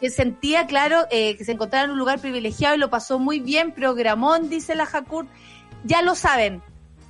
[0.00, 3.40] que sentía claro eh, que se encontraba en un lugar privilegiado y lo pasó muy
[3.40, 5.26] bien programón dice la Jacur
[5.84, 6.62] ya lo saben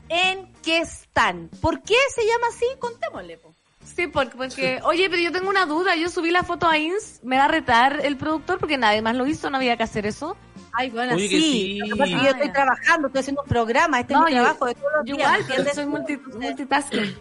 [0.08, 2.66] en qué están ¿por qué se llama así?
[2.78, 3.54] contémosle po.
[3.84, 5.96] Sí, porque, porque, oye, pero yo tengo una duda.
[5.96, 9.16] Yo subí la foto a Ins, me va a retar el productor porque nadie más
[9.16, 10.36] lo hizo, no había que hacer eso.
[10.74, 11.80] Ay, bueno, Oye, que sí.
[11.88, 14.66] que pasa yo estoy trabajando, estoy haciendo un programa, este No, es mi yo- trabajo
[14.66, 15.74] de todos los Yo días, igual, pero ¿entiendes?
[15.74, 17.16] soy multi- multitasking.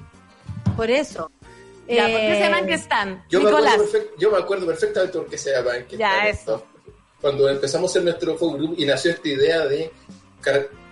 [0.78, 1.32] Por eso.
[1.88, 3.24] Ya, ¿por qué se Eh, llaman que están?
[3.30, 3.74] Yo me, Nicolás.
[3.74, 6.66] acuerdo perfect- yo me acuerdo perfectamente por qué se llama en que Ya, están eso.
[7.20, 9.92] Cuando empezamos a hacer nuestro focus group y nació esta idea de,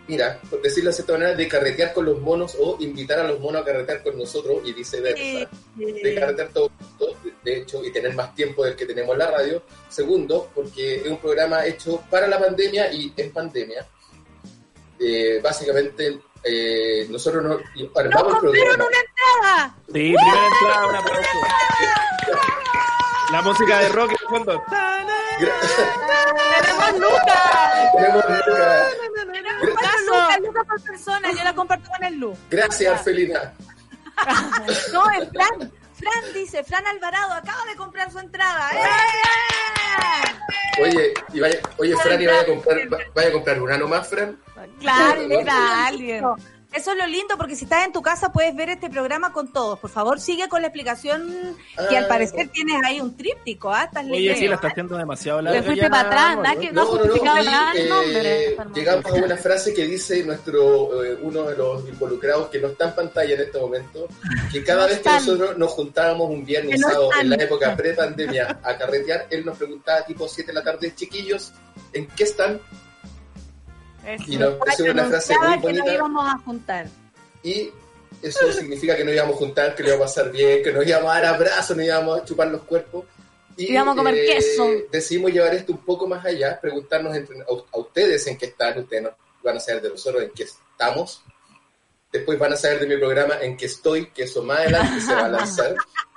[0.10, 3.40] mira, por decirlo de cierta manera, de carretear con los monos o invitar a los
[3.40, 5.48] monos a carretear con nosotros y viceversa.
[5.76, 9.62] De carretear juntos, de hecho, y tener más tiempo del que tenemos en la radio.
[9.88, 13.86] Segundo, porque es un programa hecho para la pandemia y en pandemia.
[15.00, 17.62] Eh, básicamente, eh, nosotros nos
[17.96, 18.86] armamos el programa.
[18.86, 19.76] entrada!
[19.86, 21.38] Sí, primera entrada, un aplauso.
[23.32, 24.64] La música de rock en el fondo.
[25.40, 27.92] ¡Tenemos Lucas!
[27.96, 29.00] Tenemos Lucas.
[30.10, 32.38] Lucas, Lucas, por persona, yo la comparto con el Lu.
[32.50, 33.54] Gracias, Arfelina.
[34.94, 35.72] No, es Fran.
[35.94, 38.70] Fran dice, Fran Alvarado acaba de comprar su entrada.
[38.74, 40.82] ¡Eh!
[40.82, 43.88] Oye, y vaya, oye Fran, ¿y vaya a comprar, va- vaya a comprar un ano
[43.88, 44.38] más, Fran?
[44.80, 45.22] Claro,
[45.86, 46.24] alguien.
[46.72, 49.52] Eso es lo lindo porque si estás en tu casa puedes ver este programa con
[49.52, 49.80] todos.
[49.80, 51.58] Por favor, sigue con la explicación
[51.90, 53.86] que al Ah, parecer tienes ahí un tríptico, ¿ah?
[53.86, 55.64] Estás Oye, sí, la está haciendo demasiado Te larga.
[55.64, 56.62] fuiste ya, para atrás, nada ¿no?
[56.62, 58.74] que no, No, no, no, justificaba y, nada el eh, nombre.
[58.76, 62.86] llegamos a una frase que dice nuestro eh, uno de los involucrados que no está
[62.90, 64.08] en pantalla en este momento,
[64.52, 67.76] que cada vez que nosotros nos juntábamos un viernes Que no sábado en la época
[67.76, 71.52] pre-pandemia a carretear, él nos preguntaba tipo 7 de la tarde, chiquillos,
[71.94, 72.62] ¿en qué están?
[74.28, 76.88] Y nos puso una frase muy que bonita íbamos a juntar.
[77.44, 77.72] y
[78.22, 80.86] eso significa que nos íbamos a juntar, que lo íbamos a pasar bien, que nos
[80.86, 83.06] íbamos a dar abrazos, nos íbamos a chupar los cuerpos.
[83.58, 84.68] Y, eh, Íbamos a comer queso.
[84.92, 88.80] Decidimos llevar esto un poco más allá, preguntarnos entre- a, a ustedes en qué están,
[88.80, 89.12] ustedes no-
[89.44, 91.22] van a saber de nosotros en qué estamos.
[92.12, 95.14] Después van a saber de mi programa en qué estoy, que eso más adelante se
[95.14, 95.76] va a lanzar.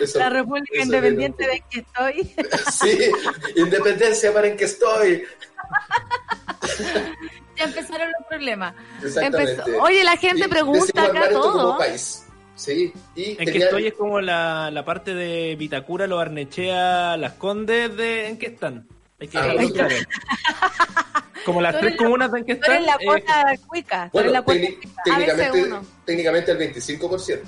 [0.00, 2.34] Eso- La República Independiente de que estoy.
[2.72, 2.98] Sí,
[3.56, 5.24] independencia para en qué estoy.
[7.56, 8.74] ya empezaron los problemas.
[9.02, 9.52] Exactamente.
[9.52, 11.78] Empezó- Oye, la gente Y pregunta acá todo.
[11.78, 12.22] país.
[12.54, 17.34] Sí, y En que estoy es como la, la parte de Vitacura, lo Arnechea, las
[17.34, 18.86] Condes de en qué están.
[19.20, 19.94] Hay que Ah, claro.
[21.44, 22.86] Como las tres comunas de en que Tú eres están.
[22.86, 24.08] la eh, cuica.
[24.10, 24.42] Tú eres Bueno, la
[25.04, 27.40] técnicamente, técnicamente el 25%.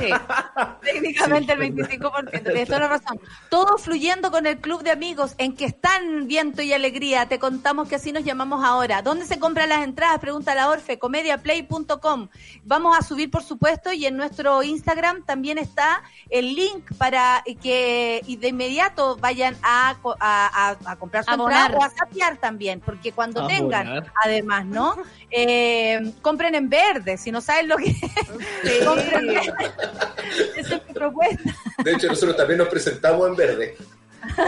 [0.00, 0.08] Sí.
[0.82, 3.20] Técnicamente el 25%, tienes toda la razón.
[3.50, 7.26] Todo fluyendo con el club de amigos en que están viento y alegría.
[7.26, 9.02] Te contamos que así nos llamamos ahora.
[9.02, 10.18] ¿Dónde se compran las entradas?
[10.20, 12.28] Pregunta la Orfe, comediaplay.com.
[12.64, 18.22] Vamos a subir, por supuesto, y en nuestro Instagram también está el link para que
[18.40, 23.12] de inmediato vayan a, a, a- a comprar su entrada o a sapear también, porque
[23.12, 24.96] cuando tengan, además, ¿no?
[25.30, 28.84] Eh, compren en verde, si no saben lo que es.
[28.86, 29.49] compren en verde.
[30.56, 31.54] Esa es mi propuesta.
[31.84, 33.76] De hecho, nosotros también nos presentamos en verde.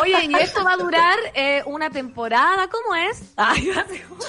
[0.03, 2.69] Oye, ¿y esto va a durar eh, una temporada?
[2.69, 3.33] ¿Cómo es?
[3.37, 3.71] Ay,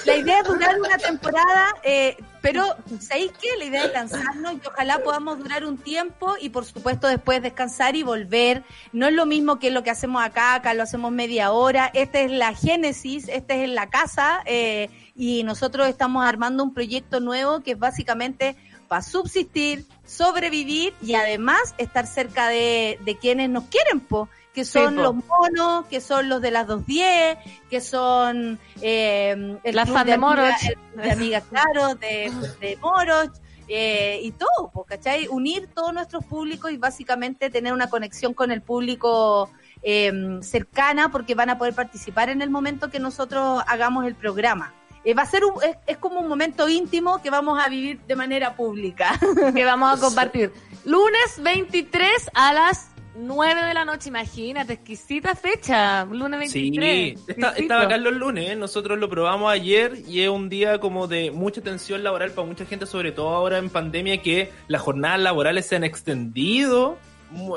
[0.06, 1.68] La idea es durar una temporada.
[1.84, 2.64] eh, Pero,
[3.02, 3.50] ¿sabéis qué?
[3.60, 7.98] La idea es lanzarnos y ojalá podamos durar un tiempo y, por supuesto, después descansar
[7.98, 8.64] y volver.
[8.94, 11.92] No es lo mismo que lo que hacemos acá, acá lo hacemos media hora.
[11.94, 17.20] Esta es la génesis, esta es la casa eh, y nosotros estamos armando un proyecto
[17.20, 18.56] nuevo que es básicamente
[18.94, 24.98] para subsistir, sobrevivir y además estar cerca de, de quienes nos quieren, po que son
[24.98, 27.40] los monos, que son los de las 210,
[27.72, 30.46] que son eh, el fan de Moroch.
[30.62, 33.34] el club de amigas, claro, de, de Moroch,
[33.68, 35.28] eh, y todo, po, ¿cachai?
[35.28, 39.50] Unir todos nuestros públicos y básicamente tener una conexión con el público
[39.82, 44.72] eh, cercana porque van a poder participar en el momento que nosotros hagamos el programa.
[45.06, 48.00] Eh, va a ser un, es, es como un momento íntimo que vamos a vivir
[48.08, 49.20] de manera pública.
[49.54, 50.52] que vamos a compartir.
[50.86, 56.06] Lunes 23 a las 9 de la noche, imagínate, exquisita fecha.
[56.06, 57.20] Lunes 23.
[57.20, 58.56] Sí, está, está bacán los lunes, ¿eh?
[58.56, 62.66] nosotros lo probamos ayer y es un día como de mucha tensión laboral para mucha
[62.66, 66.98] gente, sobre todo ahora en pandemia, que las jornadas laborales se han extendido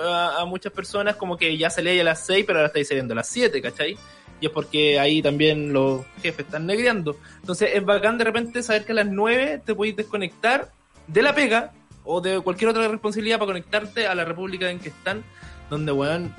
[0.05, 3.13] a, a muchas personas, como que ya salía a las 6, pero ahora estáis saliendo
[3.13, 3.97] a las 7, ¿cachai?
[4.41, 7.17] Y es porque ahí también los jefes están negreando.
[7.41, 10.71] Entonces es bacán de repente saber que a las 9 te podéis desconectar
[11.07, 11.73] de la pega
[12.05, 15.25] o de cualquier otra responsabilidad para conectarte a la república en que están,
[15.71, 16.35] donde, weón,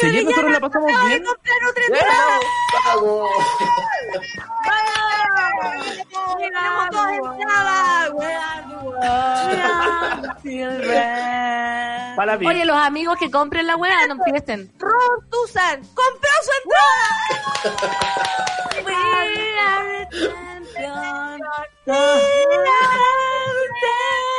[0.00, 1.24] si nosotros la pasamos bien.
[12.16, 14.72] Para Oye, los amigos que compren la weá no empiecen.
[14.78, 17.06] Ron Tusan compró su entrada.
[18.84, 20.08] We are.
[20.10, 20.50] We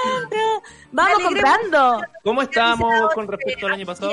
[0.02, 0.64] champions.
[0.92, 2.02] Vamos comprando.
[2.24, 4.12] ¿Cómo estábamos con respecto al año pasado?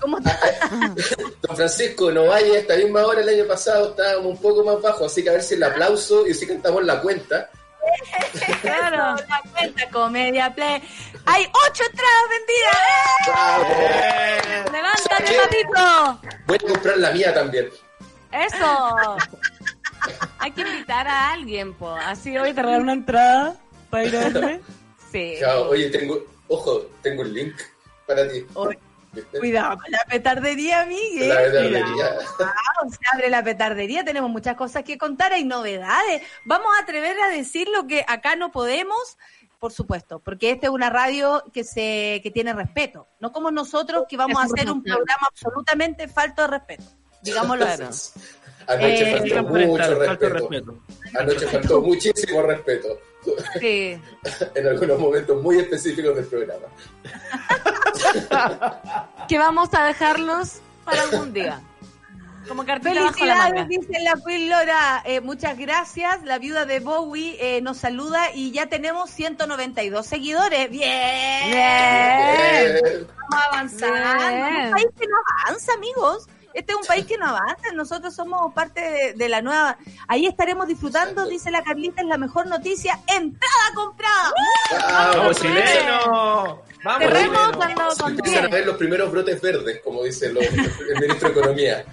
[0.00, 0.38] ¿Cómo está?
[1.42, 4.80] Don Francisco, no vaya a esta misma hora el año pasado, estábamos un poco más
[4.80, 7.50] bajos, así que a ver si el aplauso y si cantamos la cuenta.
[8.62, 9.14] Claro.
[9.28, 10.82] La cuenta Comedia Play.
[11.26, 12.82] Hay ocho entradas vendidas.
[14.72, 16.20] ¡Levántate, papito!
[16.46, 17.68] Voy a comprar la mía también.
[18.32, 19.16] Eso.
[20.38, 21.90] Hay que invitar a alguien, po.
[21.90, 23.56] Así hoy te regalan una entrada
[23.90, 24.60] para ir a verme.
[25.12, 25.36] Sí.
[25.38, 27.54] Chao, oye, tengo, ojo, tengo un link
[28.06, 28.44] para ti.
[28.54, 28.78] Oye,
[29.14, 29.38] ¿Viste?
[29.38, 31.28] Cuidado con la petardería, Miguel.
[31.28, 31.84] La petardería.
[31.84, 32.20] Cuidado.
[32.82, 36.22] Wow, se abre la petardería, tenemos muchas cosas que contar, hay novedades.
[36.44, 39.18] Vamos a atrever a decir lo que acá no podemos,
[39.58, 44.04] por supuesto, porque esta es una radio que se que tiene respeto, no como nosotros
[44.08, 46.84] que vamos a hacer un programa absolutamente falto de respeto.
[47.22, 48.20] Digámoslo así.
[48.66, 50.78] Anoche Eh, faltó mucho respeto.
[51.18, 52.98] Anoche faltó muchísimo respeto.
[53.60, 53.98] Sí.
[54.54, 56.64] En algunos momentos muy específicos del programa.
[59.28, 61.60] Que vamos a dejarlos para algún día.
[62.48, 63.02] Como bajo la.
[63.02, 65.02] Felicidades, dice la Queen Lora.
[65.06, 66.22] Eh, muchas gracias.
[66.24, 70.68] La viuda de Bowie eh, nos saluda y ya tenemos 192 seguidores.
[70.70, 71.50] Bien.
[71.50, 73.06] Bien.
[73.30, 74.28] Vamos avanzando.
[74.28, 74.66] Bien.
[74.66, 75.16] Un país que no
[75.46, 76.26] avanza, amigos.
[76.54, 77.72] Este es un país que no avanza.
[77.74, 79.76] Nosotros somos parte de, de la nueva.
[80.08, 82.98] Ahí estaremos disfrutando, dice la Carlita, es la mejor noticia.
[83.08, 84.32] Entrada comprada.
[85.16, 86.62] ¡Vamos, chileno!
[86.84, 87.52] ¡Vamos, chileno!
[87.56, 88.48] cuando Empiezan a conviene.
[88.48, 91.84] ver los primeros brotes verdes, como dice lo- el ministro de Economía.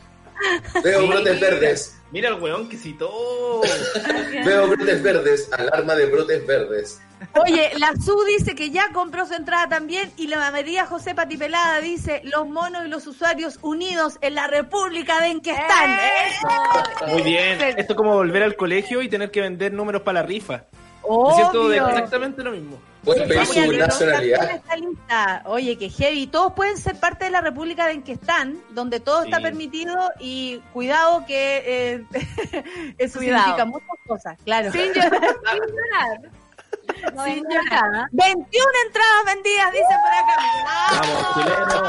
[0.83, 3.61] Veo brotes verdes, Mira el weón que citó.
[4.45, 7.01] veo brotes verdes, alarma de brotes verdes.
[7.35, 11.79] Oye, la Su dice que ya compró su entrada también y la María José Patipelada
[11.79, 15.97] dice los monos y los usuarios unidos en la República de en que están.
[16.27, 17.07] Eso.
[17.07, 17.61] Muy bien.
[17.61, 20.65] Esto es como volver al colegio y tener que vender números para la rifa.
[21.03, 21.35] Obvio.
[21.35, 22.90] siento de exactamente lo mismo.
[23.03, 24.51] Pueden pedir Oye, su nacionalidad.
[24.51, 25.41] está lista.
[25.45, 26.27] Oye, que heavy.
[26.27, 30.61] Todos pueden ser parte de la República en que están, donde todo está permitido y
[30.73, 32.05] cuidado que eh,
[32.99, 33.43] eso Cuidado.
[33.43, 34.71] significa muchas cosas, claro.
[34.71, 35.11] Sin llorar.
[35.11, 36.31] Sin llorar.
[37.15, 37.65] No Sin llorar.
[37.73, 38.07] acá.
[38.11, 40.35] 21 entradas vendidas, dicen por acá.
[41.01, 41.81] Vamos, chileno.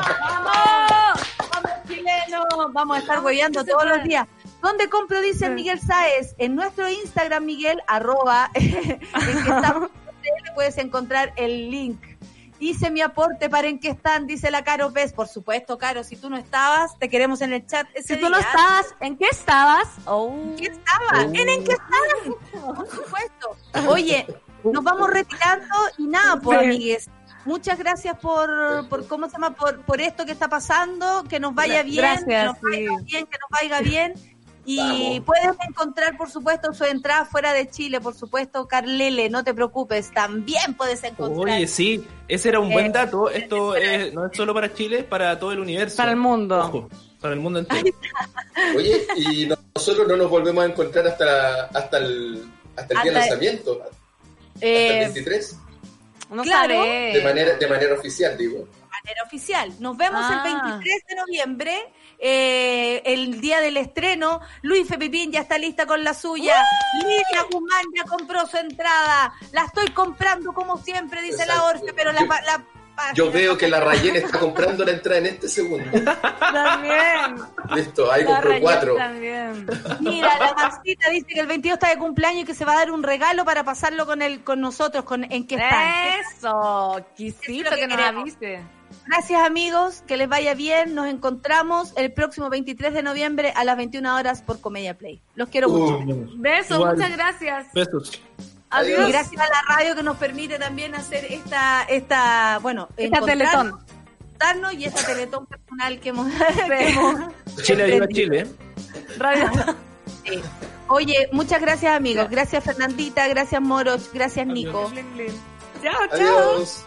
[0.45, 1.21] ¡Vamos!
[1.53, 2.73] ¡Vamos, chileno!
[2.73, 4.27] Vamos a estar hueveando todos los días.
[4.63, 5.21] ¿Dónde compro?
[5.21, 6.35] Dice Miguel Sáez.
[6.39, 8.71] En nuestro Instagram, Miguel, arroba, en
[9.11, 9.91] que estamos,
[10.55, 12.01] puedes encontrar el link.
[12.59, 15.13] Hice mi aporte para en qué están, dice la Caro Pez.
[15.13, 17.89] Por supuesto, Caro, si tú no estabas, te queremos en el chat.
[17.93, 19.89] Ese Si tú no estabas, ¿en qué estabas?
[20.05, 20.31] Oh.
[20.33, 21.25] ¿En qué estabas?
[21.25, 22.77] ¿En, en qué estabas?
[22.77, 23.57] Por supuesto.
[23.89, 24.27] Oye,
[24.63, 27.11] nos vamos retirando y nada, pues, amigues.
[27.45, 31.57] Muchas gracias por, por cómo se llama, por, por esto que está pasando, que nos
[31.57, 32.87] vaya bien, gracias, que nos sí.
[32.87, 34.15] vaya bien, que nos vaya bien.
[34.65, 35.21] Y Vamos.
[35.27, 40.13] puedes encontrar, por supuesto, su entrada fuera de Chile, por supuesto, Carlele, no te preocupes,
[40.13, 41.57] también puedes encontrar.
[41.57, 43.29] Oye, sí, ese era un Eh, buen dato.
[43.29, 45.97] Esto es, no es solo para Chile, es para todo el universo.
[45.97, 46.59] Para el mundo.
[46.61, 46.89] Ojo,
[47.21, 47.91] para el mundo entero.
[48.77, 52.45] Oye, y nosotros no nos volvemos a encontrar hasta, hasta el,
[52.77, 53.83] hasta el día Hasta- lanzamiento.
[54.61, 55.57] Eh, ¿Hasta el 23?
[56.31, 56.75] No Claro.
[56.75, 57.13] sabe.
[57.15, 58.67] De manera, de manera oficial, digo.
[59.05, 59.73] manera oficial.
[59.81, 60.45] Nos vemos Ah.
[60.47, 61.93] el 23 de noviembre,
[62.25, 64.41] eh, el día del estreno.
[64.63, 66.55] Luis Pepipín ya está lista con la suya.
[67.03, 69.35] Lidia Guzmán ya compró su entrada.
[69.51, 71.65] La estoy comprando como siempre, dice la.
[71.65, 72.65] Orfe, pero la, la
[73.15, 75.85] Yo veo que la Rayen está comprando la entrada en este segundo.
[76.39, 77.45] También.
[77.75, 78.97] Listo, ahí La compró cuatro.
[78.97, 79.67] También.
[80.01, 82.77] Mira, la Marcita dice que el 22 está de cumpleaños y que se va a
[82.77, 86.21] dar un regalo para pasarlo con el, con nosotros, con en qué están.
[86.21, 88.63] Eso, quisito es que, que nos avise.
[89.07, 90.95] Gracias amigos, que les vaya bien.
[90.95, 95.21] Nos encontramos el próximo 23 de noviembre a las 21 horas por Comedia Play.
[95.35, 96.01] Los quiero mucho.
[96.37, 96.97] Besos, Igual.
[96.97, 97.67] muchas gracias.
[97.75, 98.21] Besos.
[98.71, 99.09] Adiós.
[99.09, 103.79] Y gracias a la radio que nos permite también hacer esta, esta bueno, Esta Teletón.
[104.73, 106.29] y esta teletón personal que hemos,
[106.67, 107.17] que hemos
[107.63, 108.09] Chile ayuda a emprendido.
[108.09, 108.41] Chile.
[108.41, 109.19] ¿eh?
[109.19, 109.51] Radio.
[110.25, 110.41] Sí.
[110.87, 112.31] Oye, muchas gracias amigos.
[112.31, 114.93] Gracias Fernandita, gracias Moroch, gracias Nico.
[115.83, 116.55] Chao, chao.
[116.59, 116.85] Adiós.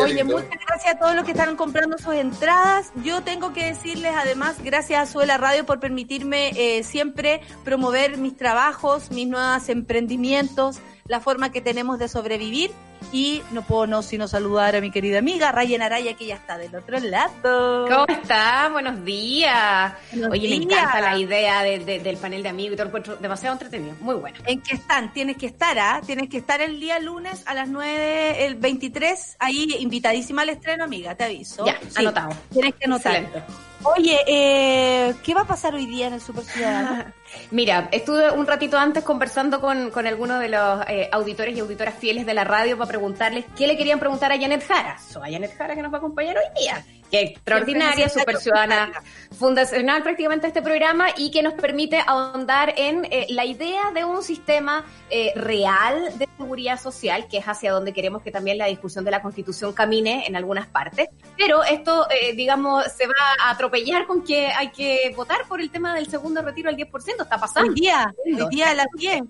[0.00, 0.36] Oye, lindo.
[0.38, 2.92] muchas gracias a todos los que están comprando sus entradas.
[3.02, 8.36] Yo tengo que decirles además, gracias a Suela Radio por permitirme eh, siempre promover mis
[8.36, 12.70] trabajos, mis nuevos emprendimientos, la forma que tenemos de sobrevivir.
[13.10, 16.58] Y no puedo no sino saludar a mi querida amiga Rayen Araya, que ya está
[16.58, 17.86] del otro lado.
[17.88, 18.70] ¿Cómo estás?
[18.70, 19.92] Buenos días.
[20.12, 22.88] Buenos Oye, me encanta la idea de- de- del panel de amigos y todo lo
[22.90, 23.94] encuentro demasiado entretenido.
[24.00, 24.36] Muy bueno.
[24.46, 25.12] ¿En qué están?
[25.12, 26.00] Tienes que estar, ¿ah?
[26.04, 30.84] Tienes que estar el día lunes a las 9, el 23, ahí invitadísima al estreno,
[30.84, 31.64] amiga, te aviso.
[31.64, 32.30] Ya, anotado.
[32.52, 33.16] Tienes que anotar.
[33.16, 33.67] Excelente.
[33.84, 37.12] Oye, eh, ¿qué va a pasar hoy día en el Super Ciudadano?
[37.52, 42.26] Mira, estuve un ratito antes conversando con, algunos de los eh, auditores y auditoras fieles
[42.26, 44.98] de la radio para preguntarles qué le querían preguntar a Janet Jara.
[44.98, 46.84] So, a Janet Jara que nos va a acompañar hoy día.
[47.10, 48.92] Que extraordinaria, super ciudadana,
[49.38, 54.22] fundacional prácticamente este programa y que nos permite ahondar en eh, la idea de un
[54.22, 59.04] sistema eh, real de seguridad social, que es hacia donde queremos que también la discusión
[59.04, 61.08] de la Constitución camine en algunas partes.
[61.36, 65.70] Pero esto, eh, digamos, se va a atropellar con que hay que votar por el
[65.70, 67.22] tema del segundo retiro al 10%.
[67.22, 67.70] Está pasando.
[67.70, 69.22] Hoy día, hoy día a las 10.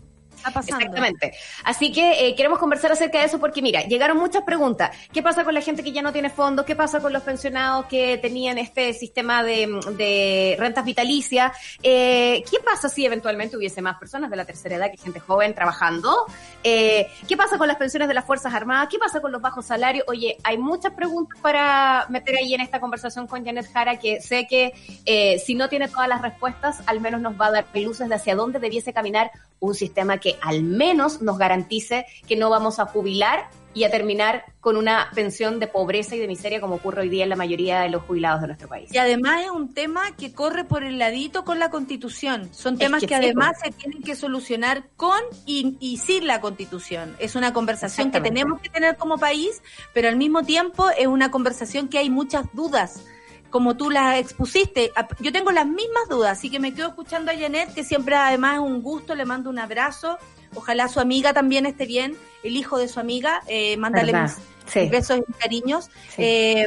[0.46, 1.32] Exactamente.
[1.64, 4.96] Así que eh, queremos conversar acerca de eso porque, mira, llegaron muchas preguntas.
[5.12, 6.64] ¿Qué pasa con la gente que ya no tiene fondos?
[6.66, 11.52] ¿Qué pasa con los pensionados que tenían este sistema de, rentas vitalicias?
[11.82, 15.54] Eh, ¿Qué pasa si eventualmente hubiese más personas de la tercera edad que gente joven
[15.54, 16.26] trabajando?
[16.62, 18.88] Eh, ¿Qué pasa con las pensiones de las Fuerzas Armadas?
[18.90, 20.04] ¿Qué pasa con los bajos salarios?
[20.08, 24.46] Oye, hay muchas preguntas para meter ahí en esta conversación con Janet Jara que sé
[24.46, 28.14] que si no tiene todas las respuestas, al menos nos va a dar luces de
[28.14, 32.86] hacia dónde debiese caminar un sistema que al menos nos garantice que no vamos a
[32.86, 37.08] jubilar y a terminar con una pensión de pobreza y de miseria como ocurre hoy
[37.08, 38.92] día en la mayoría de los jubilados de nuestro país.
[38.92, 42.48] Y además es un tema que corre por el ladito con la constitución.
[42.52, 46.40] Son Es temas que que, además se tienen que solucionar con y, y sin la
[46.40, 47.14] constitución.
[47.18, 49.62] Es una conversación que tenemos que tener como país,
[49.94, 53.04] pero al mismo tiempo es una conversación que hay muchas dudas.
[53.50, 57.34] Como tú las expusiste, yo tengo las mismas dudas, así que me quedo escuchando a
[57.34, 60.18] Janet, que siempre además es un gusto, le mando un abrazo.
[60.54, 64.32] Ojalá su amiga también esté bien, el hijo de su amiga, eh, mándale mis,
[64.66, 64.80] Sí.
[64.80, 65.86] mis besos y cariños.
[66.14, 66.16] Sí.
[66.22, 66.66] Eh,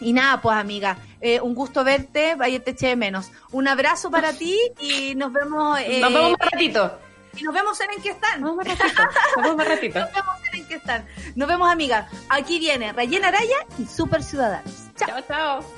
[0.00, 3.30] y nada, pues amiga, eh, un gusto verte, vaya te eché de menos.
[3.50, 5.80] Un abrazo para ti y nos vemos.
[5.80, 6.98] eh, Nos vemos más ratito.
[7.36, 8.40] Y nos vemos en En qué están.
[8.40, 9.02] Nos vemos más ratito.
[9.36, 9.98] Nos vemos más ratito.
[10.00, 11.06] Nos vemos en En qué están.
[11.36, 12.08] Nos vemos, amiga.
[12.28, 14.72] Aquí viene Rayena Araya y Super Ciudadanos.
[14.96, 15.08] Chao.
[15.08, 15.77] Chao, chao.